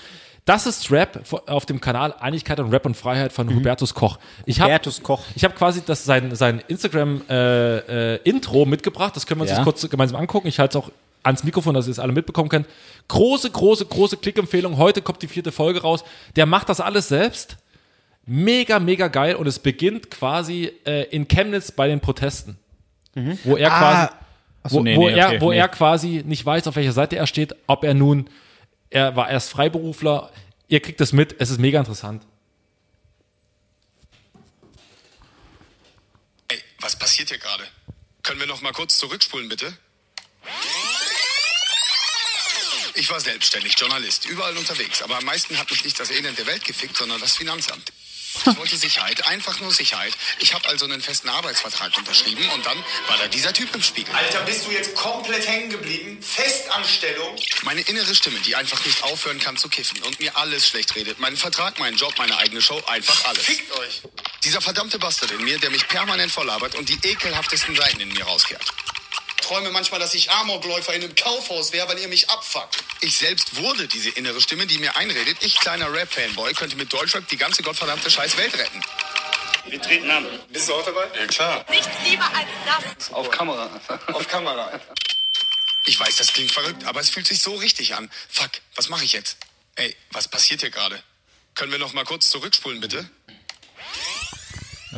Das 0.46 0.64
ist 0.66 0.90
Rap 0.92 1.20
auf 1.46 1.66
dem 1.66 1.80
Kanal 1.80 2.14
Einigkeit 2.20 2.60
und 2.60 2.70
Rap 2.72 2.86
und 2.86 2.96
Freiheit 2.96 3.32
von 3.32 3.52
Hubertus 3.52 3.94
Koch. 3.94 4.18
Ich 4.44 4.60
hab, 4.60 4.68
Mhm. 4.68 4.72
Hubertus 4.74 5.02
Koch. 5.02 5.22
Ich 5.34 5.42
habe 5.42 5.54
quasi 5.54 5.82
das, 5.84 6.04
sein, 6.04 6.32
sein 6.36 6.62
Instagram-Intro 6.68 8.64
mitgebracht. 8.66 9.16
Das 9.16 9.26
können 9.26 9.40
wir 9.40 9.42
uns 9.42 9.50
Ja. 9.50 9.56
jetzt 9.58 9.64
kurz 9.64 9.88
gemeinsam 9.90 10.20
angucken. 10.20 10.46
Ich 10.46 10.58
halte 10.58 10.78
es 10.78 10.84
auch 10.84 10.90
ans 11.26 11.44
Mikrofon, 11.44 11.74
dass 11.74 11.86
ihr 11.86 11.92
es 11.92 11.98
alle 11.98 12.12
mitbekommen 12.12 12.48
könnt. 12.48 12.66
Große, 13.08 13.50
große, 13.50 13.86
große 13.86 14.16
Klickempfehlung. 14.16 14.76
Heute 14.76 15.02
kommt 15.02 15.22
die 15.22 15.28
vierte 15.28 15.52
Folge 15.52 15.82
raus. 15.82 16.04
Der 16.36 16.46
macht 16.46 16.68
das 16.68 16.80
alles 16.80 17.08
selbst. 17.08 17.56
Mega, 18.24 18.78
mega 18.78 19.08
geil. 19.08 19.34
Und 19.34 19.46
es 19.46 19.58
beginnt 19.58 20.10
quasi 20.10 20.72
äh, 20.86 21.02
in 21.10 21.28
Chemnitz 21.28 21.72
bei 21.72 21.88
den 21.88 22.00
Protesten. 22.00 22.58
Wo 23.44 23.56
er 23.56 23.70
quasi, 23.70 24.12
Achso, 24.62 24.76
wo, 24.76 24.82
nee, 24.82 24.96
wo, 24.96 25.08
nee, 25.08 25.14
er, 25.14 25.28
okay, 25.28 25.40
wo 25.40 25.50
nee. 25.50 25.58
er 25.58 25.68
quasi 25.68 26.22
nicht 26.26 26.44
weiß, 26.44 26.66
auf 26.66 26.76
welcher 26.76 26.92
Seite 26.92 27.16
er 27.16 27.26
steht, 27.26 27.56
ob 27.66 27.82
er 27.82 27.94
nun, 27.94 28.28
er 28.90 29.16
war 29.16 29.30
erst 29.30 29.50
Freiberufler. 29.50 30.30
Ihr 30.68 30.80
kriegt 30.80 31.00
das 31.00 31.12
mit. 31.12 31.34
Es 31.38 31.50
ist 31.50 31.58
mega 31.58 31.78
interessant. 31.78 32.24
Ey, 36.48 36.58
was 36.80 36.96
passiert 36.96 37.30
hier 37.30 37.38
gerade? 37.38 37.64
Können 38.22 38.40
wir 38.40 38.46
noch 38.46 38.60
mal 38.60 38.72
kurz 38.72 38.98
zurückspulen, 38.98 39.48
bitte? 39.48 39.72
Ich 42.96 43.10
war 43.10 43.20
selbstständig, 43.20 43.78
Journalist, 43.78 44.24
überall 44.24 44.56
unterwegs. 44.56 45.02
Aber 45.02 45.18
am 45.18 45.24
meisten 45.24 45.58
hat 45.58 45.70
mich 45.70 45.84
nicht 45.84 46.00
das 46.00 46.10
Elend 46.10 46.38
der 46.38 46.46
Welt 46.46 46.64
gefickt, 46.64 46.96
sondern 46.96 47.20
das 47.20 47.36
Finanzamt. 47.36 47.92
Ich 48.44 48.56
wollte 48.56 48.76
Sicherheit, 48.76 49.26
einfach 49.26 49.60
nur 49.60 49.72
Sicherheit. 49.72 50.14
Ich 50.40 50.54
habe 50.54 50.66
also 50.68 50.86
einen 50.86 51.00
festen 51.00 51.28
Arbeitsvertrag 51.28 51.96
unterschrieben 51.96 52.48
und 52.50 52.64
dann 52.64 52.76
war 53.08 53.18
da 53.18 53.28
dieser 53.28 53.52
Typ 53.52 53.74
im 53.74 53.82
Spiegel. 53.82 54.14
Alter, 54.14 54.40
bist 54.42 54.66
du 54.66 54.70
jetzt 54.70 54.94
komplett 54.94 55.46
hängen 55.46 55.70
geblieben? 55.70 56.22
Festanstellung? 56.22 57.36
Meine 57.62 57.82
innere 57.82 58.14
Stimme, 58.14 58.38
die 58.40 58.56
einfach 58.56 58.82
nicht 58.84 59.02
aufhören 59.02 59.40
kann 59.40 59.56
zu 59.56 59.68
kiffen 59.68 60.02
und 60.02 60.18
mir 60.20 60.36
alles 60.36 60.66
schlecht 60.66 60.94
redet. 60.94 61.18
Meinen 61.18 61.36
Vertrag, 61.36 61.78
meinen 61.78 61.96
Job, 61.96 62.14
meine 62.18 62.36
eigene 62.38 62.62
Show, 62.62 62.82
einfach 62.86 63.24
alles. 63.26 63.44
Fickt 63.44 63.72
euch. 63.72 64.02
Dieser 64.44 64.60
verdammte 64.60 64.98
Bastard 64.98 65.32
in 65.32 65.44
mir, 65.44 65.58
der 65.58 65.70
mich 65.70 65.86
permanent 65.88 66.32
volllabert 66.32 66.74
und 66.76 66.88
die 66.88 66.98
ekelhaftesten 67.02 67.74
Seiten 67.76 68.00
in 68.00 68.08
mir 68.08 68.24
rauskehrt. 68.24 68.64
Träume 69.46 69.70
manchmal, 69.70 70.00
dass 70.00 70.12
ich 70.14 70.28
Amokläufer 70.30 70.92
in 70.92 71.04
einem 71.04 71.14
Kaufhaus 71.14 71.72
wäre, 71.72 71.88
weil 71.88 72.00
ihr 72.00 72.08
mich 72.08 72.28
abfuckt. 72.30 72.82
Ich 73.00 73.16
selbst 73.16 73.56
wurde 73.56 73.86
diese 73.86 74.10
innere 74.10 74.40
Stimme, 74.40 74.66
die 74.66 74.78
mir 74.78 74.96
einredet, 74.96 75.36
ich 75.40 75.60
kleiner 75.60 75.92
Rap-Fanboy 75.92 76.52
könnte 76.54 76.74
mit 76.74 76.92
Deutschrap 76.92 77.28
die 77.28 77.36
ganze 77.36 77.62
gottverdammte 77.62 78.10
scheiß 78.10 78.36
Welt 78.38 78.58
retten. 78.58 78.82
Wir 79.68 79.80
treten 79.80 80.10
an. 80.10 80.26
Bist 80.48 80.68
du 80.68 80.74
auch 80.74 80.84
dabei? 80.84 81.06
Ja 81.16 81.26
klar. 81.26 81.64
Nichts 81.70 81.88
lieber 82.08 82.24
als 82.24 82.48
das. 82.96 83.12
Auf 83.12 83.30
Kamera. 83.30 83.70
Auf 84.12 84.26
Kamera. 84.26 84.80
Ich 85.84 86.00
weiß, 86.00 86.16
das 86.16 86.32
klingt 86.32 86.50
verrückt, 86.50 86.82
aber 86.84 86.98
es 86.98 87.10
fühlt 87.10 87.28
sich 87.28 87.40
so 87.40 87.54
richtig 87.54 87.94
an. 87.94 88.10
Fuck, 88.28 88.50
was 88.74 88.88
mache 88.88 89.04
ich 89.04 89.12
jetzt? 89.12 89.36
Ey, 89.76 89.94
was 90.10 90.26
passiert 90.26 90.60
hier 90.60 90.70
gerade? 90.70 91.00
Können 91.54 91.70
wir 91.70 91.78
noch 91.78 91.92
mal 91.92 92.04
kurz 92.04 92.30
zurückspulen, 92.30 92.80
bitte? 92.80 93.08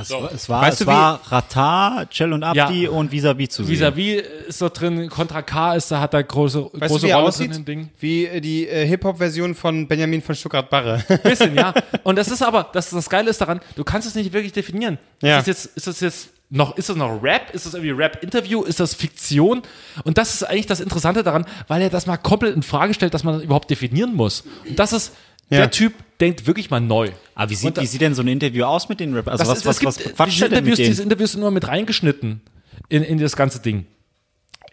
Es 0.01 0.11
war, 0.11 0.33
es 0.33 0.49
war, 0.49 0.63
Weißt 0.63 0.73
es 0.75 0.79
du, 0.81 0.85
wie- 0.85 0.89
war 0.95 1.21
Rata, 1.29 2.05
Cell 2.13 2.33
und 2.33 2.43
Abdi 2.45 2.85
Ja. 2.85 2.91
und 2.91 3.11
Vis-a-vis 3.13 3.51
zu 3.51 3.65
sehen. 3.65 3.75
Vis-à-vis 3.77 4.23
ist 4.49 4.61
dort 4.63 4.81
drin, 4.81 5.09
Contra 5.09 5.43
K 5.43 5.75
ist 5.75 5.91
da, 5.91 6.01
hat 6.01 6.15
da 6.15 6.23
große, 6.23 6.65
Weißt 6.65 6.73
du, 6.75 6.79
große 6.89 7.07
wie 7.07 7.11
er 7.11 7.17
Rolle 7.17 7.29
aussieht? 7.29 7.51
drin 7.51 7.57
im 7.59 7.65
Ding. 7.65 7.89
Wie 8.01 8.27
äh, 8.27 8.41
die 8.41 8.67
äh, 8.69 8.87
Hip-Hop-Version 8.87 9.55
von 9.55 9.87
Benjamin 9.89 10.23
von 10.23 10.35
Stuttgart-Barre. 10.35 11.05
Bisschen, 11.23 11.55
ja. 11.55 11.73
Und 12.05 12.17
das 12.17 12.29
ist 12.29 12.43
aber, 12.43 12.69
das, 12.73 12.91
das 12.91 13.09
Geile 13.11 13.31
ist 13.31 13.41
daran, 13.41 13.61
du 13.77 13.85
kannst 13.85 14.07
es 14.09 14.15
nicht 14.15 14.33
wirklich 14.33 14.53
definieren. 14.53 14.99
Ja. 15.23 15.39
Ist 15.39 15.47
das 15.49 15.65
jetzt, 15.65 15.77
ist 15.77 15.87
das 15.87 16.01
jetzt 16.01 16.29
noch, 16.51 16.77
ist 16.79 16.89
das 16.89 16.97
noch 16.97 17.23
Rap? 17.23 17.51
Ist 17.53 17.67
das 17.67 17.75
irgendwie 17.75 17.91
Rap-Interview? 17.91 18.63
Ist 18.63 18.81
das 18.81 18.95
Fiktion? 18.95 19.61
Und 20.05 20.17
das 20.17 20.33
ist 20.35 20.43
eigentlich 20.45 20.65
das 20.67 20.81
Interessante 20.81 21.23
daran, 21.23 21.45
weil 21.67 21.83
er 21.83 21.91
das 21.91 22.07
mal 22.07 22.17
komplett 22.17 22.57
in 22.57 22.63
Frage 22.63 22.95
stellt, 22.95 23.13
dass 23.13 23.23
man 23.23 23.35
das 23.35 23.43
überhaupt 23.43 23.69
definieren 23.71 24.15
muss. 24.15 24.45
Und 24.67 24.79
das 24.79 24.95
ist, 24.95 25.13
Ja. 25.51 25.59
der 25.59 25.71
Typ 25.71 25.95
denkt 26.21 26.47
wirklich 26.47 26.71
mal 26.71 26.81
neu. 26.81 27.11
Aber 27.35 27.51
wie 27.51 27.55
sieht, 27.55 27.77
da- 27.77 27.83
wie 27.83 27.87
sieht 27.87 28.01
denn 28.01 28.15
so 28.15 28.23
ein 28.23 28.29
Interview 28.29 28.65
aus 28.65 28.89
mit 28.89 29.01
den 29.01 29.15
Rappern? 29.15 29.33
Also 29.33 29.47
was, 29.51 29.59
ist, 29.59 29.67
was, 29.67 29.79
gibt, 29.79 29.89
was 30.07 30.15
quatscht 30.17 30.35
diese 30.37 30.45
er 30.47 30.53
Interviews, 30.53 30.77
diese? 30.77 31.03
Interviews 31.03 31.33
sind 31.33 31.41
immer 31.41 31.51
mit 31.51 31.67
reingeschnitten 31.69 32.41
in, 32.89 33.03
in 33.03 33.19
das 33.19 33.37
ganze 33.37 33.61
Ding. 33.61 33.87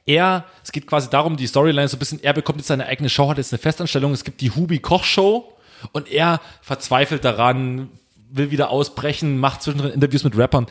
Er, 0.05 0.45
es 0.63 0.71
geht 0.71 0.85
quasi 0.87 1.09
darum, 1.09 1.35
die 1.37 1.47
Storyline 1.47 1.87
so 1.87 1.95
ein 1.95 1.99
bisschen, 1.99 2.23
er 2.23 2.33
bekommt 2.33 2.59
jetzt 2.59 2.67
seine 2.67 2.85
eigene 2.85 3.09
Show, 3.09 3.29
hat 3.29 3.37
jetzt 3.37 3.51
eine 3.53 3.59
Festanstellung, 3.59 4.11
es 4.11 4.23
gibt 4.23 4.41
die 4.41 4.51
Hubi 4.51 4.79
Koch 4.79 5.03
Show 5.03 5.51
und 5.93 6.11
er 6.11 6.41
verzweifelt 6.61 7.25
daran, 7.25 7.89
will 8.29 8.51
wieder 8.51 8.69
ausbrechen, 8.69 9.39
macht 9.39 9.63
zwischendrin 9.63 9.91
Interviews 9.93 10.23
mit 10.23 10.37
Rappern. 10.37 10.67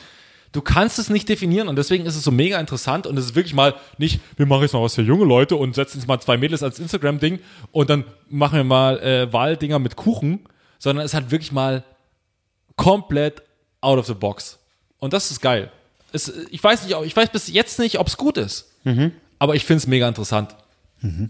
Du 0.54 0.62
kannst 0.62 1.00
es 1.00 1.10
nicht 1.10 1.28
definieren 1.28 1.66
und 1.66 1.74
deswegen 1.74 2.06
ist 2.06 2.14
es 2.14 2.22
so 2.22 2.30
mega 2.30 2.60
interessant 2.60 3.08
und 3.08 3.18
es 3.18 3.24
ist 3.24 3.34
wirklich 3.34 3.54
mal 3.54 3.74
nicht, 3.98 4.20
wir 4.36 4.46
machen 4.46 4.62
jetzt 4.62 4.72
mal 4.72 4.82
was 4.82 4.94
für 4.94 5.02
junge 5.02 5.24
Leute 5.24 5.56
und 5.56 5.74
setzen 5.74 5.98
jetzt 5.98 6.06
mal 6.06 6.20
zwei 6.20 6.36
Mädels 6.36 6.62
als 6.62 6.78
Instagram-Ding 6.78 7.40
und 7.72 7.90
dann 7.90 8.04
machen 8.28 8.58
wir 8.58 8.64
mal 8.64 9.00
äh, 9.00 9.32
Wahldinger 9.32 9.80
mit 9.80 9.96
Kuchen, 9.96 10.46
sondern 10.78 11.04
es 11.04 11.12
hat 11.12 11.32
wirklich 11.32 11.50
mal 11.50 11.82
komplett 12.76 13.42
out 13.80 13.98
of 13.98 14.06
the 14.06 14.14
box. 14.14 14.60
Und 15.00 15.12
das 15.12 15.32
ist 15.32 15.40
geil. 15.40 15.72
Es, 16.12 16.32
ich, 16.50 16.62
weiß 16.62 16.86
nicht, 16.86 16.96
ich 17.04 17.16
weiß 17.16 17.30
bis 17.30 17.48
jetzt 17.48 17.80
nicht, 17.80 17.98
ob 17.98 18.06
es 18.06 18.16
gut 18.16 18.38
ist. 18.38 18.70
Aber 19.40 19.56
ich 19.56 19.64
finde 19.64 19.78
es 19.78 19.88
mega 19.88 20.06
interessant. 20.06 20.54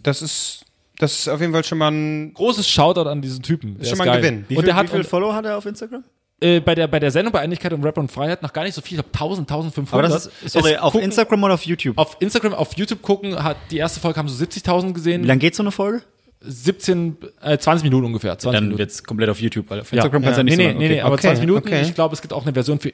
Das 0.03 0.21
ist, 0.21 0.67
das 0.99 1.21
ist 1.21 1.29
auf 1.29 1.41
jeden 1.41 1.55
Fall 1.55 1.65
schon 1.65 1.79
mal 1.79 1.91
ein. 1.91 2.35
Großes 2.35 2.69
Shoutout 2.69 3.09
an 3.09 3.23
diesen 3.23 3.43
Typen. 3.43 3.79
Der 3.79 3.87
schon 3.87 3.99
mal 3.99 4.05
ein 4.05 4.21
geil. 4.21 4.21
Gewinn. 4.21 4.45
Wie 4.49 4.57
und 4.57 4.61
viel, 4.61 4.67
der 4.67 4.77
hat 4.77 4.87
wie 4.87 4.91
viel 4.91 5.01
und 5.01 5.07
Follow 5.07 5.33
hat 5.33 5.47
er 5.47 5.57
auf 5.57 5.65
Instagram? 5.65 6.05
Äh, 6.41 6.61
bei, 6.61 6.75
der, 6.75 6.87
bei 6.89 6.99
der 7.01 7.11
Sendung 7.11 7.33
bei 7.33 7.41
Einigkeit 7.41 7.73
und 7.73 7.83
Rap 7.85 7.97
und 7.99 8.11
Freiheit 8.11 8.43
noch 8.43 8.53
gar 8.53 8.65
nicht 8.65 8.75
so 8.75 8.81
viel. 8.83 8.99
Ich 8.99 9.05
glaube 9.05 9.15
1000, 9.15 9.51
1500. 9.51 9.93
Aber 10.11 10.15
das 10.15 10.27
ist, 10.27 10.53
sorry, 10.53 10.73
Es 10.73 10.79
auf 10.81 10.93
gucken- 10.93 11.05
Instagram 11.05 11.43
oder 11.45 11.55
auf 11.55 11.65
YouTube? 11.65 11.97
Auf 11.99 12.17
Instagram, 12.21 12.55
auf 12.55 12.77
YouTube 12.77 13.03
gucken, 13.03 13.43
hat 13.43 13.57
die 13.71 13.79
erste 13.79 14.01
Folge 14.01 14.19
haben 14.19 14.29
so 14.29 14.45
70.000 14.45 14.89
Wie 14.89 14.93
gesehen. 14.95 15.25
lange 15.25 15.39
geht 15.41 15.55
so 15.55 15.63
eine 15.63 15.71
Folge? 15.73 16.03
17, 16.47 17.17
äh, 17.41 17.57
20 17.57 17.85
Minuten 17.85 18.05
ungefähr. 18.07 18.37
20 18.39 18.53
Dann 18.53 18.65
Minuten. 18.65 18.79
wird's 18.79 19.03
komplett 19.03 19.31
auf 19.31 19.41
YouTube, 19.41 19.71
weil 19.71 19.81
auf 19.81 19.91
Ja. 19.93 19.97
Instagram 19.99 20.23
kannst 20.23 20.37
du 20.37 20.41
ja 20.41 20.45
nicht 20.45 20.57
nee, 20.59 20.63
so 20.65 20.69
nee, 20.69 20.73
lang. 20.73 20.79
nee, 20.79 20.89
nee, 20.89 20.95
Okay. 20.95 21.01
aber 21.03 21.15
Okay, 21.15 21.23
20 21.23 21.41
Minuten. 21.47 21.69
okay. 21.69 21.83
Ich 21.83 21.95
glaube, 21.95 22.15
es 22.15 22.21
gibt 22.21 22.33
auch 22.35 22.43
eine 22.43 22.53
Version 22.53 22.79
für 22.81 22.93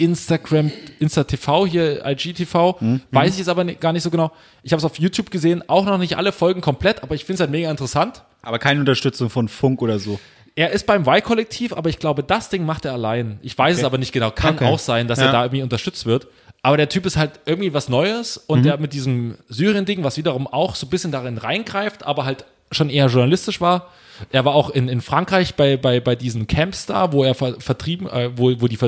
Instagram, 0.00 0.70
Insta-TV, 1.00 1.66
hier 1.66 2.04
IGTV. 2.06 2.76
Mhm. 2.80 3.00
Weiß 3.10 3.32
ich 3.32 3.38
jetzt 3.38 3.48
aber 3.48 3.64
nicht, 3.64 3.80
gar 3.80 3.92
nicht 3.92 4.02
so 4.04 4.10
genau. 4.10 4.30
Ich 4.62 4.72
habe 4.72 4.78
es 4.78 4.84
auf 4.84 4.98
YouTube 4.98 5.30
gesehen, 5.30 5.64
auch 5.68 5.84
noch 5.86 5.98
nicht 5.98 6.16
alle 6.16 6.30
Folgen 6.30 6.60
komplett, 6.60 7.02
aber 7.02 7.14
ich 7.16 7.24
finde 7.24 7.34
es 7.34 7.40
halt 7.40 7.50
mega 7.50 7.68
interessant. 7.70 8.22
Aber 8.42 8.58
keine 8.60 8.78
Unterstützung 8.80 9.28
von 9.28 9.48
Funk 9.48 9.82
oder 9.82 9.98
so. 9.98 10.20
Er 10.58 10.70
ist 10.72 10.86
beim 10.86 11.06
Y-Kollektiv, 11.06 11.72
aber 11.72 11.88
ich 11.88 12.00
glaube, 12.00 12.24
das 12.24 12.48
Ding 12.48 12.66
macht 12.66 12.84
er 12.84 12.92
allein. 12.92 13.38
Ich 13.42 13.56
weiß 13.56 13.78
es 13.78 13.84
aber 13.84 13.96
nicht 13.96 14.12
genau. 14.12 14.32
Kann 14.32 14.56
Okay. 14.56 14.64
auch 14.66 14.80
sein, 14.80 15.06
dass 15.06 15.20
Ja. 15.20 15.26
er 15.26 15.32
da 15.32 15.44
irgendwie 15.44 15.62
unterstützt 15.62 16.04
wird. 16.04 16.26
Aber 16.62 16.76
der 16.76 16.88
Typ 16.88 17.06
ist 17.06 17.16
halt 17.16 17.38
irgendwie 17.46 17.72
was 17.74 17.88
Neues 17.88 18.36
und 18.38 18.64
der 18.64 18.76
mit 18.78 18.92
diesem 18.92 19.36
Syrien-Ding, 19.48 20.02
was 20.02 20.16
wiederum 20.16 20.48
auch 20.48 20.74
so 20.74 20.86
ein 20.86 20.90
bisschen 20.90 21.12
darin 21.12 21.38
reingreift, 21.38 22.04
aber 22.04 22.24
halt 22.24 22.44
schon 22.72 22.90
eher 22.90 23.06
journalistisch 23.06 23.60
war. 23.60 23.86
Er 24.32 24.44
war 24.44 24.54
auch 24.56 24.70
in, 24.70 24.88
in 24.88 25.00
Frankreich 25.00 25.54
bei, 25.54 25.76
bei, 25.76 26.00
bei 26.00 26.16
diesen 26.16 26.48
Camps 26.48 26.86
da, 26.86 27.12
wo 27.12 27.22
er 27.22 27.36
ver, 27.36 27.60
vertrieben, 27.60 28.08
äh, 28.08 28.30
wo, 28.36 28.50
wo 28.60 28.66
die, 28.66 28.78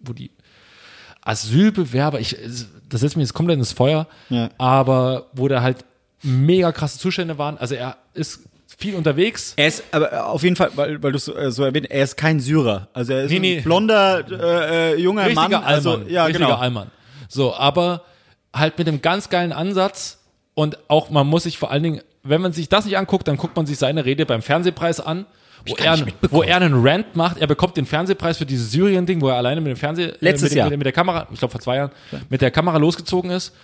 wo 0.00 0.14
die 0.14 0.30
Asylbewerber, 1.20 2.20
ich, 2.20 2.36
das 2.88 3.00
setzt 3.02 3.16
mich 3.16 3.24
jetzt 3.24 3.34
komplett 3.34 3.58
ins 3.58 3.72
Feuer, 3.72 4.06
Ja. 4.30 4.48
aber 4.58 5.26
wo 5.34 5.46
da 5.48 5.60
halt 5.62 5.84
mega 6.22 6.72
krasse 6.72 6.98
Zustände 6.98 7.36
waren. 7.38 7.58
Also 7.58 7.74
er 7.74 7.96
ist 8.14 8.40
viel 8.82 8.94
unterwegs. 8.96 9.54
Er 9.56 9.68
ist, 9.68 9.84
aber 9.92 10.26
auf 10.26 10.42
jeden 10.42 10.56
Fall, 10.56 10.70
weil, 10.74 11.02
weil 11.02 11.12
du 11.12 11.16
es 11.16 11.24
so, 11.24 11.34
äh, 11.36 11.50
so 11.50 11.64
erwähnt, 11.64 11.90
er 11.90 12.02
ist 12.04 12.16
kein 12.16 12.40
Syrer. 12.40 12.88
Also 12.92 13.12
er 13.14 13.24
ist 13.24 13.30
Nee, 13.30 13.36
ein 13.36 13.40
nee. 13.42 13.60
blonder, 13.60 14.24
äh, 14.30 14.92
äh, 14.92 15.00
junger 15.00 15.26
richtiger 15.26 15.48
Mann. 15.48 15.64
Also, 15.64 15.92
Allmann. 15.92 16.10
ja, 16.10 16.24
richtiger 16.24 16.46
genau. 16.46 16.58
Allmann. 16.58 16.90
So, 17.28 17.54
aber 17.54 18.02
halt 18.52 18.76
mit 18.76 18.88
einem 18.88 19.00
ganz 19.00 19.30
geilen 19.30 19.52
Ansatz 19.52 20.18
und 20.54 20.78
auch 20.88 21.08
man 21.10 21.26
muss 21.26 21.44
sich 21.44 21.56
vor 21.56 21.70
allen 21.70 21.82
Dingen, 21.82 22.00
wenn 22.22 22.40
man 22.40 22.52
sich 22.52 22.68
das 22.68 22.84
nicht 22.84 22.98
anguckt, 22.98 23.26
dann 23.26 23.36
guckt 23.36 23.56
man 23.56 23.66
sich 23.66 23.78
seine 23.78 24.04
Rede 24.04 24.26
beim 24.26 24.42
Fernsehpreis 24.42 25.00
an, 25.00 25.26
wo 25.66 25.74
er, 25.76 25.98
wo 26.30 26.42
er 26.42 26.56
einen 26.56 26.74
Rant 26.86 27.16
macht. 27.16 27.38
Er 27.38 27.46
bekommt 27.46 27.76
den 27.76 27.86
Fernsehpreis 27.86 28.36
für 28.38 28.46
dieses 28.46 28.72
Syrien-Ding, 28.72 29.20
wo 29.20 29.28
er 29.28 29.36
alleine 29.36 29.60
mit 29.60 29.70
dem 29.70 29.76
Fernseh, 29.76 30.12
Letztes 30.20 30.50
äh, 30.50 30.54
mit, 30.54 30.58
Jahr. 30.58 30.70
Mit, 30.70 30.78
mit 30.78 30.86
der 30.86 30.92
Kamera, 30.92 31.26
ich 31.32 31.38
glaube 31.38 31.52
vor 31.52 31.60
zwei 31.60 31.76
Jahren, 31.76 31.90
mit 32.28 32.40
der 32.42 32.50
Kamera 32.50 32.78
losgezogen 32.78 33.30
ist. 33.30 33.54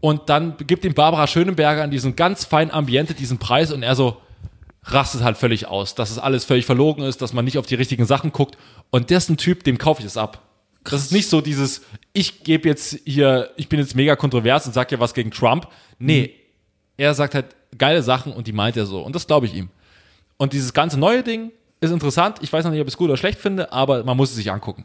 Und 0.00 0.28
dann 0.28 0.56
gibt 0.58 0.84
ihm 0.84 0.94
Barbara 0.94 1.26
Schönenberger 1.26 1.82
an 1.82 1.90
diesem 1.90 2.14
ganz 2.14 2.44
feinen 2.44 2.70
Ambiente 2.72 3.14
diesen 3.14 3.38
Preis 3.38 3.72
und 3.72 3.82
er 3.82 3.96
so 3.96 4.18
rastet 4.84 5.22
halt 5.22 5.36
völlig 5.36 5.66
aus, 5.66 5.94
dass 5.94 6.10
es 6.10 6.18
alles 6.18 6.44
völlig 6.44 6.66
verlogen 6.66 7.04
ist, 7.04 7.20
dass 7.20 7.32
man 7.32 7.44
nicht 7.44 7.58
auf 7.58 7.66
die 7.66 7.74
richtigen 7.74 8.06
Sachen 8.06 8.32
guckt. 8.32 8.56
Und 8.90 9.10
der 9.10 9.18
ist 9.18 9.28
ein 9.28 9.36
Typ, 9.36 9.64
dem 9.64 9.78
kaufe 9.78 10.00
ich 10.00 10.06
es 10.06 10.16
ab. 10.16 10.42
Das 10.84 11.02
ist 11.02 11.12
nicht 11.12 11.28
so 11.28 11.40
dieses, 11.40 11.82
ich 12.14 12.44
gebe 12.44 12.68
jetzt 12.68 12.98
hier, 13.04 13.50
ich 13.56 13.68
bin 13.68 13.78
jetzt 13.78 13.94
mega 13.94 14.16
kontrovers 14.16 14.66
und 14.66 14.72
sag 14.72 14.90
ja 14.90 14.98
was 15.00 15.12
gegen 15.12 15.30
Trump. 15.30 15.68
Nee, 15.98 16.34
er 16.96 17.12
sagt 17.14 17.34
halt 17.34 17.46
geile 17.76 18.02
Sachen 18.02 18.32
und 18.32 18.46
die 18.46 18.52
meint 18.52 18.76
er 18.76 18.86
so. 18.86 19.02
Und 19.02 19.14
das 19.14 19.26
glaube 19.26 19.46
ich 19.46 19.54
ihm. 19.54 19.68
Und 20.38 20.52
dieses 20.54 20.72
ganze 20.72 20.98
neue 20.98 21.22
Ding 21.22 21.52
ist 21.80 21.90
interessant. 21.90 22.38
Ich 22.40 22.52
weiß 22.52 22.64
noch 22.64 22.70
nicht, 22.70 22.80
ob 22.80 22.86
ich 22.86 22.94
es 22.94 22.96
gut 22.98 23.08
oder 23.08 23.16
schlecht 23.18 23.38
finde, 23.38 23.70
aber 23.72 24.04
man 24.04 24.16
muss 24.16 24.30
es 24.30 24.36
sich 24.36 24.50
angucken. 24.50 24.84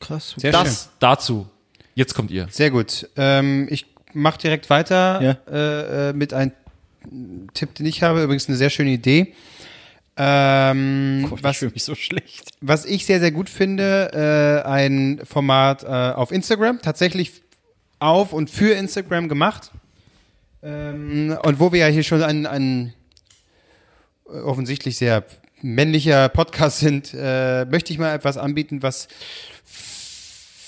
Krass. 0.00 0.34
Sehr 0.38 0.52
das 0.52 0.84
schön. 0.84 0.92
dazu. 1.00 1.46
Jetzt 1.94 2.14
kommt 2.14 2.30
ihr. 2.30 2.46
Sehr 2.50 2.70
gut. 2.70 3.08
Ähm, 3.16 3.66
ich 3.70 3.86
mache 4.14 4.38
direkt 4.38 4.70
weiter 4.70 5.20
Ja. 5.22 5.36
äh, 5.52 6.10
äh, 6.10 6.12
mit 6.14 6.32
einem 6.32 6.52
Tipp, 7.54 7.74
den 7.74 7.86
ich 7.86 8.02
habe. 8.02 8.22
Übrigens 8.22 8.48
eine 8.48 8.56
sehr 8.56 8.70
schöne 8.70 8.90
Idee. 8.90 9.34
Ähm, 10.16 11.26
Gott, 11.28 11.40
ich 11.40 11.44
was, 11.44 11.60
mich 11.60 11.84
so 11.84 11.94
schlecht. 11.94 12.52
was 12.60 12.86
ich 12.86 13.04
sehr, 13.04 13.20
sehr 13.20 13.32
gut 13.32 13.50
finde, 13.50 14.62
äh, 14.64 14.66
ein 14.66 15.20
Format 15.24 15.84
äh, 15.84 15.86
auf 15.86 16.32
Instagram, 16.32 16.80
tatsächlich 16.80 17.42
auf 17.98 18.32
und 18.32 18.48
für 18.48 18.74
Instagram 18.74 19.28
gemacht. 19.28 19.72
Ähm, 20.62 21.36
und 21.42 21.60
wo 21.60 21.72
wir 21.72 21.80
ja 21.80 21.86
hier 21.88 22.02
schon 22.02 22.22
ein, 22.22 22.46
ein 22.46 22.94
äh, 24.26 24.38
offensichtlich 24.38 24.96
sehr 24.96 25.24
männlicher 25.60 26.28
Podcast 26.30 26.78
sind, 26.78 27.14
äh, 27.14 27.66
möchte 27.66 27.92
ich 27.92 27.98
mal 27.98 28.14
etwas 28.14 28.38
anbieten, 28.38 28.82
was 28.82 29.08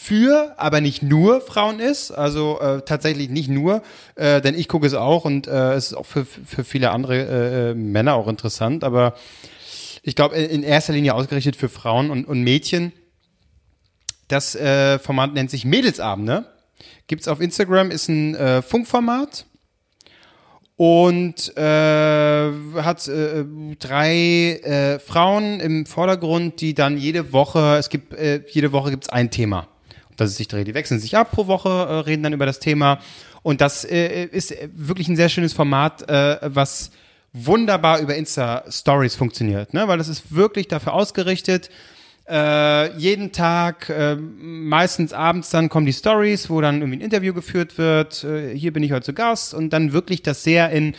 für, 0.08 0.54
aber 0.56 0.80
nicht 0.80 1.02
nur 1.02 1.42
Frauen 1.42 1.80
ist. 1.80 2.10
Also 2.10 2.58
äh, 2.60 2.80
tatsächlich 2.80 3.28
nicht 3.28 3.50
nur, 3.50 3.82
äh, 4.14 4.40
denn 4.40 4.58
ich 4.58 4.66
gucke 4.66 4.86
es 4.86 4.94
auch 4.94 5.26
und 5.26 5.46
äh, 5.46 5.74
es 5.74 5.88
ist 5.88 5.94
auch 5.94 6.06
für, 6.06 6.24
für 6.24 6.64
viele 6.64 6.92
andere 6.92 7.72
äh, 7.72 7.74
Männer 7.74 8.14
auch 8.14 8.26
interessant. 8.26 8.84
Aber 8.84 9.14
ich 10.02 10.16
glaube, 10.16 10.36
in 10.36 10.48
in 10.48 10.62
erster 10.62 10.94
Linie 10.94 11.14
ausgerichtet 11.14 11.56
für 11.56 11.68
Frauen 11.68 12.10
und, 12.10 12.24
und 12.24 12.42
Mädchen. 12.42 12.92
Das 14.28 14.54
äh, 14.54 14.98
Format 14.98 15.34
nennt 15.34 15.50
sich 15.50 15.66
Mädelsabende. 15.66 16.46
Gibt's 17.06 17.28
auf 17.28 17.40
Instagram, 17.40 17.90
ist 17.90 18.08
ein 18.08 18.34
äh, 18.34 18.62
Funkformat 18.62 19.44
und 20.76 21.54
äh, 21.56 22.50
hat 22.76 23.08
äh, 23.08 23.44
drei 23.78 24.60
äh, 24.62 24.98
Frauen 25.00 25.60
im 25.60 25.84
Vordergrund, 25.86 26.60
die 26.60 26.72
dann 26.72 26.96
jede 26.96 27.32
Woche, 27.32 27.76
es 27.78 27.90
gibt 27.90 28.14
äh, 28.14 28.42
jede 28.48 28.72
Woche 28.72 28.90
gibt's 28.90 29.08
ein 29.08 29.30
Thema, 29.30 29.66
um 30.18 30.24
das 30.24 30.30
es 30.30 30.36
sich 30.36 30.48
dreht. 30.48 30.66
Die 30.66 30.74
wechseln 30.74 31.00
sich 31.00 31.16
ab 31.16 31.30
pro 31.30 31.46
Woche, 31.46 31.68
äh, 31.68 31.94
reden 32.00 32.22
dann 32.22 32.32
über 32.32 32.46
das 32.46 32.58
Thema 32.58 32.98
und 33.42 33.60
das 33.60 33.84
äh, 33.84 34.24
ist 34.24 34.54
wirklich 34.74 35.08
ein 35.08 35.16
sehr 35.16 35.28
schönes 35.28 35.52
Format, 35.52 36.08
äh, 36.08 36.38
was 36.42 36.90
wunderbar 37.32 38.00
über 38.00 38.16
Insta 38.16 38.64
Stories 38.68 39.14
funktioniert, 39.14 39.74
ne? 39.74 39.86
Weil 39.86 39.98
das 39.98 40.08
ist 40.08 40.34
wirklich 40.34 40.66
dafür 40.68 40.94
ausgerichtet. 40.94 41.70
Äh, 42.28 42.96
jeden 42.98 43.32
Tag, 43.32 43.88
äh, 43.88 44.16
meistens 44.16 45.12
abends 45.12 45.50
dann 45.50 45.68
kommen 45.68 45.86
die 45.86 45.92
Stories, 45.92 46.50
wo 46.50 46.60
dann 46.60 46.80
irgendwie 46.80 46.98
ein 46.98 47.02
Interview 47.02 47.32
geführt 47.32 47.78
wird. 47.78 48.24
Äh, 48.24 48.54
hier 48.54 48.72
bin 48.72 48.82
ich 48.82 48.92
heute 48.92 49.06
zu 49.06 49.12
Gast 49.14 49.54
und 49.54 49.70
dann 49.70 49.92
wirklich 49.92 50.22
das 50.22 50.42
sehr 50.42 50.70
in 50.70 50.94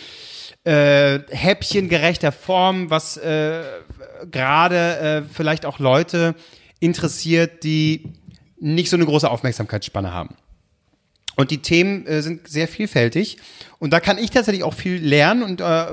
äh, 0.64 1.20
häppchengerechter 1.30 2.32
Form, 2.32 2.90
was 2.90 3.18
äh, 3.18 3.62
gerade 4.32 4.98
äh, 4.98 5.22
vielleicht 5.32 5.66
auch 5.66 5.80
Leute 5.80 6.36
interessiert, 6.80 7.64
die 7.64 8.14
nicht 8.60 8.90
so 8.90 8.98
eine 8.98 9.06
große 9.06 9.30
Aufmerksamkeitsspanne 9.30 10.14
haben. 10.14 10.36
Und 11.40 11.52
die 11.52 11.60
Themen 11.60 12.06
äh, 12.06 12.22
sind 12.22 12.50
sehr 12.50 12.68
vielfältig. 12.68 13.38
Und 13.80 13.94
da 13.94 14.02
kann 14.02 14.18
ich 14.18 14.30
tatsächlich 14.30 14.64
auch 14.64 14.74
viel 14.74 14.98
lernen 14.98 15.42
und 15.42 15.62
äh, 15.62 15.86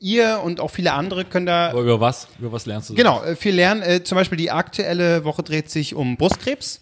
ihr 0.00 0.40
und 0.42 0.58
auch 0.58 0.72
viele 0.72 0.92
andere 0.92 1.24
können 1.24 1.46
da 1.46 1.70
Aber 1.70 1.82
über 1.82 2.00
was? 2.00 2.26
Über 2.40 2.50
was 2.50 2.66
lernst 2.66 2.90
du? 2.90 2.94
Genau, 2.94 3.22
äh, 3.22 3.36
viel 3.36 3.54
lernen. 3.54 3.82
Äh, 3.82 4.02
zum 4.02 4.16
Beispiel 4.16 4.38
die 4.38 4.50
aktuelle 4.50 5.24
Woche 5.24 5.44
dreht 5.44 5.70
sich 5.70 5.94
um 5.94 6.16
Brustkrebs, 6.16 6.80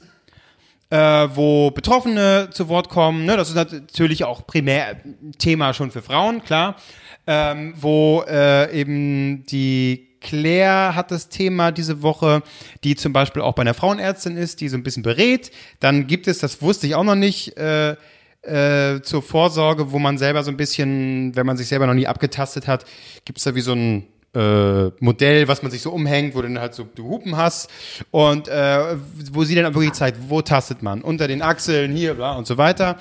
äh, 0.88 0.96
wo 0.96 1.70
Betroffene 1.70 2.48
zu 2.52 2.68
Wort 2.68 2.88
kommen. 2.88 3.26
Ne? 3.26 3.36
Das 3.36 3.50
ist 3.50 3.54
natürlich 3.54 4.24
auch 4.24 4.46
primär 4.46 4.96
ein 5.04 5.34
Thema 5.36 5.74
schon 5.74 5.90
für 5.90 6.00
Frauen, 6.00 6.42
klar. 6.42 6.76
Ähm, 7.26 7.74
wo 7.76 8.24
äh, 8.26 8.72
eben 8.72 9.44
die 9.44 10.05
Claire 10.20 10.94
hat 10.94 11.10
das 11.10 11.28
Thema 11.28 11.72
diese 11.72 12.02
Woche, 12.02 12.42
die 12.84 12.96
zum 12.96 13.12
Beispiel 13.12 13.42
auch 13.42 13.54
bei 13.54 13.62
einer 13.62 13.74
Frauenärztin 13.74 14.36
ist, 14.36 14.60
die 14.60 14.68
so 14.68 14.76
ein 14.76 14.82
bisschen 14.82 15.02
berät. 15.02 15.50
Dann 15.80 16.06
gibt 16.06 16.28
es, 16.28 16.38
das 16.38 16.62
wusste 16.62 16.86
ich 16.86 16.94
auch 16.94 17.04
noch 17.04 17.14
nicht, 17.14 17.56
äh, 17.56 17.96
äh, 18.42 19.02
zur 19.02 19.22
Vorsorge, 19.22 19.92
wo 19.92 19.98
man 19.98 20.18
selber 20.18 20.42
so 20.44 20.50
ein 20.50 20.56
bisschen, 20.56 21.34
wenn 21.34 21.46
man 21.46 21.56
sich 21.56 21.68
selber 21.68 21.86
noch 21.86 21.94
nie 21.94 22.06
abgetastet 22.06 22.66
hat, 22.66 22.84
gibt 23.24 23.38
es 23.38 23.44
da 23.44 23.54
wie 23.54 23.60
so 23.60 23.72
ein 23.72 24.06
äh, 24.34 24.90
Modell, 25.00 25.48
was 25.48 25.62
man 25.62 25.72
sich 25.72 25.82
so 25.82 25.90
umhängt, 25.90 26.34
wo 26.34 26.42
du 26.42 26.48
dann 26.48 26.60
halt 26.60 26.74
so 26.74 26.86
du 26.94 27.08
Hupen 27.08 27.36
hast 27.36 27.70
und 28.10 28.48
äh, 28.48 28.96
wo 29.32 29.44
sie 29.44 29.54
dann 29.54 29.74
wirklich 29.74 29.92
zeigt, 29.92 30.18
wo 30.28 30.42
tastet 30.42 30.82
man, 30.82 31.02
unter 31.02 31.26
den 31.26 31.42
Achseln, 31.42 31.92
hier, 31.92 32.14
bla 32.14 32.36
und 32.36 32.46
so 32.46 32.56
weiter. 32.58 32.98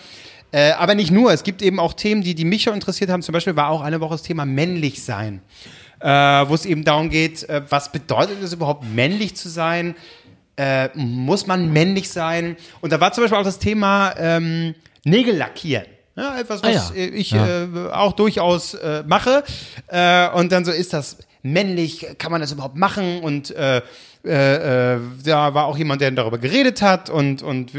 Äh, 0.52 0.72
aber 0.72 0.96
nicht 0.96 1.12
nur, 1.12 1.34
es 1.34 1.44
gibt 1.44 1.62
eben 1.62 1.80
auch 1.80 1.94
Themen, 1.94 2.22
die, 2.22 2.34
die 2.34 2.46
mich 2.46 2.64
schon 2.64 2.74
interessiert 2.74 3.10
haben. 3.10 3.22
Zum 3.22 3.34
Beispiel 3.34 3.56
war 3.56 3.70
auch 3.70 3.82
eine 3.82 4.00
Woche 4.00 4.14
das 4.14 4.24
Thema 4.24 4.46
männlich 4.46 5.04
sein, 5.04 5.42
äh, 6.00 6.08
wo 6.10 6.54
es 6.56 6.66
eben 6.66 6.84
darum 6.84 7.10
geht, 7.10 7.48
äh, 7.50 7.62
was 7.70 7.92
bedeutet 7.92 8.42
es 8.44 8.54
überhaupt, 8.54 8.84
männlich 8.94 9.36
zu 9.36 9.50
sein? 9.50 9.96
Äh, 10.58 10.90
muss 10.96 11.48
man 11.48 11.72
männlich 11.74 12.10
sein? 12.10 12.56
Und 12.82 12.92
da 12.94 13.00
war 13.02 13.12
zum 13.12 13.24
Beispiel 13.24 13.40
auch 13.40 13.44
das 13.44 13.60
Thema 13.60 14.14
ähm, 14.18 14.74
Nägel 15.04 15.36
lackieren. 15.38 15.86
Ja, 16.16 16.40
etwas, 16.40 16.64
was 16.64 16.92
Ah, 16.92 16.94
ja. 16.96 17.02
äh, 17.02 17.08
ich 17.08 17.34
äh, 17.34 17.68
auch 17.92 18.14
durchaus 18.14 18.74
äh, 18.76 19.04
mache. 19.06 19.44
Und 20.34 20.52
dann 20.54 20.64
so, 20.64 20.72
ist 20.72 20.94
das 20.94 21.18
männlich? 21.44 22.08
Kann 22.18 22.32
man 22.32 22.40
das 22.40 22.54
überhaupt 22.54 22.78
machen? 22.78 23.20
Und 23.20 23.52
äh, 23.54 23.82
äh, 24.24 25.00
da 25.26 25.54
war 25.54 25.66
auch 25.66 25.78
jemand, 25.78 26.00
der 26.02 26.10
darüber 26.12 26.38
geredet 26.38 26.82
hat 26.82 27.10
und, 27.10 27.44
und 27.44 27.72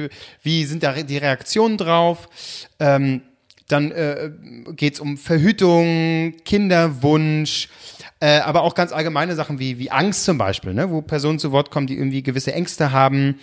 wie- 0.42 0.64
sind 0.66 0.83
da 0.83 0.92
die 0.92 1.16
Reaktionen 1.18 1.79
drauf? 1.79 2.29
Ähm, 2.79 3.22
dann 3.68 3.90
äh, 3.90 4.31
geht 4.76 4.94
es 4.94 5.00
um 5.00 5.16
Verhütung, 5.16 6.35
Kinderwunsch, 6.44 7.68
äh, 8.20 8.38
aber 8.38 8.62
auch 8.62 8.74
ganz 8.74 8.92
allgemeine 8.92 9.35
Sachen 9.35 9.59
wie, 9.59 9.79
wie 9.79 9.90
Angst 9.90 10.24
zum 10.24 10.38
Beispiel, 10.38 10.72
ne? 10.74 10.90
wo 10.90 11.02
Personen 11.02 11.38
zu 11.38 11.52
Wort 11.52 11.70
kommen, 11.70 11.87
die 11.87 11.96
irgendwie 11.96 12.22
gewisse 12.22 12.52
Ängste 12.52 12.92
haben 12.92 13.38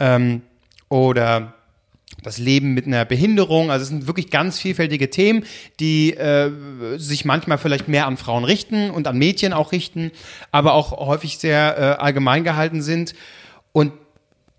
ähm, 0.00 0.42
oder 0.88 1.54
das 2.22 2.38
Leben 2.38 2.74
mit 2.74 2.86
einer 2.86 3.04
Behinderung. 3.04 3.70
Also 3.70 3.82
es 3.82 3.88
sind 3.88 4.06
wirklich 4.06 4.30
ganz 4.30 4.58
vielfältige 4.58 5.10
Themen, 5.10 5.44
die 5.80 6.14
äh, 6.14 6.50
sich 6.96 7.24
manchmal 7.24 7.58
vielleicht 7.58 7.88
mehr 7.88 8.06
an 8.06 8.16
Frauen 8.16 8.44
richten 8.44 8.90
und 8.90 9.06
an 9.06 9.18
Mädchen 9.18 9.52
auch 9.52 9.72
richten, 9.72 10.10
aber 10.50 10.74
auch 10.74 10.92
häufig 10.92 11.38
sehr 11.38 11.76
äh, 11.78 12.02
allgemein 12.02 12.44
gehalten 12.44 12.82
sind. 12.82 13.14
Und 13.72 13.92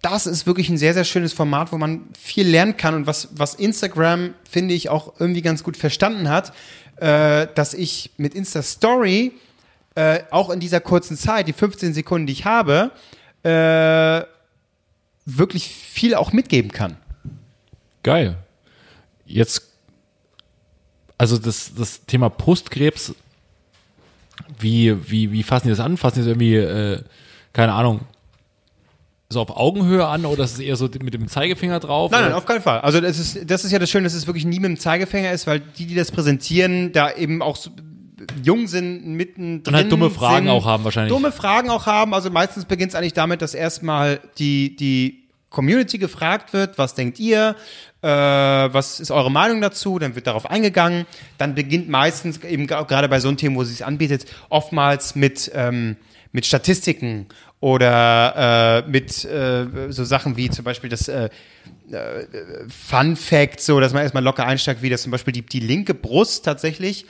das 0.01 0.27
ist 0.27 0.45
wirklich 0.45 0.69
ein 0.69 0.77
sehr, 0.77 0.93
sehr 0.93 1.03
schönes 1.03 1.33
Format, 1.33 1.71
wo 1.71 1.77
man 1.77 2.05
viel 2.17 2.47
lernen 2.47 2.77
kann 2.77 2.93
und 2.93 3.07
was, 3.07 3.29
was 3.33 3.55
Instagram, 3.55 4.33
finde 4.49 4.73
ich, 4.73 4.89
auch 4.89 5.19
irgendwie 5.19 5.41
ganz 5.41 5.63
gut 5.63 5.75
verstanden 5.75 6.29
hat, 6.29 6.53
äh, 6.97 7.47
dass 7.55 7.73
ich 7.73 8.11
mit 8.17 8.35
Insta 8.35 8.61
Story 8.61 9.33
äh, 9.97 10.23
auch 10.29 10.51
in 10.51 10.59
dieser 10.59 10.79
kurzen 10.79 11.17
Zeit, 11.17 11.47
die 11.47 11.53
15 11.53 11.95
Sekunden, 11.95 12.27
die 12.27 12.33
ich 12.33 12.45
habe, 12.45 12.91
äh, 13.41 14.21
wirklich 15.25 15.69
viel 15.69 16.13
auch 16.13 16.33
mitgeben 16.33 16.71
kann. 16.71 16.97
Geil. 18.03 18.37
Jetzt, 19.25 19.63
also 21.17 21.39
das, 21.39 21.71
das 21.75 22.05
Thema 22.05 22.29
Brustkrebs, 22.29 23.15
wie, 24.59 24.95
wie, 25.09 25.31
wie 25.31 25.41
fassen 25.41 25.65
die 25.65 25.71
das 25.71 25.79
an? 25.79 25.97
Fassen 25.97 26.19
die 26.19 26.21
das 26.21 26.27
irgendwie, 26.27 26.55
äh, 26.57 27.01
keine 27.51 27.73
Ahnung, 27.73 28.01
so 29.29 29.41
auf 29.41 29.57
Augenhöhe 29.57 30.05
an 30.05 30.27
oder 30.27 30.43
ist 30.43 30.53
es 30.53 30.59
eher 30.59 30.75
so 30.75 30.87
mit 31.01 31.15
dem 31.15 31.27
Zeigefinger 31.27 31.79
drauf? 31.79 32.11
Nein, 32.11 32.25
nein, 32.25 32.33
auf 32.33 32.45
keinen 32.45 32.61
Fall. 32.61 32.81
Also 32.81 33.01
das 33.01 33.17
ist, 33.17 33.49
das 33.49 33.65
ist 33.65 33.71
ja 33.71 33.79
das 33.79 33.89
Schöne, 33.89 34.03
dass 34.03 34.13
es 34.13 34.27
wirklich 34.27 34.45
nie 34.45 34.59
mit 34.59 34.69
dem 34.69 34.79
Zeigefinger 34.79 35.31
ist, 35.31 35.47
weil 35.47 35.59
die, 35.59 35.87
die 35.87 35.95
das 35.95 36.11
präsentieren, 36.11 36.91
da 36.91 37.11
eben 37.11 37.41
auch 37.41 37.55
so 37.55 37.71
jung 38.43 38.67
sind, 38.67 39.05
mittendrin 39.05 39.73
Und 39.73 39.75
halt 39.75 39.91
dumme 39.91 40.09
Fragen 40.09 40.45
sind, 40.45 40.49
auch 40.49 40.65
haben 40.65 40.83
wahrscheinlich. 40.83 41.13
Dumme 41.13 41.31
Fragen 41.31 41.69
auch 41.69 41.85
haben. 41.85 42.13
Also 42.13 42.29
meistens 42.29 42.65
beginnt 42.65 42.91
es 42.91 42.95
eigentlich 42.95 43.13
damit, 43.13 43.41
dass 43.41 43.53
erstmal 43.53 44.19
die, 44.37 44.75
die 44.75 45.27
Community 45.49 45.97
gefragt 45.97 46.53
wird, 46.53 46.77
was 46.77 46.93
denkt 46.93 47.19
ihr, 47.19 47.55
äh, 48.01 48.07
was 48.07 48.99
ist 48.99 49.11
eure 49.11 49.31
Meinung 49.31 49.61
dazu, 49.61 49.97
dann 49.97 50.15
wird 50.15 50.27
darauf 50.27 50.49
eingegangen. 50.49 51.05
Dann 51.37 51.55
beginnt 51.55 51.89
meistens 51.89 52.43
eben 52.43 52.67
gerade 52.67 53.09
bei 53.09 53.19
so 53.19 53.27
einem 53.27 53.37
Thema, 53.37 53.55
wo 53.55 53.61
es 53.61 53.69
sich 53.69 53.85
anbietet, 53.85 54.25
oftmals 54.49 55.15
mit, 55.15 55.51
ähm, 55.55 55.95
mit 56.31 56.45
Statistiken 56.45 57.27
oder 57.59 58.83
äh, 58.85 58.89
mit 58.89 59.25
äh, 59.25 59.65
so 59.89 60.03
Sachen 60.03 60.37
wie 60.37 60.49
zum 60.49 60.63
Beispiel 60.63 60.89
das 60.89 61.07
äh, 61.07 61.29
Fun 62.69 63.15
Fact, 63.15 63.61
so 63.61 63.79
dass 63.79 63.93
man 63.93 64.03
erstmal 64.03 64.23
locker 64.23 64.45
einsteigt, 64.45 64.81
wie 64.81 64.89
das 64.89 65.01
zum 65.01 65.11
Beispiel 65.11 65.31
die, 65.31 65.41
die 65.41 65.61
linke 65.61 65.93
Brust 65.93 66.45
tatsächlich 66.45 67.05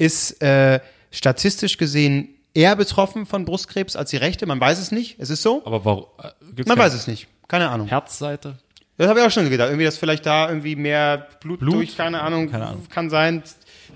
ist 0.00 0.42
äh, 0.42 0.80
statistisch 1.10 1.76
gesehen 1.76 2.30
eher 2.54 2.74
betroffen 2.74 3.26
von 3.26 3.44
Brustkrebs 3.44 3.94
als 3.94 4.10
die 4.10 4.16
rechte. 4.16 4.46
Man 4.46 4.60
weiß 4.60 4.78
es 4.80 4.90
nicht. 4.90 5.16
Es 5.20 5.30
ist 5.30 5.42
so. 5.42 5.62
Aber 5.64 5.84
warum? 5.84 6.06
Äh, 6.22 6.64
Man 6.66 6.78
weiß 6.78 6.94
es 6.94 7.06
nicht. 7.06 7.28
Keine 7.46 7.68
Ahnung. 7.68 7.86
Herzseite? 7.86 8.56
Das 8.96 9.08
habe 9.08 9.20
ich 9.20 9.26
auch 9.26 9.30
schon 9.30 9.48
gedacht. 9.48 9.68
Irgendwie, 9.68 9.84
dass 9.84 9.98
vielleicht 9.98 10.26
da 10.26 10.48
irgendwie 10.48 10.76
mehr 10.76 11.26
Blut, 11.40 11.60
Blut? 11.60 11.74
durch, 11.74 11.96
keine 11.96 12.20
Ahnung, 12.20 12.50
Keine 12.50 12.66
Ahnung. 12.66 12.86
kann 12.88 13.08
sein. 13.10 13.42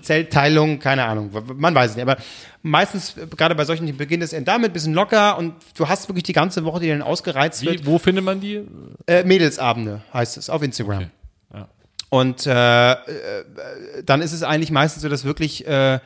Zellteilung, 0.01 0.79
keine 0.79 1.05
Ahnung. 1.05 1.31
Man 1.55 1.73
weiß 1.73 1.91
es 1.91 1.95
nicht. 1.95 2.03
Aber 2.07 2.17
meistens, 2.61 3.17
äh, 3.17 3.27
gerade 3.27 3.55
bei 3.55 3.65
solchen, 3.65 3.95
beginnt 3.97 4.23
es 4.23 4.35
damit, 4.45 4.73
bisschen 4.73 4.93
locker 4.93 5.37
und 5.37 5.53
du 5.77 5.87
hast 5.87 6.07
wirklich 6.09 6.23
die 6.23 6.33
ganze 6.33 6.63
Woche, 6.65 6.79
die 6.81 6.89
dann 6.89 7.01
ausgereizt 7.01 7.63
wird. 7.65 7.81
Wie, 7.81 7.85
wo 7.85 7.97
findet 7.97 8.23
man 8.23 8.39
die? 8.39 8.61
Äh, 9.07 9.23
Mädelsabende 9.23 10.01
heißt 10.13 10.37
es 10.37 10.49
auf 10.49 10.61
Instagram. 10.61 10.97
Okay. 10.97 11.09
Und 12.09 12.45
äh, 12.45 12.91
äh, 12.91 12.95
dann 14.05 14.21
ist 14.21 14.31
es 14.31 14.43
eigentlich 14.43 14.71
meistens 14.71 15.01
so, 15.01 15.09
dass 15.09 15.25
wirklich 15.25 15.67
äh, 15.67 15.99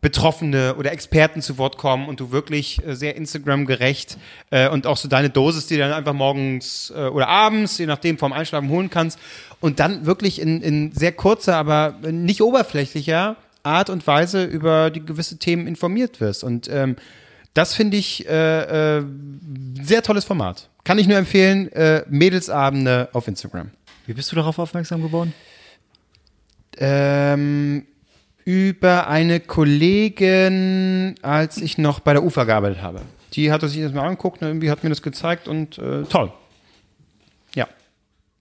Betroffene 0.00 0.76
oder 0.76 0.92
Experten 0.92 1.42
zu 1.42 1.58
Wort 1.58 1.78
kommen 1.78 2.08
und 2.08 2.20
du 2.20 2.30
wirklich 2.30 2.84
äh, 2.86 2.94
sehr 2.94 3.16
Instagram-gerecht 3.16 4.18
äh, 4.50 4.68
und 4.68 4.86
auch 4.86 4.96
so 4.96 5.08
deine 5.08 5.30
Dosis, 5.30 5.66
die 5.66 5.74
du 5.74 5.80
dann 5.80 5.92
einfach 5.92 6.12
morgens 6.12 6.92
äh, 6.94 7.06
oder 7.06 7.28
abends, 7.28 7.78
je 7.78 7.86
nachdem, 7.86 8.18
vorm 8.18 8.32
Einschlafen 8.32 8.68
holen 8.68 8.90
kannst 8.90 9.18
und 9.60 9.80
dann 9.80 10.06
wirklich 10.06 10.40
in, 10.40 10.62
in 10.62 10.92
sehr 10.92 11.12
kurzer, 11.12 11.56
aber 11.56 11.96
nicht 12.10 12.42
oberflächlicher 12.42 13.36
Art 13.62 13.90
und 13.90 14.06
Weise 14.06 14.44
über 14.44 14.90
die 14.90 15.04
gewisse 15.04 15.38
Themen 15.38 15.66
informiert 15.66 16.20
wirst. 16.20 16.44
Und 16.44 16.68
ähm, 16.68 16.96
das 17.54 17.74
finde 17.74 17.96
ich 17.96 18.28
äh, 18.28 18.98
äh, 18.98 19.04
sehr 19.82 20.02
tolles 20.02 20.24
Format. 20.24 20.68
Kann 20.84 20.98
ich 20.98 21.08
nur 21.08 21.18
empfehlen, 21.18 21.72
äh, 21.72 22.04
Mädelsabende 22.08 23.08
auf 23.12 23.26
Instagram. 23.26 23.70
Wie 24.06 24.12
bist 24.12 24.30
du 24.30 24.36
darauf 24.36 24.58
aufmerksam 24.58 25.02
geworden? 25.02 25.34
Ähm, 26.78 27.86
über 28.44 29.08
eine 29.08 29.40
Kollegin, 29.40 31.16
als 31.22 31.58
ich 31.58 31.78
noch 31.78 32.00
bei 32.00 32.12
der 32.12 32.22
UFA 32.22 32.44
gearbeitet 32.44 32.82
habe. 32.82 33.02
Die 33.32 33.50
hat 33.50 33.62
sich 33.62 33.82
das 33.82 33.92
mal 33.92 34.06
angeguckt 34.06 34.40
und 34.40 34.48
irgendwie 34.48 34.70
hat 34.70 34.84
mir 34.84 34.90
das 34.90 35.02
gezeigt 35.02 35.48
und 35.48 35.78
äh, 35.78 36.04
toll. 36.04 36.32
Ja. 37.54 37.66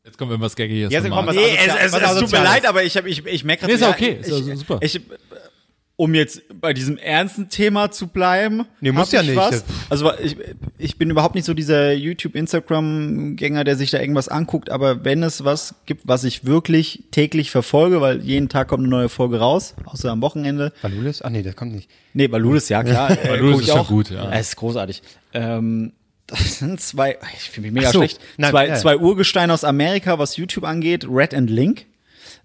Jetzt 0.03 0.17
kommt 0.19 0.29
irgendwas 0.29 0.55
Gaggiges. 0.55 0.91
Jetzt 0.91 1.07
von 1.07 1.11
kommt 1.11 1.29
was 1.29 1.35
Nee, 1.35 1.57
es, 1.57 1.93
es, 1.93 1.93
es 1.93 2.19
tut 2.19 2.31
mir 2.31 2.43
leid, 2.43 2.67
aber 2.67 2.83
ich, 2.83 2.95
hab, 2.95 3.07
ich, 3.07 3.25
ich 3.25 3.43
merke 3.43 3.65
Nee, 3.65 3.73
ist 3.73 3.81
ja 3.81 3.89
okay. 3.89 4.19
Ist 4.21 4.47
ja 4.47 4.55
super. 4.55 4.77
Ich, 4.81 5.01
um 5.97 6.13
jetzt 6.13 6.41
bei 6.59 6.73
diesem 6.73 6.97
ernsten 6.97 7.47
Thema 7.49 7.89
zu 7.89 8.07
bleiben. 8.07 8.65
Nee, 8.81 8.91
muss 8.91 9.11
ja 9.11 9.21
ich 9.21 9.27
nicht. 9.27 9.37
Was. 9.37 9.63
Also 9.89 10.11
ich, 10.21 10.35
ich 10.77 10.97
bin 10.97 11.09
überhaupt 11.09 11.35
nicht 11.35 11.45
so 11.45 11.53
dieser 11.53 11.93
YouTube, 11.93 12.35
Instagram-Gänger, 12.35 13.63
der 13.63 13.77
sich 13.77 13.91
da 13.91 13.99
irgendwas 13.99 14.27
anguckt, 14.27 14.69
aber 14.69 15.05
wenn 15.05 15.23
es 15.23 15.45
was 15.45 15.75
gibt, 15.85 16.05
was 16.05 16.25
ich 16.25 16.45
wirklich 16.45 17.03
täglich 17.11 17.49
verfolge, 17.49 18.01
weil 18.01 18.21
jeden 18.21 18.49
Tag 18.49 18.67
kommt 18.67 18.81
eine 18.81 18.89
neue 18.89 19.09
Folge 19.09 19.39
raus, 19.39 19.75
außer 19.85 20.11
am 20.11 20.21
Wochenende. 20.21 20.73
Valulis? 20.81 21.21
Ach 21.21 21.29
nee, 21.29 21.43
das 21.43 21.55
kommt 21.55 21.73
nicht. 21.73 21.89
Nee, 22.13 22.29
Valulis, 22.29 22.67
ja 22.67 22.83
klar. 22.83 23.11
äh, 23.23 23.29
Valulis 23.29 23.53
guck 23.53 23.61
ist 23.61 23.67
schon 23.69 23.79
auch. 23.79 23.87
gut, 23.87 24.09
ja. 24.09 24.31
Es 24.31 24.49
ist 24.49 24.55
großartig. 24.57 25.01
Ähm, 25.33 25.93
das 26.27 26.59
sind 26.59 26.81
zwei, 26.81 27.17
ich 27.35 27.49
fühle 27.49 27.67
mich 27.67 27.73
mega 27.73 27.91
so. 27.91 27.99
schlecht, 27.99 28.19
Nein, 28.37 28.51
zwei, 28.51 28.67
ja. 28.67 28.75
zwei 28.75 28.97
Urgesteine 28.97 29.53
aus 29.53 29.63
Amerika, 29.63 30.19
was 30.19 30.35
YouTube 30.35 30.65
angeht, 30.65 31.07
Red 31.09 31.33
and 31.33 31.49
Link. 31.49 31.85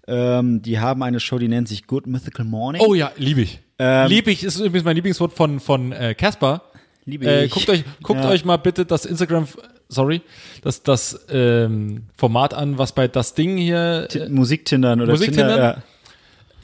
Ähm, 0.07 0.61
die 0.61 0.79
haben 0.79 1.03
eine 1.03 1.19
Show, 1.19 1.37
die 1.37 1.47
nennt 1.47 1.67
sich 1.67 1.85
Good 1.87 2.07
Mythical 2.07 2.45
Morning. 2.45 2.81
Oh 2.85 2.93
ja, 2.93 3.11
liebe 3.17 3.41
ich. 3.41 3.59
Ähm, 3.79 4.07
liebe 4.09 4.31
ich 4.31 4.43
ist 4.43 4.57
übrigens 4.59 4.83
mein 4.83 4.95
Lieblingswort 4.95 5.33
von 5.33 5.59
von 5.59 5.91
äh, 5.91 6.13
Casper. 6.15 6.63
Liebe 7.05 7.25
Äh, 7.25 7.45
ich. 7.45 7.51
guckt 7.51 7.69
euch 7.69 7.83
guckt 8.03 8.23
Ja. 8.23 8.29
euch 8.29 8.45
mal 8.45 8.57
bitte 8.57 8.85
das 8.85 9.05
Instagram 9.05 9.47
sorry, 9.89 10.21
das 10.63 10.83
das 10.83 11.25
ähm, 11.29 12.03
Format 12.17 12.53
an, 12.53 12.77
was 12.77 12.93
bei 12.93 13.07
das 13.07 13.33
Ding 13.33 13.57
hier 13.57 14.07
äh, 14.13 14.29
Musiktindern 14.29 15.01
oder 15.01 15.11
Musiktindern? 15.13 15.49
Tinder, 15.49 15.63
ja. 15.77 15.83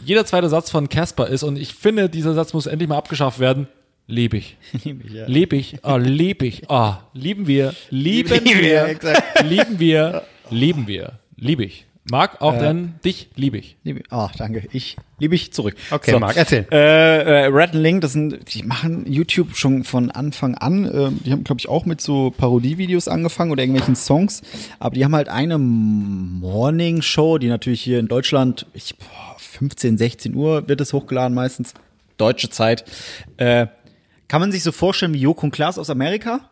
jeder 0.06 0.26
zweite 0.26 0.48
Satz 0.50 0.70
von 0.72 0.90
Casper 0.90 1.28
ist 1.28 1.44
und 1.44 1.58
ich 1.58 1.74
finde, 1.74 2.10
dieser 2.10 2.34
Satz 2.34 2.54
muss 2.54 2.66
endlich 2.68 2.88
mal 2.90 2.98
abgeschafft 2.98 3.40
werden. 3.40 3.68
Lebe 4.10 4.38
ich. 4.38 4.56
Liebe 4.84 5.04
ich, 5.06 5.12
ja. 5.14 5.26
Lebe 5.28 5.56
ich. 5.58 5.84
Ah, 5.84 5.98
lebe 5.98 6.46
ich. 6.46 6.70
Ah, 6.70 7.02
lieben 7.14 7.46
wir. 7.48 7.74
Lieben 7.90 8.30
Lieben 8.30 8.46
wir, 8.46 8.98
wir. 9.02 9.44
Lieben 9.44 9.80
wir. 9.80 10.24
Lieben 10.50 10.88
wir. 10.88 11.20
Liebe 11.36 11.66
ich. 11.66 11.87
Marc, 12.10 12.42
auch 12.42 12.58
denn 12.58 12.96
dich 13.04 13.30
liebe 13.36 13.58
ich. 13.58 13.78
Liebe, 13.84 14.02
oh, 14.12 14.28
danke. 14.38 14.68
Ich 14.72 14.96
liebe 15.20 15.36
ich 15.36 15.52
zurück. 15.52 15.76
Okay, 15.92 16.18
Marc, 16.20 16.38
erzähl. 16.38 16.66
Äh, 16.72 17.44
äh, 17.44 17.46
Red 17.46 17.74
and 17.74 17.84
Link, 17.84 18.02
das 18.02 18.14
sind, 18.14 18.54
die 18.54 18.64
machen 18.64 19.12
YouTube 19.12 19.56
schon 19.56 19.84
von 19.84 20.12
Anfang 20.12 20.56
an. 20.56 20.86
Ähm, 20.86 21.20
die 21.26 21.32
haben, 21.32 21.44
glaube 21.44 21.60
ich, 21.60 21.68
auch 21.68 21.86
mit 21.86 22.02
so 22.02 22.32
Parodievideos 22.32 23.08
angefangen 23.08 23.52
oder 23.52 23.64
irgendwelchen 23.64 23.96
Songs. 23.96 24.42
Aber 24.80 24.96
die 24.96 25.04
haben 25.04 25.16
halt 25.16 25.30
eine 25.30 25.58
Morning 25.58 27.02
Show, 27.02 27.38
die 27.38 27.48
natürlich 27.48 27.82
hier 27.82 28.00
in 28.00 28.08
Deutschland, 28.08 28.66
ich, 28.74 28.98
boah, 28.98 29.36
15, 29.38 29.98
16 29.98 30.36
Uhr 30.36 30.68
wird 30.70 30.82
es 30.82 30.94
hochgeladen 30.94 31.34
meistens. 31.36 31.74
Deutsche 32.18 32.50
Zeit. 32.50 32.86
Äh, 33.38 33.68
kann 34.28 34.42
man 34.42 34.52
sich 34.52 34.64
so 34.64 34.72
vorstellen 34.72 35.14
wie 35.14 35.20
Joko 35.20 35.46
und 35.46 35.52
Klaas 35.52 35.78
aus 35.78 35.90
Amerika? 35.90 36.50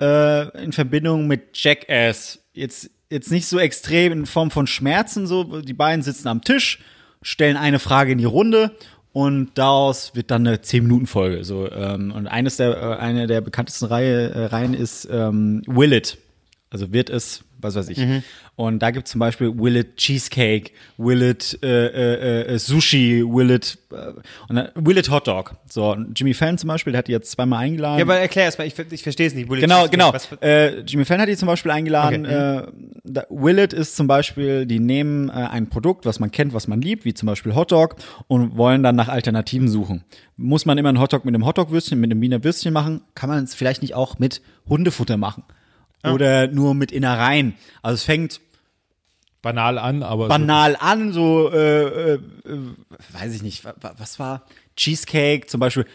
äh, 0.00 0.62
in 0.62 0.72
Verbindung 0.72 1.26
mit 1.26 1.56
Jackass. 1.56 2.40
Jetzt, 2.52 2.90
jetzt 3.14 3.30
nicht 3.30 3.46
so 3.46 3.58
extrem 3.58 4.12
in 4.12 4.26
Form 4.26 4.50
von 4.50 4.66
Schmerzen, 4.66 5.26
so. 5.26 5.62
Die 5.62 5.72
beiden 5.72 6.02
sitzen 6.02 6.28
am 6.28 6.42
Tisch, 6.42 6.80
stellen 7.22 7.56
eine 7.56 7.78
Frage 7.78 8.12
in 8.12 8.18
die 8.18 8.24
Runde 8.24 8.76
und 9.12 9.52
daraus 9.54 10.14
wird 10.14 10.30
dann 10.30 10.46
eine 10.46 10.56
10-Minuten-Folge. 10.56 11.44
So, 11.44 11.70
ähm, 11.70 12.12
und 12.12 12.26
eines 12.26 12.56
der, 12.56 12.76
äh, 12.76 12.96
eine 12.96 13.26
der 13.26 13.40
bekanntesten 13.40 13.86
Reihe, 13.86 14.30
äh, 14.30 14.44
Reihen 14.46 14.74
ist 14.74 15.08
ähm, 15.10 15.62
Will 15.66 15.92
It. 15.92 16.18
Also 16.68 16.92
wird 16.92 17.08
es, 17.08 17.44
was 17.60 17.76
weiß 17.76 17.88
ich. 17.88 17.98
Und 18.56 18.78
da 18.80 18.92
gibt 18.92 19.06
es 19.06 19.12
zum 19.12 19.18
Beispiel 19.18 19.52
Will 19.58 19.76
It 19.76 19.96
Cheesecake, 19.96 20.70
Will 20.96 21.22
It 21.22 21.58
äh, 21.62 21.86
äh, 21.86 22.54
äh, 22.54 22.58
Sushi, 22.58 23.24
Will 23.26 23.50
It, 23.50 23.78
äh, 23.92 24.68
Will 24.76 24.96
It 24.96 25.10
Hot 25.10 25.26
Dog. 25.26 25.56
So, 25.68 25.90
und 25.90 26.16
Jimmy 26.18 26.34
Fallon 26.34 26.56
zum 26.56 26.68
Beispiel, 26.68 26.92
der 26.92 26.98
hat 26.98 27.08
die 27.08 27.12
jetzt 27.12 27.32
zweimal 27.32 27.64
eingeladen. 27.64 27.98
Ja, 27.98 28.04
aber 28.04 28.18
erklär 28.18 28.44
erst 28.44 28.58
mal, 28.58 28.66
ich, 28.66 28.78
ich 28.78 29.02
verstehe 29.02 29.26
es 29.26 29.34
nicht. 29.34 29.48
Bullet 29.48 29.62
Genau, 29.62 29.88
genau. 29.88 30.12
Äh, 30.40 30.80
Jimmy 30.82 31.04
Fallon 31.04 31.22
hat 31.22 31.28
die 31.28 31.36
zum 31.36 31.46
Beispiel 31.46 31.72
eingeladen. 31.72 32.26
Okay, 32.26 32.34
Äh, 32.34 32.66
da, 33.02 33.24
Willet 33.28 33.72
ist 33.72 33.96
zum 33.96 34.06
Beispiel, 34.06 34.66
die 34.66 34.78
nehmen 34.78 35.30
ein 35.30 35.68
Produkt, 35.68 36.06
was 36.06 36.20
man 36.20 36.30
kennt, 36.30 36.54
was 36.54 36.68
man 36.68 36.80
liebt, 36.80 37.04
wie 37.04 37.12
zum 37.12 37.26
Beispiel 37.26 37.54
Hotdog, 37.54 37.96
und 38.28 38.56
wollen 38.56 38.82
dann 38.82 38.94
nach 38.96 39.08
Alternativen 39.08 39.68
suchen. 39.68 40.04
Muss 40.36 40.64
man 40.64 40.78
immer 40.78 40.88
einen 40.90 41.00
Hotdog 41.00 41.24
mit 41.24 41.34
einem 41.34 41.44
Hotdog-Würstchen, 41.44 41.98
mit 42.00 42.10
einem 42.10 42.20
Wiener 42.20 42.44
Würstchen 42.44 42.72
machen? 42.72 43.02
Kann 43.14 43.28
man 43.28 43.42
es 43.42 43.54
vielleicht 43.54 43.82
nicht 43.82 43.94
auch 43.94 44.18
mit 44.18 44.42
Hundefutter 44.68 45.16
machen? 45.16 45.42
Oder 46.12 46.48
nur 46.48 46.74
mit 46.74 46.92
Innereien? 46.92 47.54
Also 47.82 47.94
es 47.94 48.04
fängt 48.04 48.40
Banal 49.42 49.78
an, 49.78 50.02
aber 50.02 50.28
banal 50.28 50.76
an, 50.80 51.12
so, 51.12 51.50
äh, 51.52 52.14
äh, 52.14 52.14
äh, 52.14 52.20
weiß 53.12 53.34
ich 53.34 53.42
nicht, 53.42 53.64
wa- 53.64 53.74
wa- 53.80 53.94
was 53.98 54.18
war? 54.18 54.46
Cheesecake, 54.76 55.46
zum 55.48 55.60
Beispiel 55.60 55.86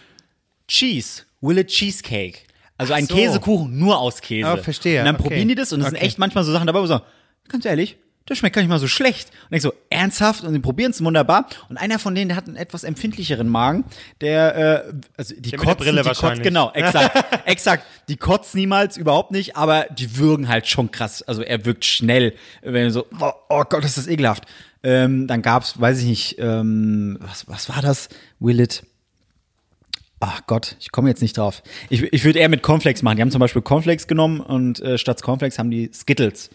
Cheese, 0.67 1.23
Will 1.41 1.57
it 1.57 1.67
Cheesecake. 1.67 2.39
Also 2.77 2.93
ein 2.93 3.07
so. 3.07 3.15
Käsekuchen 3.15 3.77
nur 3.77 3.97
aus 3.99 4.21
Käse. 4.21 4.47
Ah, 4.47 4.57
verstehe, 4.57 4.99
Und 4.99 5.05
dann 5.05 5.15
okay. 5.15 5.23
probieren 5.23 5.47
die 5.47 5.55
das 5.55 5.73
und 5.73 5.79
es 5.81 5.87
sind 5.87 5.95
Okay. 5.97 6.05
echt 6.05 6.19
manchmal 6.19 6.43
so 6.43 6.51
Sachen 6.51 6.67
dabei, 6.67 6.79
wo 6.81 6.85
so, 6.85 7.01
ganz 7.47 7.65
ehrlich, 7.65 7.97
das 8.29 8.37
schmeckt 8.37 8.55
gar 8.55 8.61
nicht 8.61 8.69
mal 8.69 8.79
so 8.79 8.87
schlecht. 8.87 9.31
Und 9.49 9.57
ich 9.57 9.63
so, 9.63 9.73
ernsthaft? 9.89 10.43
Und 10.43 10.53
sie 10.53 10.59
probieren 10.59 10.91
es 10.91 11.03
wunderbar. 11.03 11.47
Und 11.67 11.77
einer 11.77 11.99
von 11.99 12.15
denen, 12.15 12.29
der 12.29 12.37
hat 12.37 12.47
einen 12.47 12.55
etwas 12.55 12.83
empfindlicheren 12.83 13.49
Magen, 13.49 13.85
der, 14.21 14.85
äh, 14.87 14.93
also 15.17 15.35
die 15.35 15.49
Der 15.51 15.59
kotzen, 15.59 15.77
Brille 15.77 16.01
die 16.01 16.07
wahrscheinlich. 16.07 16.39
Kotzen, 16.39 16.43
genau, 16.43 16.71
exakt, 16.73 17.47
exakt. 17.47 17.85
Die 18.07 18.17
kotzen 18.17 18.59
niemals, 18.59 18.97
überhaupt 18.97 19.31
nicht, 19.31 19.55
aber 19.55 19.87
die 19.89 20.17
würgen 20.17 20.47
halt 20.47 20.67
schon 20.67 20.91
krass. 20.91 21.21
Also 21.23 21.41
er 21.41 21.65
wirkt 21.65 21.85
schnell, 21.85 22.33
wenn 22.61 22.85
er 22.85 22.91
so, 22.91 23.05
oh, 23.19 23.31
oh 23.49 23.63
Gott, 23.67 23.83
ist 23.83 23.97
das 23.97 24.07
ekelhaft. 24.07 24.45
Ähm, 24.81 25.27
dann 25.27 25.41
gab's, 25.41 25.79
weiß 25.79 25.99
ich 25.99 26.05
nicht, 26.05 26.35
ähm, 26.39 27.17
was, 27.19 27.47
was 27.47 27.67
war 27.67 27.81
das? 27.81 28.09
Will 28.39 28.59
it? 28.59 28.83
Ach 30.21 30.41
Gott, 30.47 30.75
ich 30.79 30.91
komme 30.91 31.09
jetzt 31.09 31.21
nicht 31.21 31.37
drauf. 31.37 31.63
Ich, 31.89 32.03
ich 32.03 32.23
würde 32.25 32.39
eher 32.39 32.49
mit 32.49 32.61
Cornflakes 32.61 33.03
machen. 33.03 33.15
Die 33.15 33.21
haben 33.21 33.31
zum 33.31 33.39
Beispiel 33.39 33.61
Cornflakes 33.61 34.07
genommen 34.07 34.41
und 34.41 34.81
äh, 34.81 34.97
statt 34.97 35.21
Cornflakes 35.21 35.57
haben 35.57 35.71
die 35.71 35.89
Skittles. 35.93 36.49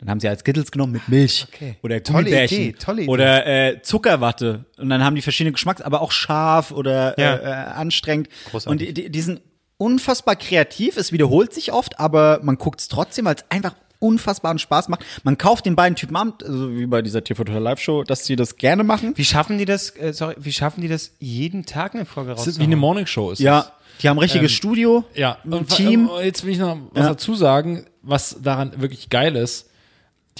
Dann 0.00 0.08
haben 0.10 0.20
sie 0.20 0.28
als 0.28 0.40
Skittles 0.40 0.70
genommen 0.72 0.92
mit 0.94 1.08
Milch 1.08 1.46
Okay. 1.52 1.76
oder 1.82 2.02
Tolle 2.02 2.24
Gummibärchen 2.24 2.58
Idee, 2.60 2.72
tolle 2.72 3.02
Idee. 3.02 3.10
oder 3.10 3.46
äh, 3.46 3.82
Zuckerwatte. 3.82 4.64
Und 4.78 4.88
dann 4.90 5.04
haben 5.04 5.14
die 5.14 5.22
verschiedene 5.22 5.52
Geschmacks, 5.52 5.82
aber 5.82 6.00
auch 6.00 6.10
scharf 6.12 6.72
oder 6.72 7.18
Ja. 7.18 7.34
äh, 7.36 7.42
äh, 7.42 7.52
anstrengend. 7.74 8.28
Großartig. 8.50 8.70
Und 8.70 8.80
die, 8.80 8.94
die, 8.94 9.10
die 9.10 9.20
sind 9.20 9.42
unfassbar 9.76 10.36
kreativ. 10.36 10.96
Es 10.96 11.12
wiederholt 11.12 11.52
sich 11.54 11.72
oft, 11.72 11.98
aber 12.00 12.40
man 12.42 12.56
guckt 12.56 12.80
es 12.80 12.88
trotzdem, 12.88 13.24
weil 13.26 13.34
es 13.36 13.44
einfach 13.50 13.74
unfassbaren 13.98 14.58
Spaß 14.58 14.88
macht. 14.88 15.04
Man 15.24 15.36
kauft 15.36 15.66
den 15.66 15.76
beiden 15.76 15.94
Typen 15.96 16.16
an, 16.16 16.32
also 16.42 16.74
wie 16.74 16.86
bei 16.86 17.02
dieser 17.02 17.22
TV 17.22 17.44
Total 17.44 17.62
Live 17.62 17.80
Show, 17.80 18.02
dass 18.02 18.24
sie 18.24 18.34
das 18.36 18.56
gerne 18.56 18.82
machen. 18.82 19.12
Wie 19.16 19.24
schaffen 19.26 19.58
die 19.58 19.66
das, 19.66 19.90
äh, 19.96 20.14
sorry, 20.14 20.34
wie 20.38 20.52
schaffen 20.52 20.80
die 20.80 20.88
das, 20.88 21.12
jeden 21.18 21.66
Tag 21.66 21.94
eine 21.94 22.06
Folge 22.06 22.30
Das 22.30 22.46
ist 22.46 22.58
wie 22.58 22.62
eine 22.64 22.76
Morningshow 22.76 23.32
ist 23.32 23.40
Ja, 23.40 23.60
es. 23.60 23.98
die 24.00 24.08
haben 24.08 24.16
ein 24.16 24.20
richtiges 24.20 24.52
Ähm, 24.52 24.56
Studio, 24.56 25.04
Ja, 25.14 25.36
ein 25.44 25.52
und 25.52 25.68
Team. 25.68 26.08
Jetzt 26.22 26.44
will 26.44 26.52
ich 26.52 26.58
noch 26.58 26.78
was 26.92 27.02
Ja. 27.02 27.08
dazu 27.10 27.34
sagen, 27.34 27.84
was 28.00 28.36
daran 28.42 28.80
wirklich 28.80 29.10
geil 29.10 29.36
ist. 29.36 29.68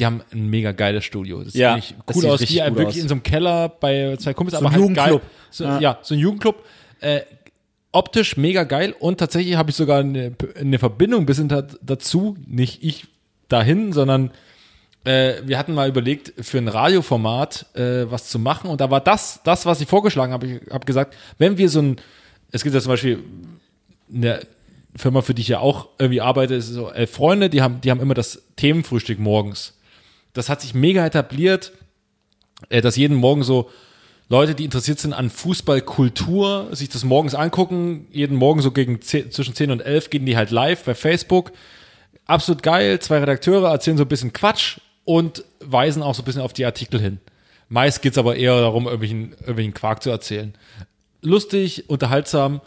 Die 0.00 0.06
haben 0.06 0.22
ein 0.32 0.48
mega 0.48 0.72
geiles 0.72 1.04
Studio. 1.04 1.44
Das 1.44 1.54
Ja, 1.54 1.76
sieht 1.80 1.94
das 2.06 2.16
cool 2.16 2.22
sieht 2.22 2.30
aus, 2.30 2.40
gut 2.40 2.78
wirklich 2.78 2.86
aus. 2.88 2.96
in 2.96 3.08
so 3.08 3.14
einem 3.14 3.22
Keller 3.22 3.68
bei 3.68 4.16
zwei 4.18 4.34
Kumpels, 4.34 4.58
So 4.58 4.64
aber 4.66 4.74
ein 4.74 4.80
halt 4.82 4.94
geil. 4.94 5.08
Jugendclub. 5.10 5.22
So, 5.50 5.64
Ja. 5.64 5.78
ja. 5.80 5.98
so 6.02 6.14
ein 6.14 6.20
Jugendclub. 6.20 6.64
Äh, 7.00 7.20
optisch 7.92 8.36
mega 8.36 8.64
geil 8.64 8.94
und 8.98 9.18
tatsächlich 9.18 9.56
habe 9.56 9.70
ich 9.70 9.76
sogar 9.76 10.00
eine, 10.00 10.34
eine 10.58 10.78
Verbindung 10.78 11.22
ein 11.22 11.26
bisschen 11.26 11.48
da, 11.48 11.62
dazu, 11.82 12.36
nicht 12.46 12.82
ich 12.84 13.06
dahin, 13.48 13.92
sondern 13.92 14.30
äh, 15.04 15.34
wir 15.44 15.58
hatten 15.58 15.74
mal 15.74 15.88
überlegt, 15.88 16.32
für 16.44 16.58
ein 16.58 16.68
Radioformat 16.68 17.66
äh, 17.74 18.10
was 18.10 18.28
zu 18.28 18.38
machen 18.38 18.70
und 18.70 18.80
da 18.80 18.90
war 18.90 19.00
das, 19.00 19.40
das, 19.44 19.66
was 19.66 19.80
ich 19.80 19.88
vorgeschlagen 19.88 20.32
habe, 20.32 20.46
ich 20.46 20.60
habe 20.72 20.86
gesagt, 20.86 21.16
wenn 21.38 21.58
wir 21.58 21.68
so 21.68 21.80
ein, 21.82 21.96
es 22.52 22.62
gibt 22.62 22.74
ja 22.74 22.80
zum 22.80 22.90
Beispiel 22.92 23.24
eine 24.14 24.40
Firma, 24.96 25.22
für 25.22 25.34
die 25.34 25.42
ich 25.42 25.48
ja 25.48 25.58
auch 25.60 25.88
irgendwie 25.98 26.20
arbeite, 26.20 26.54
ist 26.54 26.68
so 26.68 26.90
elf 26.90 27.10
Freunde, 27.12 27.48
die 27.50 27.62
haben, 27.62 27.80
die 27.80 27.90
haben 27.90 28.00
immer 28.00 28.14
das 28.14 28.42
Themenfrühstück 28.56 29.18
morgens. 29.18 29.76
Das 30.32 30.48
hat 30.48 30.60
sich 30.60 30.74
mega 30.74 31.04
etabliert, 31.04 31.72
äh, 32.68 32.80
dass 32.80 32.96
jeden 32.96 33.16
Morgen 33.16 33.42
so 33.42 33.70
Leute, 34.28 34.54
die 34.54 34.64
interessiert 34.64 35.00
sind 35.00 35.12
an 35.12 35.28
Fußballkultur, 35.28 36.68
sich 36.70 36.88
das 36.88 37.02
morgens 37.02 37.34
angucken. 37.34 38.06
Jeden 38.12 38.36
Morgen 38.36 38.62
so 38.62 38.70
gegen 38.70 39.00
10, 39.00 39.32
zwischen 39.32 39.56
10 39.56 39.72
und 39.72 39.80
11 39.80 40.08
gehen 40.08 40.24
die 40.24 40.36
halt 40.36 40.52
live 40.52 40.84
bei 40.84 40.94
Facebook. 40.94 41.50
Absolut 42.26 42.62
geil. 42.62 43.00
Zwei 43.00 43.18
Redakteure 43.18 43.72
erzählen 43.72 43.96
so 43.96 44.04
ein 44.04 44.08
bisschen 44.08 44.32
Quatsch 44.32 44.78
und 45.04 45.44
weisen 45.58 46.04
auch 46.04 46.14
so 46.14 46.22
ein 46.22 46.24
bisschen 46.24 46.42
auf 46.42 46.52
die 46.52 46.64
Artikel 46.64 47.00
hin. 47.00 47.18
Meist 47.68 48.02
geht's 48.02 48.18
aber 48.18 48.36
eher 48.36 48.60
darum, 48.60 48.84
irgendwelchen, 48.84 49.32
irgendwelchen 49.32 49.74
Quark 49.74 50.02
zu 50.04 50.10
erzählen. 50.10 50.54
Lustig, 51.22 51.90
unterhaltsam. 51.90 52.60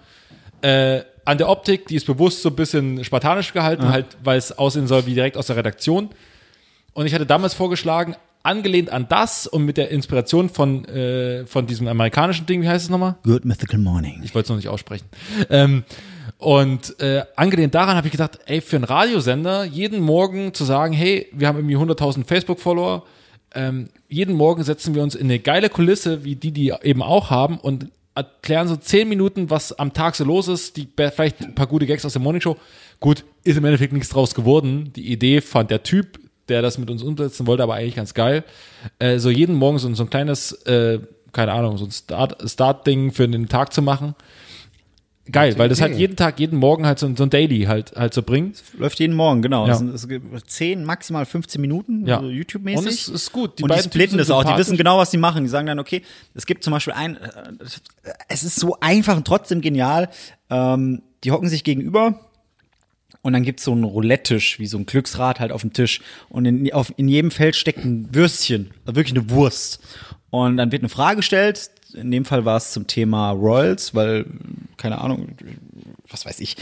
Äh, 0.61 1.03
an 1.23 1.37
der 1.37 1.47
Optik, 1.47 1.87
die 1.87 1.95
ist 1.95 2.05
bewusst 2.05 2.41
so 2.41 2.49
ein 2.49 2.55
bisschen 2.57 3.05
spartanisch 3.05 3.53
gehalten, 3.53 3.87
halt, 3.87 4.17
weil 4.21 4.37
es 4.37 4.57
aussehen 4.57 4.87
soll 4.87 5.05
wie 5.05 5.13
direkt 5.13 5.37
aus 5.37 5.47
der 5.47 5.55
Redaktion. 5.55 6.09
Und 6.93 7.05
ich 7.05 7.13
hatte 7.13 7.25
damals 7.25 7.53
vorgeschlagen, 7.53 8.15
angelehnt 8.43 8.91
an 8.91 9.07
das 9.07 9.47
und 9.47 9.65
mit 9.65 9.77
der 9.77 9.89
Inspiration 9.89 10.49
von, 10.49 10.85
äh, 10.85 11.45
von 11.45 11.65
diesem 11.65 11.87
amerikanischen 11.87 12.45
Ding, 12.45 12.61
wie 12.61 12.67
heißt 12.67 12.85
es 12.85 12.89
nochmal? 12.89 13.15
Good 13.23 13.45
Mythical 13.45 13.79
Morning. 13.79 14.21
Ich 14.23 14.35
wollte 14.35 14.45
es 14.45 14.49
noch 14.49 14.57
nicht 14.57 14.67
aussprechen. 14.67 15.05
Ähm, 15.49 15.83
und 16.37 16.99
äh, 16.99 17.23
angelehnt 17.35 17.73
daran 17.73 17.95
habe 17.95 18.07
ich 18.07 18.11
gedacht, 18.11 18.39
ey, 18.45 18.59
für 18.59 18.75
einen 18.75 18.83
Radiosender 18.83 19.63
jeden 19.63 20.01
Morgen 20.01 20.53
zu 20.53 20.65
sagen, 20.65 20.93
hey, 20.93 21.27
wir 21.31 21.47
haben 21.47 21.57
irgendwie 21.57 21.77
100.000 21.77 22.25
Facebook-Follower, 22.25 23.03
ähm, 23.55 23.89
jeden 24.09 24.35
Morgen 24.35 24.63
setzen 24.63 24.93
wir 24.93 25.03
uns 25.03 25.15
in 25.15 25.27
eine 25.27 25.39
geile 25.39 25.69
Kulisse, 25.69 26.23
wie 26.23 26.35
die, 26.35 26.51
die 26.51 26.73
eben 26.83 27.01
auch 27.01 27.29
haben 27.29 27.57
und 27.57 27.87
erklären 28.15 28.67
so 28.67 28.75
zehn 28.75 29.09
Minuten, 29.09 29.49
was 29.49 29.77
am 29.79 29.93
Tag 29.93 30.15
so 30.15 30.23
los 30.23 30.47
ist, 30.47 30.77
die 30.77 30.87
vielleicht 30.95 31.41
ein 31.41 31.55
paar 31.55 31.67
gute 31.67 31.85
Gags 31.85 32.05
aus 32.05 32.13
der 32.13 32.21
Morningshow. 32.21 32.57
Gut, 32.99 33.23
ist 33.43 33.57
im 33.57 33.65
Endeffekt 33.65 33.93
nichts 33.93 34.09
draus 34.09 34.35
geworden. 34.35 34.91
Die 34.95 35.11
Idee 35.11 35.41
fand 35.41 35.71
der 35.71 35.83
Typ, 35.83 36.19
der 36.49 36.61
das 36.61 36.77
mit 36.77 36.89
uns 36.89 37.03
umsetzen 37.03 37.47
wollte, 37.47 37.63
aber 37.63 37.75
eigentlich 37.75 37.95
ganz 37.95 38.13
geil. 38.13 38.43
Äh, 38.99 39.19
so 39.19 39.29
jeden 39.29 39.55
Morgen 39.55 39.79
so, 39.79 39.93
so 39.93 40.03
ein 40.03 40.09
kleines, 40.09 40.51
äh, 40.65 40.99
keine 41.31 41.51
Ahnung, 41.53 41.77
so 41.77 41.85
ein 41.85 41.91
Start- 41.91 42.37
Start-Ding 42.49 43.11
für 43.11 43.27
den 43.27 43.47
Tag 43.49 43.73
zu 43.73 43.81
machen. 43.81 44.15
Geil, 45.31 45.57
weil 45.57 45.69
das 45.69 45.79
halt 45.79 45.95
jeden 45.97 46.17
Tag, 46.17 46.37
jeden 46.41 46.59
Morgen 46.59 46.85
halt 46.85 46.99
so, 46.99 47.05
ein- 47.05 47.15
so 47.15 47.23
ein 47.23 47.29
Daily 47.29 47.61
halt, 47.61 47.93
halt 47.95 48.13
so 48.13 48.21
bringt. 48.23 48.61
Läuft 48.77 48.99
jeden 48.99 49.15
Morgen, 49.15 49.41
genau. 49.41 49.65
Ja. 49.67 49.71
Es 49.71 49.77
sind, 49.79 49.93
es 49.95 50.05
gibt 50.05 50.51
10, 50.51 50.83
maximal 50.83 51.25
15 51.25 51.61
Minuten, 51.61 52.05
Ja. 52.05 52.17
also 52.17 52.29
YouTube-mäßig. 52.29 52.77
Und 52.79 52.87
es 52.87 53.07
ist 53.07 53.31
gut. 53.31 53.51
und 53.51 53.59
die 53.59 53.63
beiden 53.63 53.83
Typen 53.83 53.91
splitten 53.93 54.17
das 54.17 54.29
auch. 54.29 54.43
Die 54.43 54.57
wissen 54.57 54.75
genau, 54.75 54.97
was 54.97 55.11
sie 55.11 55.17
machen. 55.17 55.43
Die 55.45 55.49
sagen 55.49 55.65
dann, 55.65 55.79
okay, 55.79 56.01
es 56.33 56.45
gibt 56.45 56.65
zum 56.65 56.71
Beispiel 56.71 56.91
ein, 56.93 57.15
äh, 57.15 57.29
es 58.27 58.43
ist 58.43 58.59
so 58.59 58.75
einfach 58.81 59.15
und 59.15 59.25
trotzdem 59.25 59.61
genial. 59.61 60.09
Ähm, 60.49 61.03
die 61.23 61.31
hocken 61.31 61.47
sich 61.47 61.63
gegenüber 61.63 62.19
und 63.23 63.31
dann 63.33 63.43
gibt's 63.43 63.63
so 63.63 63.71
einen 63.71 63.85
Roulette-Tisch, 63.85 64.59
wie 64.59 64.67
so 64.67 64.77
ein 64.77 64.85
Glücksrad 64.85 65.39
halt 65.39 65.53
auf 65.53 65.61
dem 65.61 65.71
Tisch. 65.71 66.01
Und 66.29 66.45
in, 66.45 66.71
auf, 66.73 66.93
in 66.97 67.07
jedem 67.07 67.31
Feld 67.31 67.55
steckt 67.55 67.83
ein 67.83 68.13
Würstchen, 68.13 68.71
also 68.85 68.97
wirklich 68.97 69.17
eine 69.17 69.29
Wurst. 69.29 69.79
Und 70.29 70.57
dann 70.57 70.71
wird 70.71 70.81
eine 70.81 70.89
Frage 70.89 71.17
gestellt. 71.17 71.71
In 71.93 72.11
dem 72.11 72.25
Fall 72.25 72.43
war 72.43 72.57
es 72.57 72.71
zum 72.71 72.85
Thema 72.85 73.31
Royals, 73.31 73.95
weil, 73.95 74.25
keine 74.75 74.99
Ahnung, 74.99 75.37
was 76.09 76.25
weiß 76.25 76.41
ich. 76.41 76.57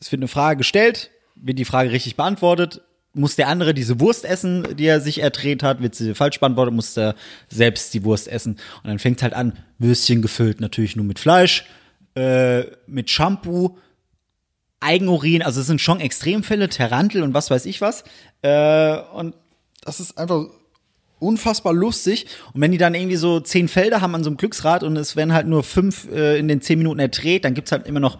Es 0.00 0.10
wird 0.10 0.20
eine 0.20 0.28
Frage 0.28 0.58
gestellt, 0.58 1.10
wird 1.34 1.58
die 1.58 1.66
Frage 1.66 1.90
richtig 1.90 2.16
beantwortet, 2.16 2.80
muss 3.12 3.36
der 3.36 3.48
andere 3.48 3.74
diese 3.74 4.00
Wurst 4.00 4.24
essen, 4.24 4.76
die 4.76 4.86
er 4.86 5.00
sich 5.00 5.20
erdreht 5.20 5.62
hat, 5.62 5.82
wird 5.82 5.94
sie 5.94 6.14
falsch 6.14 6.40
beantwortet, 6.40 6.74
muss 6.74 6.96
er 6.96 7.16
selbst 7.48 7.92
die 7.92 8.04
Wurst 8.04 8.28
essen. 8.28 8.52
Und 8.52 8.88
dann 8.88 8.98
fängt 8.98 9.22
halt 9.22 9.34
an, 9.34 9.58
Würstchen 9.78 10.22
gefüllt, 10.22 10.60
natürlich 10.60 10.96
nur 10.96 11.04
mit 11.04 11.18
Fleisch, 11.18 11.66
äh, 12.14 12.62
mit 12.86 13.10
Shampoo, 13.10 13.76
Eigenurin, 14.80 15.42
also 15.42 15.60
es 15.60 15.66
sind 15.66 15.80
schon 15.80 16.00
Extremfälle, 16.00 16.68
Tarantel 16.68 17.22
und 17.22 17.34
was 17.34 17.50
weiß 17.50 17.66
ich 17.66 17.80
was. 17.80 18.04
Äh, 18.42 18.98
und 19.14 19.34
das 19.82 20.00
ist 20.00 20.18
einfach 20.18 20.46
unfassbar 21.18 21.72
lustig. 21.72 22.26
Und 22.52 22.60
wenn 22.60 22.72
die 22.72 22.78
dann 22.78 22.94
irgendwie 22.94 23.16
so 23.16 23.40
zehn 23.40 23.68
Felder 23.68 24.00
haben 24.00 24.14
an 24.14 24.24
so 24.24 24.30
einem 24.30 24.38
Glücksrad 24.38 24.82
und 24.82 24.96
es 24.96 25.16
werden 25.16 25.32
halt 25.32 25.46
nur 25.46 25.62
fünf 25.62 26.10
äh, 26.10 26.38
in 26.38 26.48
den 26.48 26.60
zehn 26.60 26.78
Minuten 26.78 26.98
erdreht, 26.98 27.44
dann 27.44 27.54
gibt's 27.54 27.72
halt 27.72 27.86
immer 27.86 28.00
noch 28.00 28.18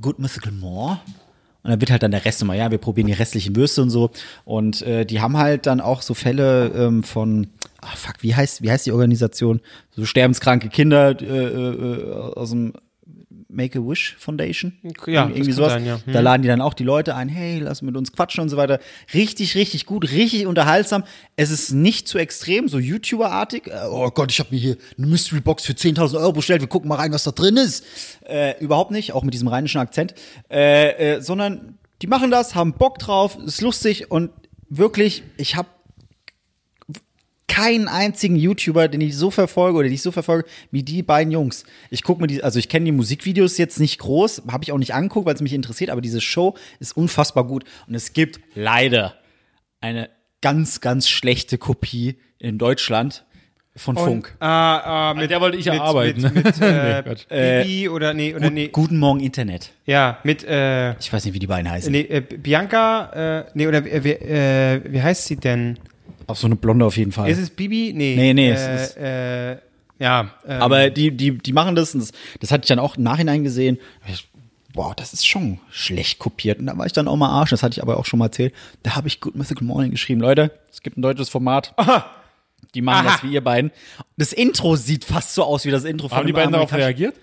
Good 0.00 0.18
Mythical 0.18 0.52
More. 0.52 1.00
Und 1.62 1.70
dann 1.70 1.80
wird 1.80 1.90
halt 1.90 2.02
dann 2.02 2.10
der 2.10 2.24
Rest 2.24 2.42
immer, 2.42 2.54
ja, 2.54 2.70
wir 2.70 2.78
probieren 2.78 3.06
die 3.06 3.12
restlichen 3.12 3.54
Würste 3.54 3.82
und 3.82 3.90
so. 3.90 4.10
Und 4.44 4.82
äh, 4.82 5.06
die 5.06 5.20
haben 5.20 5.36
halt 5.36 5.66
dann 5.66 5.80
auch 5.80 6.02
so 6.02 6.12
Fälle 6.12 6.72
ähm, 6.74 7.04
von, 7.04 7.48
ah 7.80 7.94
fuck, 7.94 8.16
wie 8.20 8.34
heißt, 8.34 8.62
wie 8.62 8.70
heißt 8.70 8.86
die 8.86 8.92
Organisation? 8.92 9.60
So 9.94 10.04
sterbenskranke 10.04 10.68
Kinder 10.68 11.20
äh, 11.20 11.24
äh, 11.24 12.12
aus 12.34 12.50
dem 12.50 12.72
Make-A-Wish 13.52 14.16
Foundation. 14.18 14.72
Ja, 15.06 15.28
irgendwie 15.28 15.52
sowas. 15.52 15.72
sein, 15.74 15.86
ja. 15.86 16.00
Hm. 16.04 16.12
Da 16.12 16.20
laden 16.20 16.42
die 16.42 16.48
dann 16.48 16.60
auch 16.60 16.74
die 16.74 16.84
Leute 16.84 17.14
ein, 17.14 17.28
hey, 17.28 17.58
lass 17.58 17.82
mit 17.82 17.96
uns 17.96 18.12
quatschen 18.12 18.42
und 18.42 18.48
so 18.48 18.56
weiter. 18.56 18.80
Richtig, 19.14 19.54
richtig 19.54 19.86
gut, 19.86 20.10
richtig 20.10 20.46
unterhaltsam. 20.46 21.04
Es 21.36 21.50
ist 21.50 21.72
nicht 21.72 22.08
zu 22.08 22.18
extrem, 22.18 22.68
so 22.68 22.78
YouTuber-artig. 22.78 23.68
Äh, 23.68 23.80
Oh 23.90 24.10
Gott, 24.10 24.30
ich 24.30 24.38
habe 24.40 24.48
mir 24.52 24.60
hier 24.60 24.76
eine 24.96 25.06
Mystery 25.06 25.40
Box 25.40 25.64
für 25.64 25.74
10.000 25.74 26.18
Euro 26.18 26.32
bestellt. 26.32 26.60
Wir 26.60 26.68
gucken 26.68 26.88
mal 26.88 26.96
rein, 26.96 27.12
was 27.12 27.24
da 27.24 27.30
drin 27.30 27.56
ist. 27.56 27.84
Äh, 28.26 28.58
überhaupt 28.60 28.90
nicht, 28.90 29.12
auch 29.12 29.22
mit 29.22 29.34
diesem 29.34 29.48
rheinischen 29.48 29.78
Akzent. 29.80 30.14
Äh, 30.50 31.16
äh, 31.16 31.20
sondern 31.20 31.78
die 32.00 32.06
machen 32.06 32.30
das, 32.30 32.54
haben 32.54 32.72
Bock 32.72 32.98
drauf, 32.98 33.38
ist 33.44 33.60
lustig 33.60 34.10
und 34.10 34.30
wirklich, 34.68 35.22
ich 35.36 35.56
habe 35.56 35.68
keinen 37.48 37.88
einzigen 37.88 38.36
YouTuber, 38.36 38.88
den 38.88 39.00
ich 39.00 39.16
so 39.16 39.30
verfolge 39.30 39.78
oder 39.78 39.88
die 39.88 39.94
ich 39.94 40.02
so 40.02 40.12
verfolge, 40.12 40.48
wie 40.70 40.82
die 40.82 41.02
beiden 41.02 41.32
Jungs. 41.32 41.64
Ich 41.90 42.02
gucke 42.02 42.20
mir 42.20 42.26
die, 42.26 42.42
also 42.42 42.58
ich 42.58 42.68
kenne 42.68 42.86
die 42.86 42.92
Musikvideos 42.92 43.58
jetzt 43.58 43.78
nicht 43.78 43.98
groß, 43.98 44.42
habe 44.50 44.64
ich 44.64 44.72
auch 44.72 44.78
nicht 44.78 44.94
angeguckt, 44.94 45.26
weil 45.26 45.34
es 45.34 45.42
mich 45.42 45.52
interessiert, 45.52 45.90
aber 45.90 46.00
diese 46.00 46.20
Show 46.20 46.56
ist 46.80 46.96
unfassbar 46.96 47.46
gut 47.46 47.64
und 47.86 47.94
es 47.94 48.12
gibt 48.12 48.40
leider 48.54 49.14
eine 49.80 50.08
ganz, 50.40 50.80
ganz 50.80 51.08
schlechte 51.08 51.58
Kopie 51.58 52.16
in 52.38 52.58
Deutschland 52.58 53.24
von 53.74 53.96
Funk. 53.96 54.36
Ah, 54.38 55.10
ah, 55.10 55.14
mit, 55.14 55.30
der 55.30 55.40
wollte 55.40 55.56
ich 55.56 55.64
ja 55.64 55.72
mit, 55.72 55.82
arbeiten. 55.82 56.22
Mit, 56.22 56.34
mit 56.34 56.46
äh, 56.60 56.96
Nee, 56.96 57.02
Quatsch. 57.02 57.28
Bibi 57.28 57.88
oder 57.88 58.12
nee, 58.12 58.34
oder 58.34 58.46
Gut, 58.46 58.54
nee. 58.54 58.68
Guten 58.68 58.98
Morgen 58.98 59.20
Internet. 59.20 59.70
Ja, 59.86 60.18
mit 60.24 60.44
äh, 60.44 60.92
Ich 60.98 61.10
weiß 61.12 61.24
nicht, 61.24 61.34
wie 61.34 61.38
die 61.38 61.46
beiden 61.46 61.70
heißen. 61.70 61.90
nee, 61.90 62.02
äh, 62.02 62.20
Bianca, 62.20 63.40
äh, 63.40 63.44
nee, 63.54 63.66
oder 63.66 63.78
äh, 63.78 64.04
wie, 64.04 64.10
äh, 64.10 64.82
wie 64.84 65.00
heißt 65.00 65.26
sie 65.26 65.36
denn? 65.36 65.78
Auch 66.26 66.36
so 66.36 66.46
eine 66.46 66.56
Blonde 66.56 66.84
auf 66.84 66.96
jeden 66.96 67.12
Fall. 67.12 67.28
Ist 67.30 67.38
es 67.38 67.50
Bibi? 67.50 67.92
Nee. 67.94 68.14
Nee, 68.16 68.34
nee, 68.34 68.50
es 68.50 68.60
äh, 68.60 68.74
ist- 68.84 68.96
äh, 68.96 69.56
ja, 69.98 70.32
ähm, 70.46 70.60
Aber 70.62 70.90
die, 70.90 71.12
die, 71.16 71.38
die 71.38 71.52
machen 71.52 71.76
das, 71.76 71.94
und 71.94 72.00
das, 72.00 72.12
das 72.40 72.50
hatte 72.50 72.64
ich 72.64 72.68
dann 72.68 72.78
auch 72.80 72.96
im 72.96 73.04
Nachhinein 73.04 73.44
gesehen. 73.44 73.78
boah, 74.72 74.94
das 74.96 75.12
ist 75.12 75.26
schon 75.26 75.60
schlecht 75.70 76.18
kopiert. 76.18 76.58
Und 76.58 76.66
da 76.66 76.76
war 76.76 76.86
ich 76.86 76.92
dann 76.92 77.06
auch 77.08 77.16
mal 77.16 77.28
Arsch, 77.28 77.50
das 77.50 77.62
hatte 77.62 77.74
ich 77.74 77.82
aber 77.82 77.98
auch 77.98 78.06
schon 78.06 78.18
mal 78.18 78.26
erzählt. 78.26 78.54
Da 78.82 78.96
habe 78.96 79.06
ich 79.06 79.20
Good 79.20 79.36
Mythical 79.36 79.64
Morning 79.64 79.90
geschrieben. 79.90 80.20
Leute, 80.20 80.50
es 80.72 80.80
gibt 80.82 80.96
ein 80.98 81.02
deutsches 81.02 81.28
Format. 81.28 81.74
Die 82.74 82.80
machen 82.82 83.06
Aha. 83.06 83.12
das 83.12 83.22
wie 83.22 83.32
ihr 83.32 83.44
beiden. 83.44 83.70
Das 84.16 84.32
Intro 84.32 84.76
sieht 84.76 85.04
fast 85.04 85.34
so 85.34 85.44
aus 85.44 85.64
wie 85.66 85.70
das 85.70 85.84
Intro 85.84 86.08
von 86.08 86.18
Haben 86.18 86.26
die 86.26 86.32
beiden 86.32 86.52
darauf 86.52 86.72
reagiert? 86.72 87.14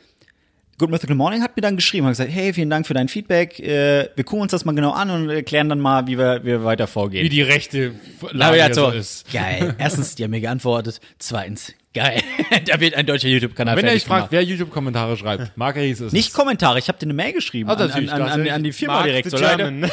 Good 0.79 0.91
Mythical 0.91 1.17
Morning 1.17 1.41
hat 1.43 1.57
mir 1.57 1.61
dann 1.61 1.75
geschrieben, 1.75 2.05
hat 2.07 2.13
gesagt, 2.13 2.31
hey, 2.31 2.53
vielen 2.53 2.69
Dank 2.69 2.87
für 2.87 2.93
dein 2.93 3.09
Feedback. 3.09 3.59
Äh, 3.59 4.09
wir 4.15 4.23
gucken 4.23 4.43
uns 4.43 4.51
das 4.53 4.63
mal 4.63 4.73
genau 4.73 4.91
an 4.91 5.09
und 5.09 5.29
erklären 5.29 5.67
dann 5.67 5.79
mal, 5.81 6.07
wie 6.07 6.17
wir, 6.17 6.39
wie 6.43 6.47
wir 6.47 6.63
weiter 6.63 6.87
vorgehen. 6.87 7.21
Wie 7.25 7.27
die 7.29 7.41
rechte 7.41 7.91
Lage 8.31 8.57
ja, 8.57 8.73
so, 8.73 8.89
ist. 8.89 9.29
geil. 9.31 9.75
Erstens, 9.77 10.15
die 10.15 10.23
haben 10.23 10.31
mir 10.31 10.39
geantwortet. 10.39 11.01
Zweitens, 11.17 11.73
geil. 11.93 12.21
da 12.65 12.79
wird 12.79 12.95
ein 12.95 13.05
deutscher 13.05 13.27
YouTube-Kanal 13.27 13.75
Wenn 13.75 13.87
ihr 13.87 13.91
euch 13.91 14.05
fragt, 14.05 14.31
wer 14.31 14.41
YouTube-Kommentare 14.41 15.17
schreibt, 15.17 15.57
Marc 15.57 15.75
Ries 15.75 15.99
ist 15.99 16.13
Nicht 16.13 16.33
Kommentare, 16.33 16.79
ich 16.79 16.87
habe 16.87 16.97
dir 16.97 17.07
eine 17.07 17.13
Mail 17.13 17.33
geschrieben 17.33 17.69
Ah, 17.69 17.73
an, 17.73 17.91
an, 18.09 18.21
an, 18.21 18.47
an, 18.47 18.63
die 18.63 18.71
Firma 18.71 18.93
Mark 18.93 19.05
direkt. 19.07 19.31
the 19.31 19.37
So. 19.37 19.43
German. 19.43 19.83
es. 19.83 19.91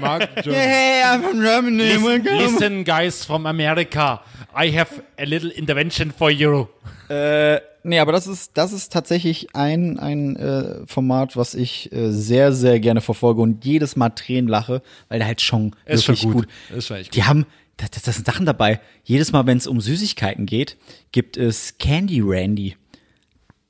Marc 0.00 0.28
Jones. 0.44 0.56
Hey, 0.56 1.02
I'm 1.04 1.20
from 1.22 1.40
Germany. 1.42 2.00
welcome. 2.00 2.38
Listen, 2.38 2.84
guys 2.84 3.24
from 3.24 3.44
America, 3.44 4.22
I 4.56 4.70
have 4.70 5.02
a 5.18 5.24
little 5.24 5.50
intervention 5.50 6.12
for 6.16 6.30
you. 6.30 6.68
Äh, 7.08 7.58
nee, 7.88 7.98
aber 7.98 8.12
das 8.12 8.26
ist, 8.26 8.52
das 8.54 8.72
ist 8.72 8.92
tatsächlich 8.92 9.54
ein, 9.54 9.98
ein 9.98 10.36
äh, 10.36 10.86
Format, 10.86 11.36
was 11.36 11.54
ich 11.54 11.92
äh, 11.92 12.10
sehr, 12.12 12.52
sehr 12.52 12.78
gerne 12.80 13.00
verfolge 13.00 13.40
und 13.40 13.64
jedes 13.64 13.96
Mal 13.96 14.10
Tränen 14.10 14.48
lache, 14.48 14.82
weil 15.08 15.18
der 15.18 15.26
halt 15.26 15.40
schon 15.40 15.74
Ist 15.86 16.04
schon 16.04 16.14
wirklich 16.16 16.32
gut. 16.32 16.48
gut. 16.70 16.76
Ist 16.78 16.86
schon 16.86 16.96
echt 16.98 17.14
Die 17.14 17.24
haben, 17.24 17.46
das, 17.76 17.90
das, 17.90 18.02
das 18.02 18.14
sind 18.16 18.26
Sachen 18.26 18.46
dabei. 18.46 18.80
Jedes 19.04 19.32
Mal, 19.32 19.46
wenn 19.46 19.58
es 19.58 19.66
um 19.66 19.80
Süßigkeiten 19.80 20.46
geht, 20.46 20.76
gibt 21.12 21.36
es 21.36 21.78
Candy 21.78 22.20
Randy. 22.20 22.76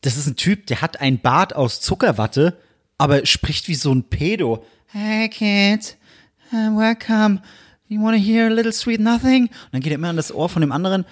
Das 0.02 0.16
ist 0.16 0.26
ein 0.26 0.37
Typ, 0.37 0.66
der 0.66 0.81
hat 0.81 1.00
ein 1.00 1.18
Bart 1.18 1.54
aus 1.57 1.81
Zuckerwatte, 1.81 2.57
aber 2.98 3.26
spricht 3.26 3.68
wie 3.68 3.74
so 3.74 3.92
ein 3.92 4.04
Pedo. 4.04 4.64
Hey 4.87 5.28
kids, 5.28 5.96
welcome. 6.50 7.42
You 7.88 8.02
wanna 8.02 8.18
hear 8.18 8.46
a 8.46 8.50
little 8.50 8.72
sweet 8.72 9.00
nothing? 9.00 9.44
Und 9.44 9.50
dann 9.72 9.81
geht 9.81 9.92
er 9.92 9.96
immer 9.96 10.09
an 10.09 10.16
das 10.16 10.33
Ohr 10.33 10.48
von 10.48 10.61
dem 10.61 10.72
anderen. 10.72 11.04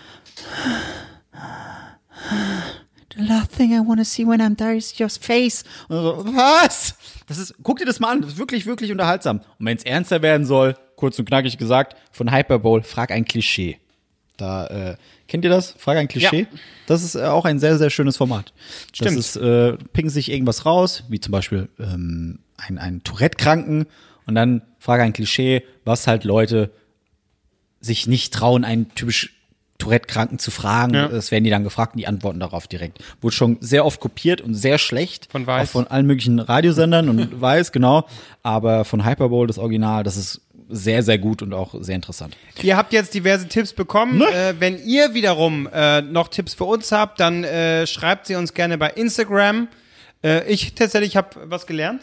The 3.16 3.24
last 3.24 3.52
thing 3.52 3.72
I 3.72 3.80
want 3.80 3.98
to 3.98 4.04
see 4.04 4.26
when 4.26 4.40
I'm 4.40 4.56
there 4.56 4.76
is 4.76 4.98
your 5.00 5.08
face. 5.08 5.64
Und 5.88 5.96
so, 5.96 6.24
was? 6.26 6.94
Das 7.26 7.38
ist, 7.38 7.54
guck 7.62 7.78
dir 7.78 7.86
das 7.86 7.98
mal 7.98 8.12
an, 8.12 8.20
das 8.20 8.32
ist 8.32 8.38
wirklich, 8.38 8.66
wirklich 8.66 8.92
unterhaltsam. 8.92 9.40
Und 9.58 9.66
wenn 9.66 9.76
es 9.76 9.84
ernster 9.84 10.22
werden 10.22 10.46
soll, 10.46 10.76
kurz 10.96 11.18
und 11.18 11.24
knackig 11.26 11.56
gesagt, 11.58 11.96
von 12.12 12.30
Hyperbowl, 12.30 12.82
frag 12.82 13.10
ein 13.10 13.24
Klischee. 13.24 13.78
Da, 14.36 14.66
äh, 14.66 14.96
kennt 15.28 15.44
ihr 15.44 15.50
das? 15.50 15.74
Frag 15.78 15.96
ein 15.96 16.08
Klischee. 16.08 16.42
Ja. 16.50 16.58
Das 16.86 17.02
ist 17.02 17.14
äh, 17.14 17.24
auch 17.24 17.46
ein 17.46 17.58
sehr, 17.58 17.78
sehr 17.78 17.90
schönes 17.90 18.18
Format. 18.18 18.52
Stimmt. 18.92 19.16
Das 19.16 19.16
ist, 19.16 19.36
äh, 19.36 19.76
picken 19.92 20.10
sich 20.10 20.30
irgendwas 20.30 20.66
raus, 20.66 21.04
wie 21.08 21.20
zum 21.20 21.32
Beispiel 21.32 21.68
ähm, 21.78 22.40
ein, 22.58 22.78
ein 22.78 23.02
Tourette-Kranken 23.02 23.86
und 24.26 24.34
dann 24.34 24.62
frag 24.78 25.00
ein 25.00 25.14
Klischee, 25.14 25.62
was 25.84 26.06
halt 26.06 26.24
Leute 26.24 26.70
sich 27.80 28.06
nicht 28.06 28.34
trauen, 28.34 28.64
einen 28.64 28.94
typisch 28.94 29.35
Tourette-Kranken 29.78 30.38
zu 30.38 30.50
fragen. 30.50 30.94
Ja. 30.94 31.08
Das 31.08 31.30
werden 31.30 31.44
die 31.44 31.50
dann 31.50 31.64
gefragt 31.64 31.94
und 31.94 31.98
die 31.98 32.06
antworten 32.06 32.40
darauf 32.40 32.66
direkt. 32.66 32.98
Wurde 33.20 33.34
schon 33.34 33.58
sehr 33.60 33.84
oft 33.84 34.00
kopiert 34.00 34.40
und 34.40 34.54
sehr 34.54 34.78
schlecht. 34.78 35.28
Von 35.30 35.46
Weiß. 35.46 35.68
Auch 35.68 35.72
von 35.72 35.86
allen 35.86 36.06
möglichen 36.06 36.38
Radiosendern 36.38 37.08
und 37.08 37.40
Weiß, 37.40 37.72
genau. 37.72 38.06
Aber 38.42 38.84
von 38.84 39.04
Hyperbowl, 39.04 39.46
das 39.46 39.58
Original, 39.58 40.02
das 40.02 40.16
ist 40.16 40.40
sehr, 40.68 41.02
sehr 41.02 41.18
gut 41.18 41.42
und 41.42 41.52
auch 41.54 41.74
sehr 41.80 41.94
interessant. 41.94 42.36
Ihr 42.62 42.76
habt 42.76 42.92
jetzt 42.92 43.14
diverse 43.14 43.48
Tipps 43.48 43.72
bekommen. 43.72 44.20
Äh, 44.22 44.54
wenn 44.58 44.84
ihr 44.84 45.14
wiederum 45.14 45.68
äh, 45.72 46.02
noch 46.02 46.28
Tipps 46.28 46.54
für 46.54 46.64
uns 46.64 46.90
habt, 46.92 47.20
dann 47.20 47.44
äh, 47.44 47.86
schreibt 47.86 48.26
sie 48.26 48.34
uns 48.34 48.54
gerne 48.54 48.78
bei 48.78 48.90
Instagram. 48.90 49.68
Äh, 50.24 50.50
ich 50.50 50.74
tatsächlich 50.74 51.16
habe 51.16 51.28
was 51.44 51.66
gelernt. 51.66 52.02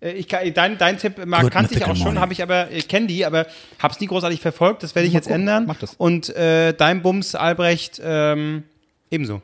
Äh, 0.00 0.12
ich 0.12 0.28
kann, 0.28 0.52
dein, 0.54 0.78
dein 0.78 0.98
Tipp, 0.98 1.24
Marc, 1.26 1.42
Good 1.42 1.52
kannte 1.52 1.74
ich 1.74 1.84
auch 1.84 1.96
schon, 1.96 2.20
habe 2.20 2.32
ich 2.32 2.42
aber, 2.42 2.70
ich 2.70 2.88
kenne 2.88 3.06
die, 3.06 3.24
aber 3.24 3.46
habe 3.78 3.92
es 3.92 4.00
nie 4.00 4.06
großartig 4.06 4.40
verfolgt. 4.40 4.82
Das 4.82 4.94
werde 4.94 5.06
ich 5.06 5.12
Mal 5.12 5.18
jetzt 5.18 5.26
gucken. 5.26 5.40
ändern. 5.42 5.64
Mach 5.66 5.78
das. 5.78 5.94
Und 5.96 6.34
äh, 6.36 6.72
dein 6.74 7.02
Bums, 7.02 7.34
Albrecht, 7.34 8.00
ähm, 8.02 8.64
ebenso. 9.10 9.42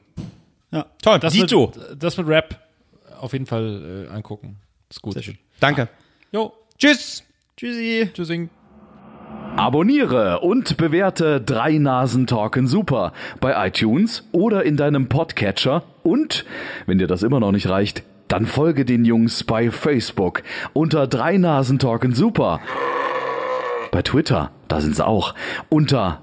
Ja. 0.71 0.87
Toll. 1.03 1.19
Das 1.21 1.33
Dito. 1.33 1.73
Mit, 1.75 2.03
das 2.03 2.17
mit 2.17 2.27
Rap 2.27 2.61
auf 3.21 3.33
jeden 3.33 3.47
Fall 3.47 4.09
äh, 4.11 4.15
angucken. 4.15 4.57
Ist 4.91 5.03
gut. 5.03 5.15
Sehr 5.15 5.23
schön. 5.23 5.39
Danke. 5.61 5.89
Jo, 6.33 6.53
Tschüss. 6.79 7.23
Tschüssi. 7.57 8.11
tschüssing. 8.13 8.51
Abonniere 9.57 10.41
und 10.41 10.77
bewerte 10.77 11.41
Drei 11.41 11.79
Nasen 11.79 12.27
Talken 12.27 12.67
Super 12.67 13.13
bei 13.41 13.69
iTunes 13.69 14.25
oder 14.33 14.65
in 14.65 14.77
deinem 14.77 15.09
Podcatcher 15.09 15.85
und, 16.03 16.45
wenn 16.87 16.99
dir 16.99 17.07
das 17.07 17.23
immer 17.23 17.39
noch 17.39 17.53
nicht 17.53 17.69
reicht, 17.69 18.03
dann 18.35 18.47
folge 18.47 18.85
den 18.85 19.05
Jungs 19.05 19.45
bei 19.45 19.71
Facebook 19.71 20.43
unter 20.73 21.07
Drei 21.07 21.39
Nasen 21.39 21.79
Talken 21.79 22.13
Super. 22.15 22.59
Bei 23.93 24.03
Twitter, 24.03 24.51
da 24.67 24.81
sind 24.81 24.97
sie 24.97 25.07
auch, 25.07 25.37
unter 25.69 26.23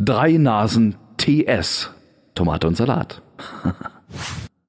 Drei 0.00 0.32
Nasen 0.32 0.96
TS. 1.18 1.92
Tomate 2.34 2.66
und 2.66 2.76
Salat. 2.76 3.22